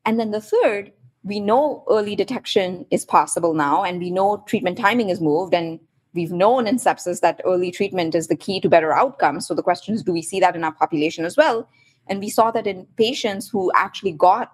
And 0.06 0.18
then 0.18 0.32
the 0.32 0.40
third, 0.40 0.94
we 1.24 1.42
know 1.42 1.84
early 1.90 2.16
detection 2.16 2.86
is 2.92 3.04
possible 3.04 3.54
now, 3.54 3.84
and 3.84 4.00
we 4.00 4.10
know 4.10 4.44
treatment 4.48 4.78
timing 4.78 5.10
is 5.10 5.20
moved. 5.20 5.54
And 5.54 5.82
we've 6.14 6.32
known 6.32 6.66
in 6.66 6.78
sepsis 6.78 7.20
that 7.20 7.42
early 7.44 7.72
treatment 7.72 8.16
is 8.16 8.28
the 8.28 8.38
key 8.38 8.62
to 8.62 8.70
better 8.70 8.94
outcomes. 8.94 9.46
So 9.46 9.54
the 9.54 9.62
question 9.62 9.94
is, 9.94 10.02
do 10.02 10.14
we 10.14 10.22
see 10.22 10.40
that 10.40 10.56
in 10.56 10.64
our 10.64 10.74
population 10.74 11.26
as 11.26 11.36
well? 11.36 11.68
And 12.08 12.20
we 12.20 12.30
saw 12.30 12.52
that 12.52 12.68
in 12.68 12.88
patients 12.96 13.50
who 13.50 13.70
actually 13.76 14.14
got, 14.14 14.54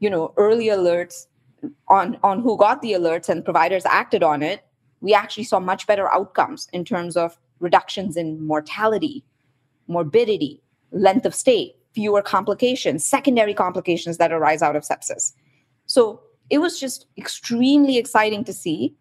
you 0.00 0.10
know, 0.10 0.32
early 0.36 0.66
alerts 0.66 1.26
on, 1.88 2.18
on 2.22 2.40
who 2.40 2.56
got 2.56 2.82
the 2.82 2.92
alerts 2.92 3.28
and 3.28 3.44
providers 3.44 3.84
acted 3.86 4.22
on 4.22 4.42
it, 4.42 4.64
we 5.00 5.14
actually 5.14 5.44
saw 5.44 5.60
much 5.60 5.86
better 5.86 6.12
outcomes 6.12 6.68
in 6.72 6.84
terms 6.84 7.16
of 7.16 7.38
reductions 7.60 8.16
in 8.16 8.44
mortality, 8.46 9.24
morbidity, 9.88 10.62
length 10.92 11.26
of 11.26 11.34
stay, 11.34 11.74
fewer 11.92 12.22
complications, 12.22 13.04
secondary 13.04 13.54
complications 13.54 14.18
that 14.18 14.32
arise 14.32 14.62
out 14.62 14.76
of 14.76 14.82
sepsis. 14.82 15.32
So 15.86 16.20
it 16.50 16.58
was 16.58 16.78
just 16.78 17.06
extremely 17.16 17.96
exciting 17.96 18.44
to 18.44 18.52
see 18.52 18.94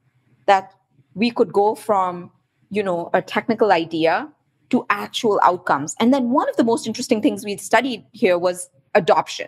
that 0.45 0.73
we 1.13 1.31
could 1.31 1.51
go 1.51 1.75
from, 1.75 2.31
you 2.69 2.83
know, 2.83 3.09
a 3.13 3.21
technical 3.21 3.71
idea 3.71 4.29
to 4.69 4.85
actual 4.89 5.39
outcomes. 5.43 5.95
And 5.99 6.13
then 6.13 6.31
one 6.31 6.49
of 6.49 6.55
the 6.55 6.63
most 6.63 6.87
interesting 6.87 7.21
things 7.21 7.45
we 7.45 7.57
studied 7.57 8.05
here 8.11 8.37
was 8.37 8.69
adoption. 8.93 9.47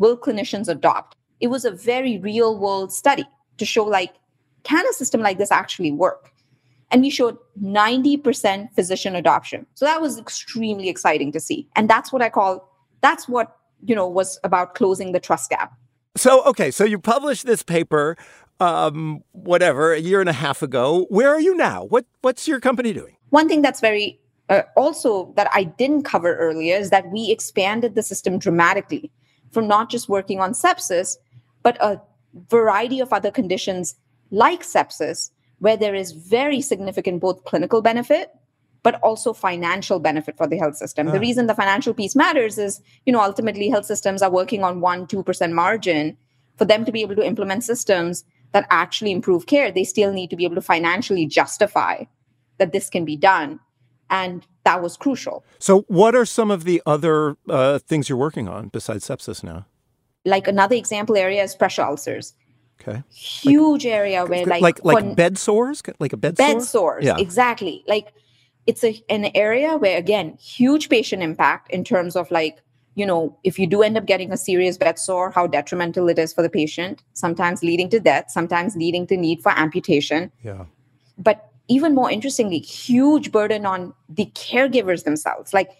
Will 0.00 0.16
clinicians 0.16 0.66
adopt? 0.66 1.14
It 1.40 1.48
was 1.48 1.66
a 1.66 1.70
very 1.70 2.16
real 2.18 2.58
world 2.58 2.90
study 2.90 3.26
to 3.58 3.66
show 3.66 3.84
like, 3.84 4.14
can 4.62 4.82
a 4.86 4.92
system 4.94 5.20
like 5.20 5.36
this 5.36 5.52
actually 5.52 5.92
work? 5.92 6.32
And 6.90 7.02
we 7.02 7.10
showed 7.10 7.36
90% 7.62 8.72
physician 8.72 9.14
adoption. 9.14 9.66
So 9.74 9.84
that 9.84 10.00
was 10.00 10.18
extremely 10.18 10.88
exciting 10.88 11.32
to 11.32 11.38
see. 11.38 11.68
And 11.76 11.88
that's 11.88 12.14
what 12.14 12.22
I 12.22 12.30
call, 12.30 12.66
that's 13.02 13.28
what, 13.28 13.54
you 13.84 13.94
know, 13.94 14.08
was 14.08 14.40
about 14.42 14.74
closing 14.74 15.12
the 15.12 15.20
trust 15.20 15.50
gap. 15.50 15.74
So, 16.16 16.42
okay, 16.44 16.70
so 16.70 16.84
you 16.84 16.98
published 16.98 17.44
this 17.44 17.62
paper, 17.62 18.16
um, 18.58 19.22
whatever, 19.32 19.92
a 19.92 20.00
year 20.00 20.20
and 20.20 20.30
a 20.30 20.34
half 20.34 20.62
ago. 20.62 21.06
Where 21.10 21.28
are 21.28 21.40
you 21.40 21.54
now? 21.54 21.84
What 21.84 22.06
What's 22.22 22.48
your 22.48 22.58
company 22.58 22.94
doing? 22.94 23.16
One 23.28 23.48
thing 23.48 23.60
that's 23.60 23.80
very 23.80 24.18
uh, 24.48 24.62
also 24.76 25.32
that 25.36 25.48
I 25.54 25.64
didn't 25.64 26.02
cover 26.02 26.36
earlier 26.36 26.76
is 26.76 26.90
that 26.90 27.10
we 27.12 27.30
expanded 27.30 27.94
the 27.94 28.02
system 28.02 28.38
dramatically 28.38 29.12
from 29.50 29.66
not 29.68 29.90
just 29.90 30.08
working 30.08 30.40
on 30.40 30.52
sepsis, 30.52 31.16
but 31.62 31.76
a 31.80 32.00
variety 32.48 33.00
of 33.00 33.12
other 33.12 33.30
conditions 33.30 33.96
like 34.30 34.62
sepsis, 34.62 35.30
where 35.58 35.76
there 35.76 35.94
is 35.94 36.12
very 36.12 36.60
significant 36.60 37.20
both 37.20 37.44
clinical 37.44 37.82
benefit 37.82 38.30
but 38.82 38.94
also 39.02 39.32
financial 39.32 39.98
benefit 39.98 40.36
for 40.36 40.46
the 40.46 40.56
health 40.56 40.76
system. 40.76 41.08
Uh. 41.08 41.12
The 41.12 41.20
reason 41.20 41.46
the 41.46 41.54
financial 41.54 41.94
piece 41.94 42.16
matters 42.16 42.58
is, 42.58 42.80
you 43.06 43.12
know, 43.12 43.20
ultimately 43.20 43.68
health 43.68 43.86
systems 43.86 44.22
are 44.22 44.30
working 44.30 44.64
on 44.64 44.80
1 44.80 45.06
2% 45.06 45.52
margin 45.52 46.16
for 46.56 46.64
them 46.64 46.84
to 46.84 46.92
be 46.92 47.02
able 47.02 47.16
to 47.16 47.26
implement 47.26 47.64
systems 47.64 48.24
that 48.52 48.66
actually 48.70 49.12
improve 49.12 49.46
care. 49.46 49.70
They 49.70 49.84
still 49.84 50.12
need 50.12 50.30
to 50.30 50.36
be 50.36 50.44
able 50.44 50.56
to 50.56 50.62
financially 50.62 51.26
justify 51.26 52.04
that 52.58 52.72
this 52.72 52.90
can 52.90 53.04
be 53.04 53.16
done. 53.16 53.60
And 54.10 54.46
that 54.64 54.82
was 54.82 54.96
crucial. 54.96 55.44
So, 55.58 55.82
what 55.88 56.14
are 56.14 56.26
some 56.26 56.50
of 56.50 56.64
the 56.64 56.82
other 56.84 57.36
uh, 57.48 57.78
things 57.78 58.08
you're 58.08 58.18
working 58.18 58.48
on 58.48 58.68
besides 58.68 59.06
sepsis 59.06 59.42
now? 59.42 59.66
Like 60.24 60.48
another 60.48 60.74
example 60.74 61.16
area 61.16 61.42
is 61.42 61.54
pressure 61.54 61.82
ulcers. 61.82 62.34
Okay. 62.80 63.02
Huge 63.10 63.84
like, 63.84 63.94
area 63.94 64.24
where 64.24 64.44
like 64.46 64.62
like 64.62 64.84
like 64.84 65.16
bed 65.16 65.38
sores, 65.38 65.82
like 65.98 66.12
a 66.12 66.16
bed, 66.16 66.36
bed 66.36 66.62
sore? 66.62 67.00
sores. 67.00 67.04
Yeah. 67.04 67.16
Exactly. 67.18 67.84
Like 67.86 68.12
it's 68.66 68.84
a, 68.84 69.02
an 69.08 69.30
area 69.34 69.76
where 69.76 69.98
again 69.98 70.36
huge 70.40 70.88
patient 70.88 71.22
impact 71.22 71.70
in 71.70 71.84
terms 71.84 72.16
of 72.16 72.30
like 72.30 72.62
you 72.94 73.06
know 73.06 73.36
if 73.44 73.58
you 73.58 73.66
do 73.66 73.82
end 73.82 73.96
up 73.96 74.06
getting 74.06 74.32
a 74.32 74.36
serious 74.36 74.76
bed 74.76 74.98
sore 74.98 75.30
how 75.30 75.46
detrimental 75.46 76.08
it 76.08 76.18
is 76.18 76.32
for 76.32 76.42
the 76.42 76.50
patient 76.50 77.02
sometimes 77.12 77.62
leading 77.62 77.88
to 77.88 78.00
death 78.00 78.26
sometimes 78.28 78.76
leading 78.76 79.06
to 79.06 79.16
need 79.16 79.42
for 79.42 79.52
amputation 79.52 80.30
yeah 80.42 80.64
but 81.18 81.49
even 81.70 81.94
more 81.94 82.10
interestingly 82.10 82.58
huge 82.58 83.30
burden 83.30 83.64
on 83.64 83.94
the 84.08 84.26
caregivers 84.34 85.04
themselves. 85.04 85.54
Like 85.54 85.70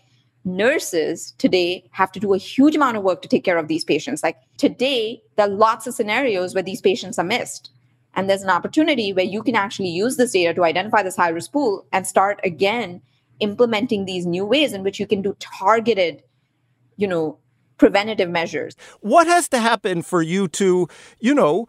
nurses 0.45 1.33
today 1.37 1.85
have 1.91 2.13
to 2.13 2.21
do 2.21 2.33
a 2.33 2.39
huge 2.39 2.77
amount 2.77 2.97
of 2.97 3.03
work 3.03 3.21
to 3.23 3.29
take 3.29 3.45
care 3.45 3.59
of 3.59 3.69
these 3.69 3.85
patients. 3.85 4.23
Like 4.23 4.37
today 4.57 5.21
there 5.37 5.47
are 5.47 5.51
lots 5.51 5.87
of 5.87 5.95
scenarios 5.95 6.55
where 6.55 6.63
these 6.63 6.81
patients 6.81 7.19
are 7.19 7.25
missed. 7.25 7.71
And 8.15 8.31
there's 8.31 8.43
an 8.43 8.51
opportunity 8.51 9.13
where 9.13 9.25
you 9.25 9.43
can 9.43 9.57
actually 9.57 9.91
use 9.91 10.17
this 10.17 10.33
data 10.33 10.55
to 10.55 10.65
identify 10.65 11.03
this 11.03 11.17
high 11.17 11.29
risk 11.29 11.53
pool 11.53 11.87
and 11.93 12.07
start 12.07 12.41
again 12.45 13.03
implementing 13.41 14.05
these 14.05 14.27
new 14.27 14.45
ways 14.45 14.73
in 14.73 14.85
which 14.85 15.01
you 15.01 15.07
can 15.07 15.23
do 15.23 15.37
targeted, 15.41 16.23
you 16.97 17.09
know, 17.09 17.39
preventative 17.79 18.29
measures. 18.29 18.77
What 19.01 19.27
has 19.27 19.49
to 19.49 19.59
happen 19.59 20.03
for 20.03 20.23
you 20.23 20.49
to, 20.49 20.87
you 21.19 21.35
know, 21.35 21.67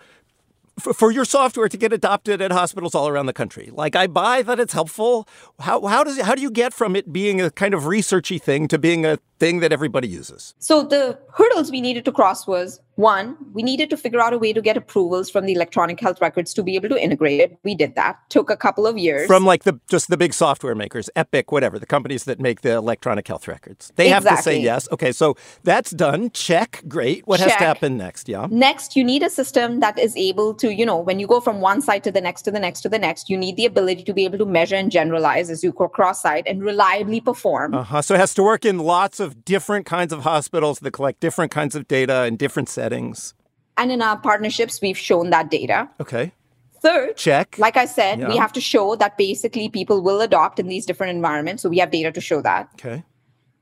for, 0.81 0.93
for 0.93 1.11
your 1.11 1.25
software 1.25 1.69
to 1.69 1.77
get 1.77 1.93
adopted 1.93 2.41
at 2.41 2.51
hospitals 2.51 2.95
all 2.95 3.07
around 3.07 3.27
the 3.27 3.33
country. 3.33 3.69
Like 3.71 3.95
I 3.95 4.07
buy 4.07 4.41
that 4.41 4.59
it's 4.59 4.73
helpful. 4.73 5.27
How 5.59 5.85
how 5.85 6.03
does 6.03 6.19
how 6.19 6.35
do 6.35 6.41
you 6.41 6.51
get 6.51 6.73
from 6.73 6.95
it 6.95 7.13
being 7.13 7.39
a 7.39 7.49
kind 7.49 7.73
of 7.73 7.83
researchy 7.83 8.41
thing 8.41 8.67
to 8.67 8.77
being 8.77 9.05
a 9.05 9.19
thing 9.41 9.59
that 9.61 9.73
everybody 9.73 10.07
uses? 10.07 10.53
So 10.59 10.83
the 10.83 11.17
hurdles 11.33 11.71
we 11.71 11.81
needed 11.81 12.05
to 12.05 12.11
cross 12.11 12.45
was 12.45 12.79
one, 12.95 13.35
we 13.53 13.63
needed 13.63 13.89
to 13.89 13.97
figure 13.97 14.19
out 14.19 14.33
a 14.33 14.37
way 14.37 14.53
to 14.53 14.61
get 14.61 14.77
approvals 14.77 15.29
from 15.29 15.45
the 15.45 15.53
electronic 15.53 15.99
health 15.99 16.21
records 16.21 16.53
to 16.53 16.61
be 16.61 16.75
able 16.75 16.89
to 16.89 17.01
integrate 17.01 17.39
it. 17.39 17.57
We 17.63 17.73
did 17.73 17.95
that. 17.95 18.19
Took 18.29 18.51
a 18.51 18.55
couple 18.55 18.85
of 18.85 18.97
years. 18.97 19.25
From 19.27 19.45
like 19.45 19.63
the 19.63 19.79
just 19.89 20.09
the 20.09 20.17
big 20.17 20.33
software 20.33 20.75
makers, 20.75 21.09
Epic, 21.15 21.51
whatever, 21.51 21.79
the 21.79 21.85
companies 21.85 22.25
that 22.25 22.39
make 22.39 22.61
the 22.61 22.73
electronic 22.73 23.27
health 23.27 23.47
records. 23.47 23.91
They 23.95 24.07
exactly. 24.07 24.29
have 24.29 24.37
to 24.37 24.43
say 24.43 24.59
yes. 24.59 24.87
Okay, 24.91 25.11
so 25.11 25.35
that's 25.63 25.91
done. 25.91 26.29
Check. 26.31 26.83
Great. 26.87 27.25
What 27.25 27.39
Check. 27.39 27.49
has 27.49 27.57
to 27.57 27.65
happen 27.65 27.97
next? 27.97 28.29
Yeah. 28.29 28.47
Next, 28.51 28.95
you 28.95 29.03
need 29.03 29.23
a 29.23 29.29
system 29.29 29.79
that 29.79 29.97
is 29.97 30.15
able 30.15 30.53
to, 30.55 30.71
you 30.71 30.85
know, 30.85 30.97
when 30.97 31.19
you 31.19 31.25
go 31.25 31.39
from 31.39 31.61
one 31.61 31.81
site 31.81 32.03
to 32.03 32.11
the 32.11 32.21
next 32.21 32.43
to 32.43 32.51
the 32.51 32.59
next 32.59 32.81
to 32.81 32.89
the 32.89 32.99
next, 32.99 33.29
you 33.29 33.37
need 33.37 33.55
the 33.55 33.65
ability 33.65 34.03
to 34.03 34.13
be 34.13 34.25
able 34.25 34.37
to 34.37 34.45
measure 34.45 34.75
and 34.75 34.91
generalize 34.91 35.49
as 35.49 35.63
you 35.63 35.71
go 35.71 35.87
cross 35.87 36.21
site 36.21 36.45
and 36.45 36.61
reliably 36.61 37.19
perform. 37.19 37.73
Uh-huh. 37.73 38.01
So 38.01 38.13
it 38.13 38.19
has 38.19 38.33
to 38.35 38.43
work 38.43 38.63
in 38.63 38.77
lots 38.77 39.19
of 39.19 39.30
different 39.45 39.85
kinds 39.85 40.13
of 40.13 40.21
hospitals 40.21 40.79
that 40.79 40.91
collect 40.91 41.19
different 41.19 41.51
kinds 41.51 41.75
of 41.75 41.87
data 41.87 42.25
in 42.25 42.37
different 42.37 42.69
settings. 42.69 43.33
And 43.77 43.91
in 43.91 44.01
our 44.01 44.17
partnerships, 44.17 44.81
we've 44.81 44.97
shown 44.97 45.29
that 45.31 45.49
data. 45.49 45.89
Okay. 45.99 46.33
Third, 46.81 47.15
check. 47.15 47.57
Like 47.59 47.77
I 47.77 47.85
said, 47.85 48.19
yeah. 48.19 48.27
we 48.27 48.37
have 48.37 48.51
to 48.53 48.61
show 48.61 48.95
that 48.95 49.17
basically 49.17 49.69
people 49.69 50.01
will 50.01 50.19
adopt 50.21 50.59
in 50.59 50.67
these 50.67 50.85
different 50.85 51.15
environments. 51.15 51.61
So 51.61 51.69
we 51.69 51.77
have 51.77 51.91
data 51.91 52.11
to 52.11 52.21
show 52.21 52.41
that. 52.41 52.69
Okay. 52.73 53.03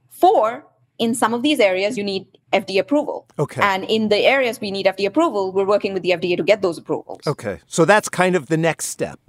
Four, 0.10 0.66
in 1.00 1.14
some 1.14 1.34
of 1.34 1.42
these 1.42 1.60
areas, 1.60 1.98
you 1.98 2.04
need 2.04 2.28
FDA 2.54 2.80
approval. 2.80 3.28
Okay. 3.38 3.62
And 3.62 3.84
in 3.86 4.10
the 4.10 4.20
areas 4.20 4.62
we 4.62 4.72
need 4.72 4.86
FDA 4.86 5.08
approval, 5.08 5.52
we're 5.52 5.66
working 5.66 5.94
with 5.94 6.04
the 6.04 6.12
FDA 6.12 6.38
to 6.38 6.44
get 6.44 6.62
those 6.62 6.78
approvals. 6.78 7.20
Okay. 7.28 7.60
So 7.68 7.86
that's 7.86 8.08
kind 8.10 8.36
of 8.36 8.48
the 8.48 8.58
next 8.58 8.86
step. 8.86 9.20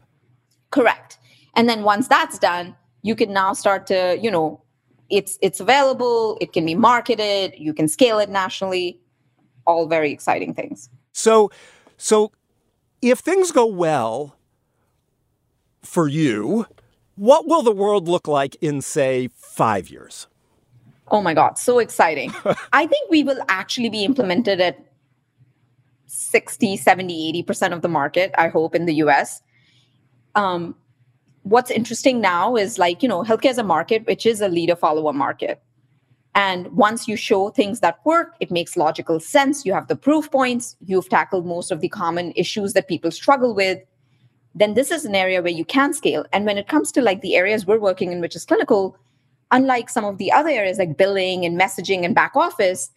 Correct. 0.71 1.19
And 1.55 1.69
then 1.69 1.83
once 1.83 2.07
that's 2.07 2.39
done, 2.39 2.77
you 3.03 3.15
can 3.17 3.33
now 3.33 3.53
start 3.55 3.87
to, 3.89 4.19
you 4.21 4.31
know, 4.31 4.63
it's 5.11 5.39
it's 5.43 5.61
available, 5.61 6.39
it 6.41 6.53
can 6.53 6.65
be 6.65 6.75
marketed, 6.75 7.55
you 7.59 7.75
can 7.75 7.89
scale 7.89 8.19
it 8.19 8.29
nationally 8.29 9.01
all 9.67 9.87
very 9.87 10.11
exciting 10.11 10.55
things. 10.55 10.89
So, 11.13 11.51
so 11.97 12.33
if 13.03 13.19
things 13.19 13.53
go 13.53 13.67
well 13.67 14.37
for 15.83 16.09
you, 16.09 16.67
what 17.17 17.47
will 17.47 17.63
the 17.63 17.73
world 17.73 18.09
look 18.09 18.27
like 18.27 18.57
in, 18.61 18.81
say, 18.81 19.29
five 19.35 19.91
years? 19.91 20.27
Oh 21.09 21.21
my 21.21 21.35
God, 21.35 21.59
so 21.59 21.79
exciting. 21.79 22.33
I 22.73 22.87
think 22.87 23.11
we 23.11 23.25
will 23.25 23.41
actually 23.49 23.91
be 23.91 24.05
implemented 24.05 24.61
at 24.61 24.79
60, 26.07 26.77
70, 26.77 27.45
80% 27.45 27.73
of 27.73 27.83
the 27.83 27.89
market, 27.89 28.33
I 28.39 28.49
hope, 28.49 28.75
in 28.75 28.87
the 28.87 28.95
US. 28.95 29.43
Um, 30.35 30.77
what's 31.43 31.71
interesting 31.71 32.21
now 32.21 32.57
is 32.57 32.79
like, 32.79 33.03
you 33.03 33.09
know, 33.09 33.23
healthcare 33.23 33.51
is 33.51 33.59
a 33.59 33.65
market 33.65 34.07
which 34.07 34.27
is 34.27 34.41
a 34.41 34.49
leader 34.49 34.77
follower 34.77 35.13
market. 35.13 35.63
And 36.35 36.69
once 36.69 37.09
you 37.09 37.17
show 37.17 37.51
things 37.51 37.81
that 37.81 37.99
work, 38.05 38.37
it 38.41 38.51
makes 38.51 38.77
logical 38.77 39.19
sense. 39.19 39.67
You 39.67 39.73
have 39.73 39.89
the 39.89 39.97
proof 39.97 40.31
points, 40.31 40.77
you've 40.85 41.09
tackled 41.09 41.45
most 41.45 41.73
of 41.73 41.81
the 41.81 41.89
common 41.89 42.33
issues 42.37 42.73
that 42.75 42.89
people 42.89 43.11
struggle 43.11 43.55
with. 43.55 43.81
Then 44.55 44.75
this 44.75 44.91
is 44.91 45.05
an 45.05 45.15
area 45.15 45.43
where 45.43 45.53
you 45.53 45.65
can 45.65 45.93
scale. 45.93 46.25
And 46.33 46.45
when 46.47 46.59
it 46.59 46.69
comes 46.69 46.93
to 46.93 47.03
like 47.03 47.21
the 47.21 47.37
areas 47.37 47.67
we're 47.67 47.81
working 47.81 48.13
in, 48.13 48.21
which 48.21 48.37
is 48.37 48.45
clinical, 48.45 48.97
unlike 49.51 49.89
some 49.89 50.05
of 50.05 50.19
the 50.19 50.31
other 50.31 50.51
areas 50.51 50.79
like 50.79 50.97
billing 50.97 51.45
and 51.45 51.61
messaging 51.61 52.05
and 52.05 52.15
back 52.15 52.37
office, 52.37 52.91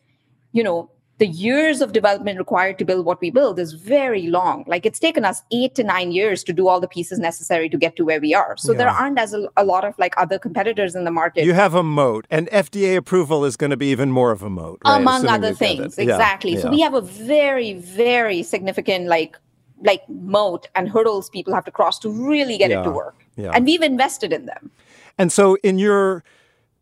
you 0.52 0.64
know, 0.64 0.90
the 1.20 1.28
years 1.28 1.80
of 1.80 1.94
development 1.94 2.40
required 2.40 2.80
to 2.80 2.86
build 2.86 3.06
what 3.06 3.22
we 3.22 3.30
build 3.30 3.60
is 3.60 3.74
very 3.74 4.28
long. 4.28 4.64
Like 4.68 4.84
it's 4.86 5.00
taken 5.00 5.24
us 5.24 5.44
eight 5.52 5.76
to 5.76 5.84
nine 5.84 6.12
years 6.12 6.44
to 6.46 6.54
do 6.54 6.68
all 6.68 6.80
the 6.80 6.88
pieces 6.88 7.20
necessary 7.20 7.70
to 7.70 7.78
get 7.78 7.96
to 7.98 8.04
where 8.04 8.20
we 8.20 8.34
are. 8.34 8.58
So 8.58 8.72
Yeah. 8.72 8.80
there 8.80 8.90
aren't 8.90 9.20
as 9.20 9.34
a, 9.34 9.48
a 9.56 9.64
lot 9.64 9.86
of 9.86 9.94
like 10.00 10.16
other 10.18 10.40
competitors 10.40 10.96
in 10.96 11.04
the 11.04 11.12
market. 11.12 11.46
You 11.46 11.54
have 11.54 11.76
a 11.76 11.84
moat, 11.84 12.26
and 12.32 12.50
FDA 12.50 12.96
approval 12.98 13.46
is 13.46 13.56
going 13.56 13.70
to 13.70 13.78
be 13.78 13.88
even 13.88 14.12
more 14.12 14.32
of 14.32 14.42
a 14.42 14.50
moat, 14.50 14.80
right? 14.86 15.00
among 15.00 15.26
Assuming 15.26 15.36
other 15.36 15.48
you 15.50 15.54
get 15.56 15.62
it. 15.72 15.78
things 15.78 15.98
Yeah, 15.98 16.04
exactly 16.16 16.58
so 16.58 16.68
yeah. 16.68 16.72
we 16.72 16.82
have 16.82 16.96
a 16.96 17.02
very 17.02 17.74
very 17.74 18.42
significant 18.44 19.08
like 19.08 19.38
like 19.84 20.02
moat 20.10 20.68
and 20.76 20.90
hurdles 20.90 21.30
people 21.30 21.54
have 21.54 21.66
to 21.66 21.72
cross 21.72 22.00
to 22.00 22.10
really 22.10 22.58
get 22.58 22.72
it 22.72 22.82
to 22.84 22.90
work 22.90 23.18
yeah. 23.36 23.52
and 23.54 23.66
we've 23.66 23.84
invested 23.84 24.32
in 24.34 24.46
them 24.48 24.72
And 25.20 25.32
so, 25.32 25.58
in 25.64 25.78
your 25.78 26.24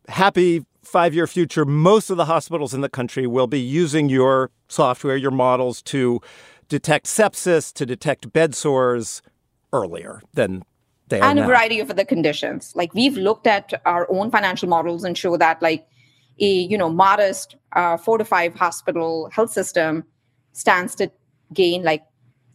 happy 0.07 0.65
five 0.83 1.13
year 1.13 1.27
future, 1.27 1.65
most 1.65 2.09
of 2.09 2.17
the 2.17 2.25
hospitals 2.25 2.73
in 2.73 2.81
the 2.81 2.89
country 2.89 3.27
will 3.27 3.47
be 3.47 3.59
using 3.59 4.09
your 4.09 4.51
software, 4.67 5.15
your 5.15 5.31
models 5.31 5.81
to 5.83 6.21
detect 6.69 7.05
sepsis, 7.05 7.73
to 7.73 7.85
detect 7.85 8.31
bed 8.33 8.55
sores 8.55 9.21
earlier 9.73 10.21
than 10.33 10.63
they 11.09 11.19
are 11.19 11.29
and 11.29 11.39
a 11.39 11.45
variety 11.45 11.79
of 11.79 11.89
other 11.89 12.05
conditions. 12.05 12.73
Like 12.75 12.93
we've 12.93 13.17
looked 13.17 13.47
at 13.47 13.73
our 13.85 14.09
own 14.09 14.31
financial 14.31 14.69
models 14.69 15.03
and 15.03 15.17
show 15.17 15.37
that 15.37 15.61
like 15.61 15.85
a 16.39 16.45
you 16.45 16.77
know 16.77 16.89
modest 16.89 17.55
uh, 17.73 17.97
four 17.97 18.17
to 18.17 18.25
five 18.25 18.55
hospital 18.55 19.29
health 19.31 19.51
system 19.51 20.03
stands 20.53 20.95
to 20.95 21.11
gain 21.53 21.83
like 21.83 22.03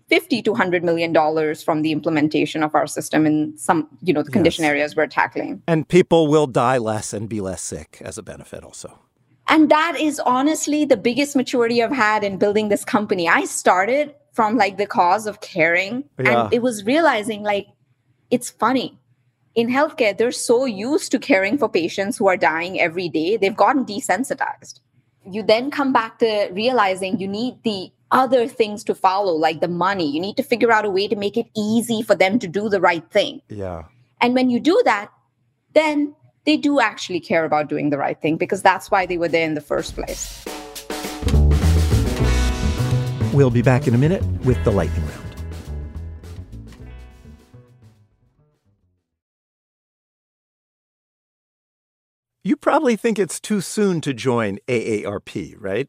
50 0.08 0.42
to 0.42 0.52
100 0.52 0.84
million 0.84 1.12
dollars 1.12 1.62
from 1.62 1.82
the 1.82 1.90
implementation 1.92 2.62
of 2.62 2.74
our 2.74 2.86
system 2.86 3.26
in 3.26 3.56
some 3.58 3.88
you 4.02 4.12
know 4.14 4.22
the 4.22 4.30
condition 4.30 4.62
Yes. 4.64 4.70
areas 4.70 4.96
we're 4.96 5.06
tackling 5.08 5.62
And 5.66 5.88
people 5.88 6.28
will 6.28 6.46
die 6.46 6.78
less 6.78 7.12
and 7.12 7.28
be 7.28 7.40
less 7.40 7.62
sick 7.62 8.00
as 8.04 8.16
a 8.18 8.22
benefit, 8.22 8.62
also. 8.64 8.98
And 9.48 9.70
that 9.70 9.96
is 10.00 10.18
honestly 10.20 10.84
the 10.84 10.96
biggest 10.96 11.36
maturity 11.36 11.82
I've 11.82 11.92
had 11.92 12.24
in 12.24 12.36
building 12.36 12.68
this 12.68 12.84
company. 12.84 13.28
I 13.28 13.44
started 13.44 14.14
from 14.32 14.56
like 14.56 14.76
the 14.76 14.86
cause 14.86 15.26
of 15.26 15.40
caring, 15.40 16.04
Yeah. 16.18 16.44
and 16.46 16.52
it 16.54 16.62
was 16.62 16.84
realizing 16.84 17.42
like 17.42 17.66
it's 18.30 18.50
funny. 18.50 18.98
In 19.54 19.68
healthcare, 19.68 20.16
they're 20.18 20.32
so 20.32 20.66
used 20.66 21.10
to 21.12 21.18
caring 21.18 21.56
for 21.58 21.68
patients 21.68 22.18
who 22.18 22.26
are 22.28 22.36
dying 22.36 22.78
every 22.80 23.08
day, 23.08 23.36
they've 23.38 23.56
gotten 23.56 23.84
desensitized. 23.86 24.80
You 25.30 25.42
then 25.42 25.70
come 25.70 25.92
back 25.92 26.18
to 26.18 26.48
realizing 26.52 27.18
you 27.18 27.26
need 27.28 27.54
the 27.62 27.90
other 28.10 28.46
things 28.46 28.84
to 28.84 28.94
follow, 28.94 29.32
like 29.32 29.60
the 29.60 29.68
money. 29.68 30.10
You 30.10 30.20
need 30.20 30.36
to 30.36 30.42
figure 30.42 30.72
out 30.72 30.84
a 30.84 30.90
way 30.90 31.08
to 31.08 31.16
make 31.16 31.36
it 31.36 31.46
easy 31.56 32.02
for 32.02 32.14
them 32.14 32.38
to 32.38 32.48
do 32.48 32.68
the 32.68 32.80
right 32.80 33.08
thing. 33.10 33.40
Yeah. 33.48 33.84
And 34.20 34.34
when 34.34 34.50
you 34.50 34.60
do 34.60 34.80
that, 34.84 35.10
then 35.74 36.14
they 36.44 36.56
do 36.56 36.80
actually 36.80 37.20
care 37.20 37.44
about 37.44 37.68
doing 37.68 37.90
the 37.90 37.98
right 37.98 38.20
thing 38.20 38.36
because 38.36 38.62
that's 38.62 38.90
why 38.90 39.06
they 39.06 39.18
were 39.18 39.28
there 39.28 39.44
in 39.44 39.54
the 39.54 39.60
first 39.60 39.94
place. 39.94 40.44
We'll 43.32 43.50
be 43.50 43.62
back 43.62 43.86
in 43.86 43.94
a 43.94 43.98
minute 43.98 44.24
with 44.44 44.62
the 44.64 44.70
lightning 44.70 45.04
round. 45.06 45.26
You 52.42 52.56
probably 52.56 52.94
think 52.94 53.18
it's 53.18 53.40
too 53.40 53.60
soon 53.60 54.00
to 54.02 54.14
join 54.14 54.58
AARP, 54.68 55.56
right? 55.58 55.88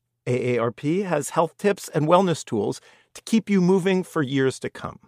AARP 0.25 1.05
has 1.05 1.31
health 1.31 1.57
tips 1.57 1.89
and 1.89 2.07
wellness 2.07 2.45
tools 2.45 2.81
to 3.13 3.21
keep 3.23 3.49
you 3.49 3.61
moving 3.61 4.03
for 4.03 4.21
years 4.21 4.59
to 4.59 4.69
come. 4.69 4.99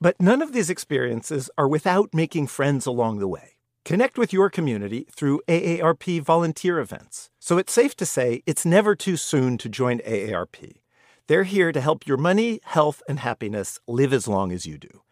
But 0.00 0.20
none 0.20 0.40
of 0.40 0.52
these 0.52 0.70
experiences 0.70 1.50
are 1.58 1.68
without 1.68 2.14
making 2.14 2.46
friends 2.46 2.86
along 2.86 3.18
the 3.18 3.28
way. 3.28 3.56
Connect 3.84 4.18
with 4.18 4.32
your 4.32 4.50
community 4.50 5.06
through 5.10 5.40
AARP 5.48 6.22
volunteer 6.22 6.78
events. 6.78 7.30
So 7.38 7.58
it's 7.58 7.72
safe 7.72 7.96
to 7.96 8.06
say 8.06 8.42
it's 8.46 8.64
never 8.64 8.94
too 8.94 9.16
soon 9.16 9.58
to 9.58 9.68
join 9.68 9.98
AARP. 10.00 10.80
They're 11.26 11.44
here 11.44 11.72
to 11.72 11.80
help 11.80 12.06
your 12.06 12.16
money, 12.16 12.60
health, 12.64 13.02
and 13.08 13.20
happiness 13.20 13.78
live 13.86 14.12
as 14.12 14.26
long 14.26 14.52
as 14.52 14.66
you 14.66 14.78
do. 14.78 15.02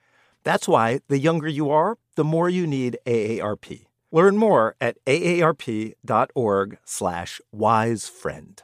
That's 0.43 0.69
why 0.69 1.01
the 1.09 1.19
younger 1.19 1.49
you 1.49 1.71
are, 1.71 1.99
the 2.17 2.25
more 2.25 2.49
you 2.49 2.67
need 2.67 2.99
AARP. 3.07 3.87
Learn 4.11 4.37
more 4.37 4.75
at 4.81 4.97
aarp.org 5.05 6.79
slash 6.85 7.41
wisefriend. 7.55 8.61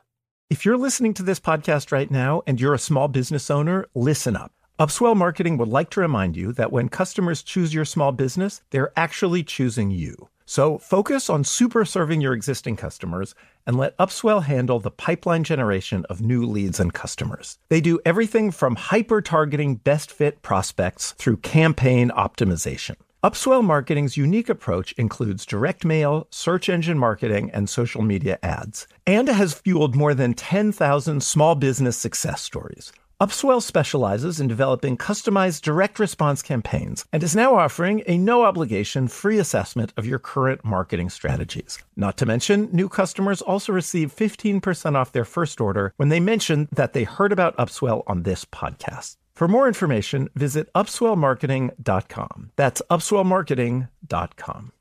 If 0.54 0.64
you're 0.64 0.78
listening 0.78 1.14
to 1.14 1.24
this 1.24 1.40
podcast 1.40 1.90
right 1.90 2.08
now 2.08 2.44
and 2.46 2.60
you're 2.60 2.74
a 2.74 2.78
small 2.78 3.08
business 3.08 3.50
owner, 3.50 3.86
listen 3.92 4.36
up. 4.36 4.52
Upswell 4.78 5.16
Marketing 5.16 5.58
would 5.58 5.66
like 5.66 5.90
to 5.90 6.00
remind 6.00 6.36
you 6.36 6.52
that 6.52 6.70
when 6.70 6.88
customers 6.88 7.42
choose 7.42 7.74
your 7.74 7.84
small 7.84 8.12
business, 8.12 8.62
they're 8.70 8.92
actually 8.96 9.42
choosing 9.42 9.90
you. 9.90 10.28
So 10.46 10.78
focus 10.78 11.28
on 11.28 11.42
super 11.42 11.84
serving 11.84 12.20
your 12.20 12.34
existing 12.34 12.76
customers 12.76 13.34
and 13.66 13.76
let 13.76 13.98
Upswell 13.98 14.44
handle 14.44 14.78
the 14.78 14.92
pipeline 14.92 15.42
generation 15.42 16.06
of 16.08 16.20
new 16.20 16.46
leads 16.46 16.78
and 16.78 16.94
customers. 16.94 17.58
They 17.68 17.80
do 17.80 17.98
everything 18.04 18.52
from 18.52 18.76
hyper 18.76 19.20
targeting 19.20 19.74
best 19.74 20.08
fit 20.08 20.40
prospects 20.42 21.14
through 21.18 21.38
campaign 21.38 22.10
optimization. 22.10 22.94
Upswell 23.24 23.64
Marketing's 23.64 24.18
unique 24.18 24.50
approach 24.50 24.92
includes 24.98 25.46
direct 25.46 25.82
mail, 25.82 26.26
search 26.30 26.68
engine 26.68 26.98
marketing, 26.98 27.50
and 27.52 27.70
social 27.70 28.02
media 28.02 28.38
ads, 28.42 28.86
and 29.06 29.28
has 29.28 29.54
fueled 29.54 29.96
more 29.96 30.12
than 30.12 30.34
10,000 30.34 31.22
small 31.22 31.54
business 31.54 31.96
success 31.96 32.42
stories. 32.42 32.92
Upswell 33.22 33.62
specializes 33.62 34.40
in 34.40 34.46
developing 34.46 34.98
customized 34.98 35.62
direct 35.62 35.98
response 35.98 36.42
campaigns 36.42 37.06
and 37.14 37.22
is 37.22 37.34
now 37.34 37.56
offering 37.56 38.02
a 38.06 38.18
no 38.18 38.44
obligation 38.44 39.08
free 39.08 39.38
assessment 39.38 39.94
of 39.96 40.04
your 40.04 40.18
current 40.18 40.62
marketing 40.62 41.08
strategies. 41.08 41.78
Not 41.96 42.18
to 42.18 42.26
mention, 42.26 42.68
new 42.72 42.90
customers 42.90 43.40
also 43.40 43.72
receive 43.72 44.14
15% 44.14 44.96
off 44.96 45.12
their 45.12 45.24
first 45.24 45.62
order 45.62 45.94
when 45.96 46.10
they 46.10 46.20
mention 46.20 46.68
that 46.72 46.92
they 46.92 47.04
heard 47.04 47.32
about 47.32 47.56
Upswell 47.56 48.02
on 48.06 48.24
this 48.24 48.44
podcast. 48.44 49.16
For 49.34 49.48
more 49.48 49.66
information, 49.66 50.28
visit 50.36 50.72
upswellmarketing.com. 50.74 52.52
That's 52.54 52.82
upswellmarketing.com. 52.88 54.72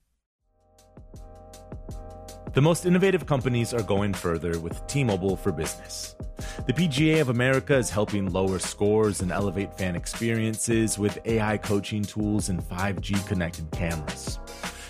The 2.53 2.61
most 2.61 2.85
innovative 2.85 3.25
companies 3.25 3.73
are 3.73 3.81
going 3.81 4.13
further 4.13 4.59
with 4.59 4.85
T-Mobile 4.85 5.37
for 5.37 5.51
Business. 5.51 6.15
The 6.67 6.73
PGA 6.73 7.19
of 7.19 7.29
America 7.29 7.75
is 7.75 7.89
helping 7.89 8.31
lower 8.31 8.59
scores 8.59 9.21
and 9.21 9.31
elevate 9.31 9.75
fan 9.75 9.95
experiences 9.95 10.99
with 10.99 11.17
AI 11.25 11.57
coaching 11.57 12.03
tools 12.03 12.49
and 12.49 12.61
5G 12.61 13.25
connected 13.27 13.71
cameras. 13.71 14.37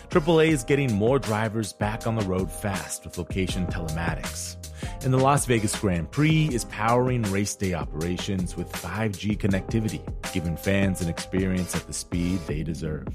AAA 0.10 0.50
is 0.50 0.66
getting 0.66 0.94
more 0.94 1.20
drivers 1.20 1.72
back 1.72 2.06
on 2.06 2.16
the 2.16 2.26
road 2.26 2.52
fast 2.52 3.06
with 3.06 3.18
location 3.18 3.66
telematics. 3.68 4.58
And 5.04 5.14
the 5.14 5.18
Las 5.18 5.46
Vegas 5.46 5.78
Grand 5.80 6.12
Prix 6.12 6.50
is 6.52 6.66
powering 6.66 7.24
race 7.24 7.56
day 7.56 7.74
operations 7.74 8.56
with 8.56 8.72
5G 8.72 9.38
connectivity, 9.38 10.02
giving 10.34 10.58
fans 10.58 11.02
an 11.02 11.10
experience 11.10 11.76
at 11.76 11.88
the 11.88 11.94
speed 11.94 12.40
they 12.48 12.64
deserve. 12.64 13.08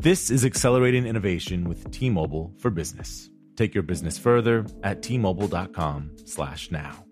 This 0.00 0.30
is 0.30 0.44
accelerating 0.44 1.06
innovation 1.06 1.64
with 1.64 1.90
T-Mobile 1.90 2.52
for 2.58 2.70
Business. 2.70 3.30
Take 3.56 3.74
your 3.74 3.82
business 3.82 4.18
further 4.18 4.64
at 4.82 5.02
tmobile.com 5.02 6.16
slash 6.24 6.70
now. 6.70 7.04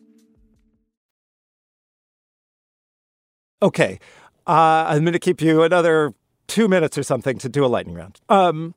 Okay, 3.61 3.99
uh, 4.47 4.87
I'm 4.89 5.03
going 5.03 5.13
to 5.13 5.19
keep 5.19 5.43
you 5.43 5.63
another 5.63 6.15
two 6.47 6.69
minutes 6.69 6.97
or 6.97 7.03
something 7.03 7.39
to 7.39 7.49
do 7.49 7.65
a 7.65 7.67
lightning 7.67 7.95
round. 7.95 8.21
Um, 8.29 8.75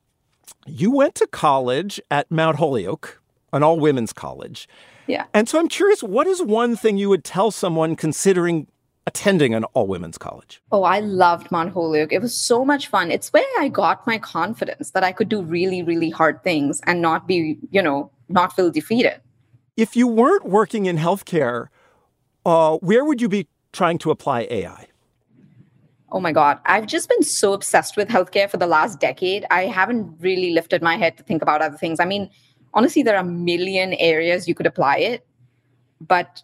you 0.66 0.90
went 0.90 1.14
to 1.16 1.26
college 1.26 2.00
at 2.10 2.30
Mount 2.30 2.58
Holyoke, 2.58 3.22
an 3.52 3.62
all 3.62 3.78
women's 3.78 4.12
college. 4.12 4.68
Yeah. 5.06 5.26
And 5.34 5.48
so 5.48 5.58
I'm 5.58 5.68
curious, 5.68 6.02
what 6.02 6.26
is 6.26 6.42
one 6.42 6.76
thing 6.76 6.98
you 6.98 7.08
would 7.08 7.24
tell 7.24 7.50
someone 7.50 7.96
considering 7.96 8.66
attending 9.06 9.54
an 9.54 9.64
all 9.74 9.86
women's 9.86 10.18
college? 10.18 10.62
Oh, 10.70 10.84
I 10.84 11.00
loved 11.00 11.50
Mount 11.50 11.72
Holyoke. 11.72 12.12
It 12.12 12.22
was 12.22 12.34
so 12.34 12.64
much 12.64 12.88
fun. 12.88 13.10
It's 13.10 13.32
where 13.32 13.44
I 13.58 13.68
got 13.68 14.06
my 14.06 14.18
confidence 14.18 14.90
that 14.90 15.02
I 15.02 15.12
could 15.12 15.28
do 15.28 15.42
really, 15.42 15.82
really 15.82 16.10
hard 16.10 16.42
things 16.44 16.80
and 16.86 17.02
not 17.02 17.26
be, 17.26 17.58
you 17.70 17.82
know, 17.82 18.10
not 18.28 18.54
feel 18.54 18.70
defeated. 18.70 19.20
If 19.76 19.96
you 19.96 20.06
weren't 20.06 20.44
working 20.44 20.86
in 20.86 20.98
healthcare, 20.98 21.68
uh, 22.44 22.76
where 22.78 23.04
would 23.04 23.20
you 23.20 23.28
be 23.28 23.48
trying 23.72 23.98
to 23.98 24.10
apply 24.10 24.46
AI? 24.50 24.86
Oh 26.10 26.20
my 26.20 26.32
God. 26.32 26.58
I've 26.66 26.86
just 26.86 27.08
been 27.08 27.22
so 27.22 27.54
obsessed 27.54 27.96
with 27.96 28.08
healthcare 28.08 28.48
for 28.48 28.58
the 28.58 28.66
last 28.66 29.00
decade. 29.00 29.46
I 29.50 29.62
haven't 29.62 30.14
really 30.20 30.50
lifted 30.50 30.82
my 30.82 30.96
head 30.96 31.16
to 31.16 31.22
think 31.22 31.40
about 31.40 31.62
other 31.62 31.78
things. 31.78 32.00
I 32.00 32.04
mean, 32.04 32.28
honestly, 32.74 33.02
there 33.02 33.16
are 33.16 33.22
a 33.22 33.24
million 33.24 33.94
areas 33.94 34.48
you 34.48 34.54
could 34.54 34.66
apply 34.66 34.98
it. 34.98 35.26
But 36.00 36.42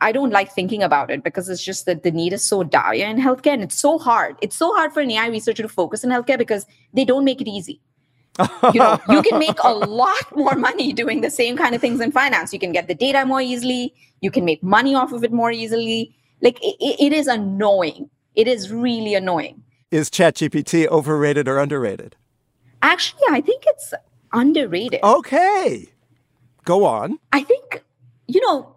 I 0.00 0.12
don't 0.12 0.30
like 0.30 0.52
thinking 0.52 0.82
about 0.82 1.10
it 1.10 1.22
because 1.22 1.48
it's 1.48 1.62
just 1.62 1.86
that 1.86 2.02
the 2.02 2.10
need 2.10 2.32
is 2.32 2.46
so 2.46 2.62
dire 2.62 2.94
in 2.94 3.18
healthcare 3.18 3.52
and 3.52 3.62
it's 3.62 3.78
so 3.78 3.98
hard. 3.98 4.36
It's 4.40 4.56
so 4.56 4.72
hard 4.74 4.92
for 4.92 5.00
an 5.00 5.10
AI 5.10 5.28
researcher 5.28 5.62
to 5.62 5.68
focus 5.68 6.04
in 6.04 6.10
healthcare 6.10 6.38
because 6.38 6.64
they 6.94 7.04
don't 7.04 7.24
make 7.24 7.40
it 7.40 7.48
easy. 7.48 7.80
you 8.72 8.80
know, 8.80 8.98
you 9.10 9.22
can 9.22 9.38
make 9.38 9.58
a 9.62 9.72
lot 9.74 10.34
more 10.34 10.54
money 10.54 10.92
doing 10.92 11.20
the 11.20 11.30
same 11.30 11.56
kind 11.56 11.74
of 11.74 11.80
things 11.80 12.00
in 12.00 12.12
finance. 12.12 12.52
You 12.52 12.58
can 12.58 12.72
get 12.72 12.88
the 12.88 12.94
data 12.94 13.26
more 13.26 13.42
easily. 13.42 13.92
You 14.20 14.30
can 14.30 14.44
make 14.44 14.62
money 14.62 14.94
off 14.94 15.12
of 15.12 15.22
it 15.24 15.32
more 15.32 15.50
easily. 15.50 16.16
Like 16.40 16.58
it, 16.62 16.76
it 16.80 17.12
is 17.12 17.26
annoying. 17.26 18.08
It 18.34 18.48
is 18.48 18.72
really 18.72 19.14
annoying. 19.14 19.62
Is 19.90 20.08
ChatGPT 20.08 20.86
overrated 20.86 21.48
or 21.48 21.58
underrated? 21.58 22.16
Actually, 22.80 23.24
I 23.28 23.42
think 23.42 23.64
it's 23.66 23.92
underrated. 24.32 25.00
Okay. 25.02 25.88
Go 26.64 26.84
on. 26.84 27.18
I 27.32 27.42
think, 27.42 27.82
you 28.26 28.40
know, 28.40 28.76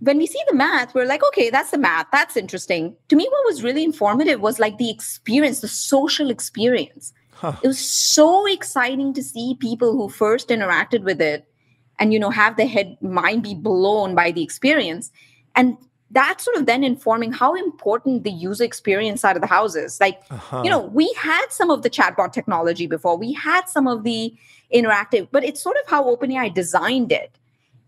when 0.00 0.18
we 0.18 0.26
see 0.26 0.40
the 0.48 0.54
math, 0.54 0.94
we're 0.94 1.06
like, 1.06 1.24
okay, 1.28 1.50
that's 1.50 1.70
the 1.70 1.78
math. 1.78 2.06
That's 2.12 2.36
interesting. 2.36 2.96
To 3.08 3.16
me, 3.16 3.26
what 3.30 3.46
was 3.46 3.62
really 3.62 3.84
informative 3.84 4.40
was 4.40 4.58
like 4.58 4.78
the 4.78 4.90
experience, 4.90 5.60
the 5.60 5.68
social 5.68 6.30
experience. 6.30 7.12
Huh. 7.32 7.56
It 7.62 7.66
was 7.66 7.78
so 7.78 8.46
exciting 8.46 9.14
to 9.14 9.22
see 9.22 9.56
people 9.58 9.92
who 9.92 10.08
first 10.08 10.48
interacted 10.48 11.02
with 11.02 11.20
it 11.20 11.48
and, 11.98 12.12
you 12.12 12.18
know, 12.18 12.30
have 12.30 12.56
their 12.56 12.68
head 12.68 12.98
mind 13.00 13.42
be 13.42 13.54
blown 13.54 14.14
by 14.14 14.30
the 14.32 14.42
experience. 14.42 15.10
And 15.54 15.76
that's 16.10 16.44
sort 16.44 16.56
of 16.56 16.66
then 16.66 16.84
informing 16.84 17.32
how 17.32 17.54
important 17.54 18.24
the 18.24 18.30
user 18.30 18.64
experience 18.64 19.22
side 19.22 19.36
of 19.36 19.42
the 19.42 19.48
house 19.48 19.74
is. 19.74 20.00
Like, 20.00 20.22
uh-huh. 20.30 20.62
you 20.62 20.70
know, 20.70 20.80
we 20.80 21.12
had 21.18 21.46
some 21.50 21.70
of 21.70 21.82
the 21.82 21.90
chatbot 21.90 22.32
technology 22.32 22.86
before, 22.86 23.16
we 23.16 23.32
had 23.32 23.68
some 23.68 23.88
of 23.88 24.04
the 24.04 24.34
interactive, 24.72 25.28
but 25.30 25.44
it's 25.44 25.62
sort 25.62 25.76
of 25.76 25.88
how 25.88 26.04
OpenAI 26.04 26.52
designed 26.52 27.12
it 27.12 27.38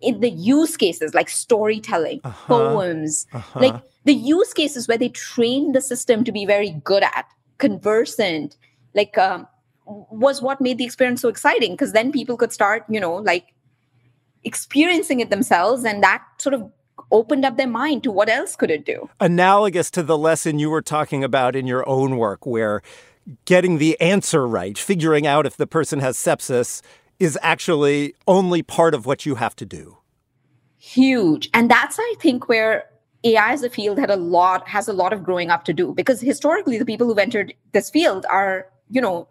in 0.00 0.20
the 0.20 0.30
use 0.30 0.76
cases 0.76 1.14
like 1.14 1.28
storytelling, 1.28 2.20
uh-huh. 2.24 2.46
poems, 2.46 3.26
uh-huh. 3.32 3.60
like 3.60 3.74
the 4.04 4.14
use 4.14 4.52
cases 4.52 4.86
where 4.86 4.98
they 4.98 5.08
train 5.08 5.72
the 5.72 5.80
system 5.80 6.24
to 6.24 6.32
be 6.32 6.46
very 6.46 6.70
good 6.84 7.02
at, 7.02 7.26
conversant, 7.58 8.56
like 8.94 9.18
um, 9.18 9.46
was 9.86 10.40
what 10.40 10.60
made 10.60 10.78
the 10.78 10.84
experience 10.84 11.20
so 11.20 11.28
exciting 11.28 11.72
because 11.72 11.92
then 11.92 12.12
people 12.12 12.36
could 12.36 12.52
start, 12.52 12.84
you 12.88 13.00
know, 13.00 13.14
like 13.14 13.54
experiencing 14.44 15.20
it 15.20 15.30
themselves 15.30 15.84
and 15.84 16.02
that 16.02 16.22
sort 16.38 16.54
of 16.54 16.70
opened 17.10 17.44
up 17.44 17.56
their 17.56 17.68
mind 17.68 18.02
to 18.04 18.10
what 18.10 18.28
else 18.28 18.54
could 18.54 18.70
it 18.70 18.84
do. 18.84 19.08
Analogous 19.20 19.90
to 19.92 20.02
the 20.02 20.18
lesson 20.18 20.58
you 20.58 20.70
were 20.70 20.82
talking 20.82 21.24
about 21.24 21.56
in 21.56 21.66
your 21.66 21.88
own 21.88 22.16
work 22.16 22.46
where 22.46 22.82
getting 23.44 23.78
the 23.78 24.00
answer 24.00 24.46
right, 24.46 24.76
figuring 24.78 25.26
out 25.26 25.46
if 25.46 25.56
the 25.56 25.66
person 25.66 26.00
has 26.00 26.16
sepsis 26.16 26.82
is 27.18 27.38
actually 27.42 28.14
only 28.26 28.62
part 28.62 28.94
of 28.94 29.06
what 29.06 29.26
you 29.26 29.34
have 29.36 29.56
to 29.56 29.66
do. 29.66 29.98
Huge. 30.78 31.50
And 31.52 31.70
that's, 31.70 31.98
I 31.98 32.14
think, 32.20 32.48
where 32.48 32.88
AI 33.24 33.52
as 33.52 33.62
a 33.62 33.70
field 33.70 33.98
had 33.98 34.10
a 34.10 34.16
lot, 34.16 34.68
has 34.68 34.88
a 34.88 34.92
lot 34.92 35.12
of 35.12 35.24
growing 35.24 35.50
up 35.50 35.64
to 35.64 35.72
do 35.72 35.92
because 35.92 36.20
historically 36.20 36.78
the 36.78 36.84
people 36.84 37.06
who've 37.06 37.18
entered 37.18 37.52
this 37.72 37.90
field 37.90 38.24
are, 38.30 38.68
you 38.88 39.00
know, 39.00 39.28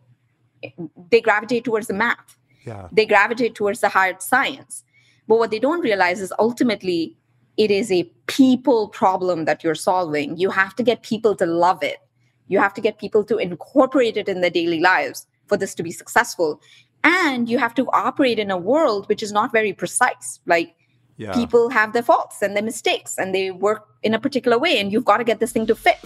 they 1.11 1.21
gravitate 1.21 1.63
towards 1.63 1.87
the 1.87 1.93
math. 1.93 2.37
Yeah. 2.65 2.89
They 2.91 3.05
gravitate 3.05 3.55
towards 3.55 3.79
the 3.79 3.89
hard 3.89 4.21
science. 4.21 4.83
But 5.27 5.37
what 5.39 5.51
they 5.51 5.59
don't 5.59 5.81
realize 5.81 6.19
is 6.19 6.33
ultimately 6.37 7.15
it 7.55 7.71
is 7.71 7.91
a 7.91 8.03
people 8.27 8.89
problem 8.89 9.45
that 9.45 9.63
you're 9.63 9.75
solving. 9.75 10.37
You 10.37 10.49
have 10.49 10.75
to 10.75 10.83
get 10.83 11.01
people 11.01 11.35
to 11.37 11.45
love 11.45 11.81
it. 11.81 11.97
You 12.47 12.59
have 12.59 12.73
to 12.75 12.81
get 12.81 12.97
people 12.97 13.23
to 13.25 13.37
incorporate 13.37 14.17
it 14.17 14.29
in 14.29 14.41
their 14.41 14.49
daily 14.49 14.79
lives 14.79 15.27
for 15.47 15.57
this 15.57 15.73
to 15.75 15.83
be 15.83 15.91
successful 15.91 16.61
and 17.03 17.49
you 17.49 17.57
have 17.57 17.73
to 17.75 17.87
operate 17.91 18.39
in 18.39 18.51
a 18.51 18.57
world 18.57 19.07
which 19.07 19.23
is 19.23 19.31
not 19.31 19.51
very 19.51 19.73
precise 19.73 20.39
like 20.45 20.75
yeah. 21.17 21.33
people 21.33 21.69
have 21.69 21.93
their 21.93 22.03
faults 22.03 22.41
and 22.41 22.55
their 22.55 22.63
mistakes 22.63 23.17
and 23.17 23.33
they 23.33 23.51
work 23.51 23.87
in 24.03 24.13
a 24.13 24.19
particular 24.19 24.57
way 24.57 24.79
and 24.79 24.91
you've 24.91 25.05
got 25.05 25.17
to 25.17 25.23
get 25.23 25.39
this 25.39 25.51
thing 25.51 25.65
to 25.65 25.75
fit 25.75 25.99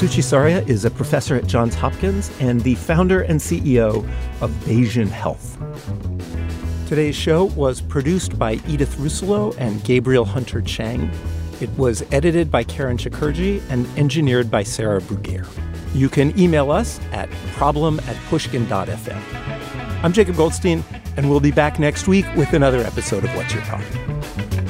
Suchi 0.00 0.22
Saria 0.24 0.62
is 0.62 0.86
a 0.86 0.90
professor 0.90 1.36
at 1.36 1.46
Johns 1.46 1.74
Hopkins 1.74 2.30
and 2.40 2.62
the 2.62 2.74
founder 2.76 3.20
and 3.20 3.38
CEO 3.38 3.96
of 4.40 4.50
Bayesian 4.64 5.10
Health. 5.10 5.58
Today's 6.88 7.14
show 7.14 7.44
was 7.44 7.82
produced 7.82 8.38
by 8.38 8.54
Edith 8.66 8.96
Russolo 8.96 9.54
and 9.58 9.84
Gabriel 9.84 10.24
Hunter 10.24 10.62
Chang. 10.62 11.10
It 11.60 11.68
was 11.76 12.02
edited 12.10 12.50
by 12.50 12.64
Karen 12.64 12.96
Chakerian 12.96 13.60
and 13.68 13.86
engineered 13.98 14.50
by 14.50 14.62
Sarah 14.62 15.00
Bruguiere. 15.00 15.46
You 15.94 16.08
can 16.08 16.38
email 16.38 16.70
us 16.70 16.98
at 17.12 17.30
problem 17.54 18.00
at 18.06 18.16
pushkin.fm. 18.28 19.22
I'm 20.02 20.14
Jacob 20.14 20.36
Goldstein, 20.36 20.82
and 21.18 21.28
we'll 21.28 21.40
be 21.40 21.50
back 21.50 21.78
next 21.78 22.08
week 22.08 22.24
with 22.34 22.54
another 22.54 22.78
episode 22.78 23.24
of 23.24 23.34
What's 23.36 23.52
Your 23.52 23.62
Problem? 23.64 24.69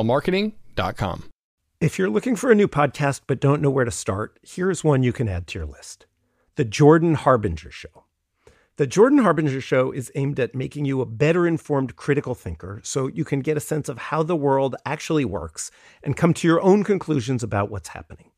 upswellmarketing.com. 0.00 1.24
If 1.80 1.98
you're 1.98 2.10
looking 2.10 2.36
for 2.36 2.50
a 2.50 2.54
new 2.54 2.68
podcast 2.68 3.22
but 3.26 3.40
don't 3.40 3.62
know 3.62 3.70
where 3.70 3.84
to 3.84 3.90
start, 3.90 4.38
here's 4.42 4.84
one 4.84 5.02
you 5.02 5.12
can 5.12 5.28
add 5.28 5.46
to 5.48 5.58
your 5.58 5.66
list 5.66 6.06
The 6.56 6.64
Jordan 6.64 7.14
Harbinger 7.14 7.70
Show. 7.70 8.04
The 8.76 8.86
Jordan 8.86 9.18
Harbinger 9.18 9.60
Show 9.60 9.92
is 9.92 10.10
aimed 10.14 10.40
at 10.40 10.54
making 10.54 10.86
you 10.86 11.02
a 11.02 11.06
better 11.06 11.46
informed 11.46 11.96
critical 11.96 12.34
thinker 12.34 12.80
so 12.82 13.08
you 13.08 13.24
can 13.24 13.40
get 13.40 13.58
a 13.58 13.60
sense 13.60 13.88
of 13.90 13.98
how 13.98 14.22
the 14.22 14.36
world 14.36 14.74
actually 14.86 15.24
works 15.24 15.70
and 16.02 16.16
come 16.16 16.32
to 16.34 16.48
your 16.48 16.62
own 16.62 16.82
conclusions 16.82 17.42
about 17.42 17.70
what's 17.70 17.88
happening. 17.88 18.30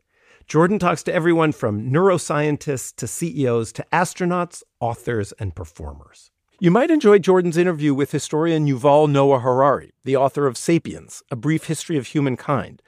Jordan 0.48 0.80
talks 0.80 1.04
to 1.04 1.14
everyone 1.14 1.52
from 1.52 1.90
neuroscientists 1.90 2.94
to 2.96 3.06
CEOs 3.06 3.72
to 3.74 3.86
astronauts, 3.92 4.64
authors, 4.80 5.30
and 5.38 5.54
performers. 5.54 6.31
You 6.62 6.70
might 6.70 6.92
enjoy 6.92 7.18
Jordan's 7.18 7.56
interview 7.56 7.92
with 7.92 8.12
historian 8.12 8.68
Yuval 8.68 9.10
Noah 9.10 9.40
Harari, 9.40 9.94
the 10.04 10.14
author 10.14 10.46
of 10.46 10.56
Sapiens, 10.56 11.20
A 11.28 11.34
Brief 11.34 11.64
History 11.64 11.96
of 11.96 12.06
Humankind, 12.06 12.82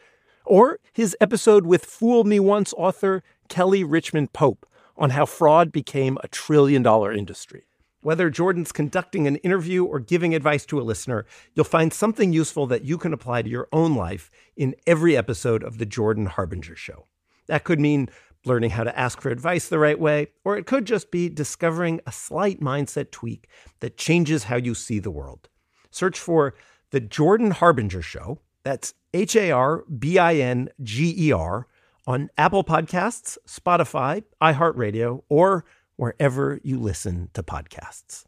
or 0.46 0.78
his 0.92 1.16
episode 1.20 1.66
with 1.66 1.84
Fool 1.84 2.22
Me 2.22 2.38
Once 2.38 2.72
author 2.74 3.24
Kelly 3.48 3.82
Richmond 3.82 4.32
Pope 4.32 4.64
on 4.96 5.10
how 5.10 5.26
fraud 5.26 5.72
became 5.72 6.18
a 6.22 6.28
trillion 6.28 6.84
dollar 6.84 7.12
industry. 7.12 7.64
Whether 8.00 8.30
Jordan's 8.30 8.70
conducting 8.70 9.26
an 9.26 9.38
interview 9.38 9.84
or 9.84 9.98
giving 9.98 10.36
advice 10.36 10.64
to 10.66 10.80
a 10.80 10.86
listener, 10.86 11.26
you'll 11.56 11.64
find 11.64 11.92
something 11.92 12.32
useful 12.32 12.68
that 12.68 12.84
you 12.84 12.96
can 12.96 13.12
apply 13.12 13.42
to 13.42 13.50
your 13.50 13.66
own 13.72 13.96
life 13.96 14.30
in 14.56 14.76
every 14.86 15.16
episode 15.16 15.64
of 15.64 15.78
The 15.78 15.86
Jordan 15.86 16.26
Harbinger 16.26 16.76
Show. 16.76 17.06
That 17.48 17.64
could 17.64 17.80
mean 17.80 18.08
learning 18.44 18.70
how 18.70 18.84
to 18.84 18.98
ask 18.98 19.20
for 19.20 19.30
advice 19.30 19.68
the 19.68 19.78
right 19.78 19.98
way, 19.98 20.28
or 20.44 20.56
it 20.56 20.66
could 20.66 20.84
just 20.84 21.10
be 21.10 21.28
discovering 21.28 22.00
a 22.06 22.12
slight 22.12 22.60
mindset 22.60 23.10
tweak 23.10 23.48
that 23.80 23.96
changes 23.96 24.44
how 24.44 24.56
you 24.56 24.74
see 24.74 24.98
the 24.98 25.10
world. 25.10 25.48
Search 25.90 26.18
for 26.18 26.54
The 26.90 27.00
Jordan 27.00 27.52
Harbinger 27.52 28.02
Show. 28.02 28.40
That's 28.62 28.94
H 29.12 29.36
A 29.36 29.50
R 29.50 29.84
B 29.98 30.18
I 30.18 30.36
N 30.36 30.68
G 30.82 31.14
E 31.16 31.32
R 31.32 31.66
on 32.06 32.30
Apple 32.36 32.64
Podcasts, 32.64 33.38
Spotify, 33.46 34.24
iHeartRadio, 34.42 35.22
or 35.28 35.64
wherever 35.96 36.60
you 36.62 36.78
listen 36.78 37.30
to 37.34 37.42
podcasts. 37.42 38.24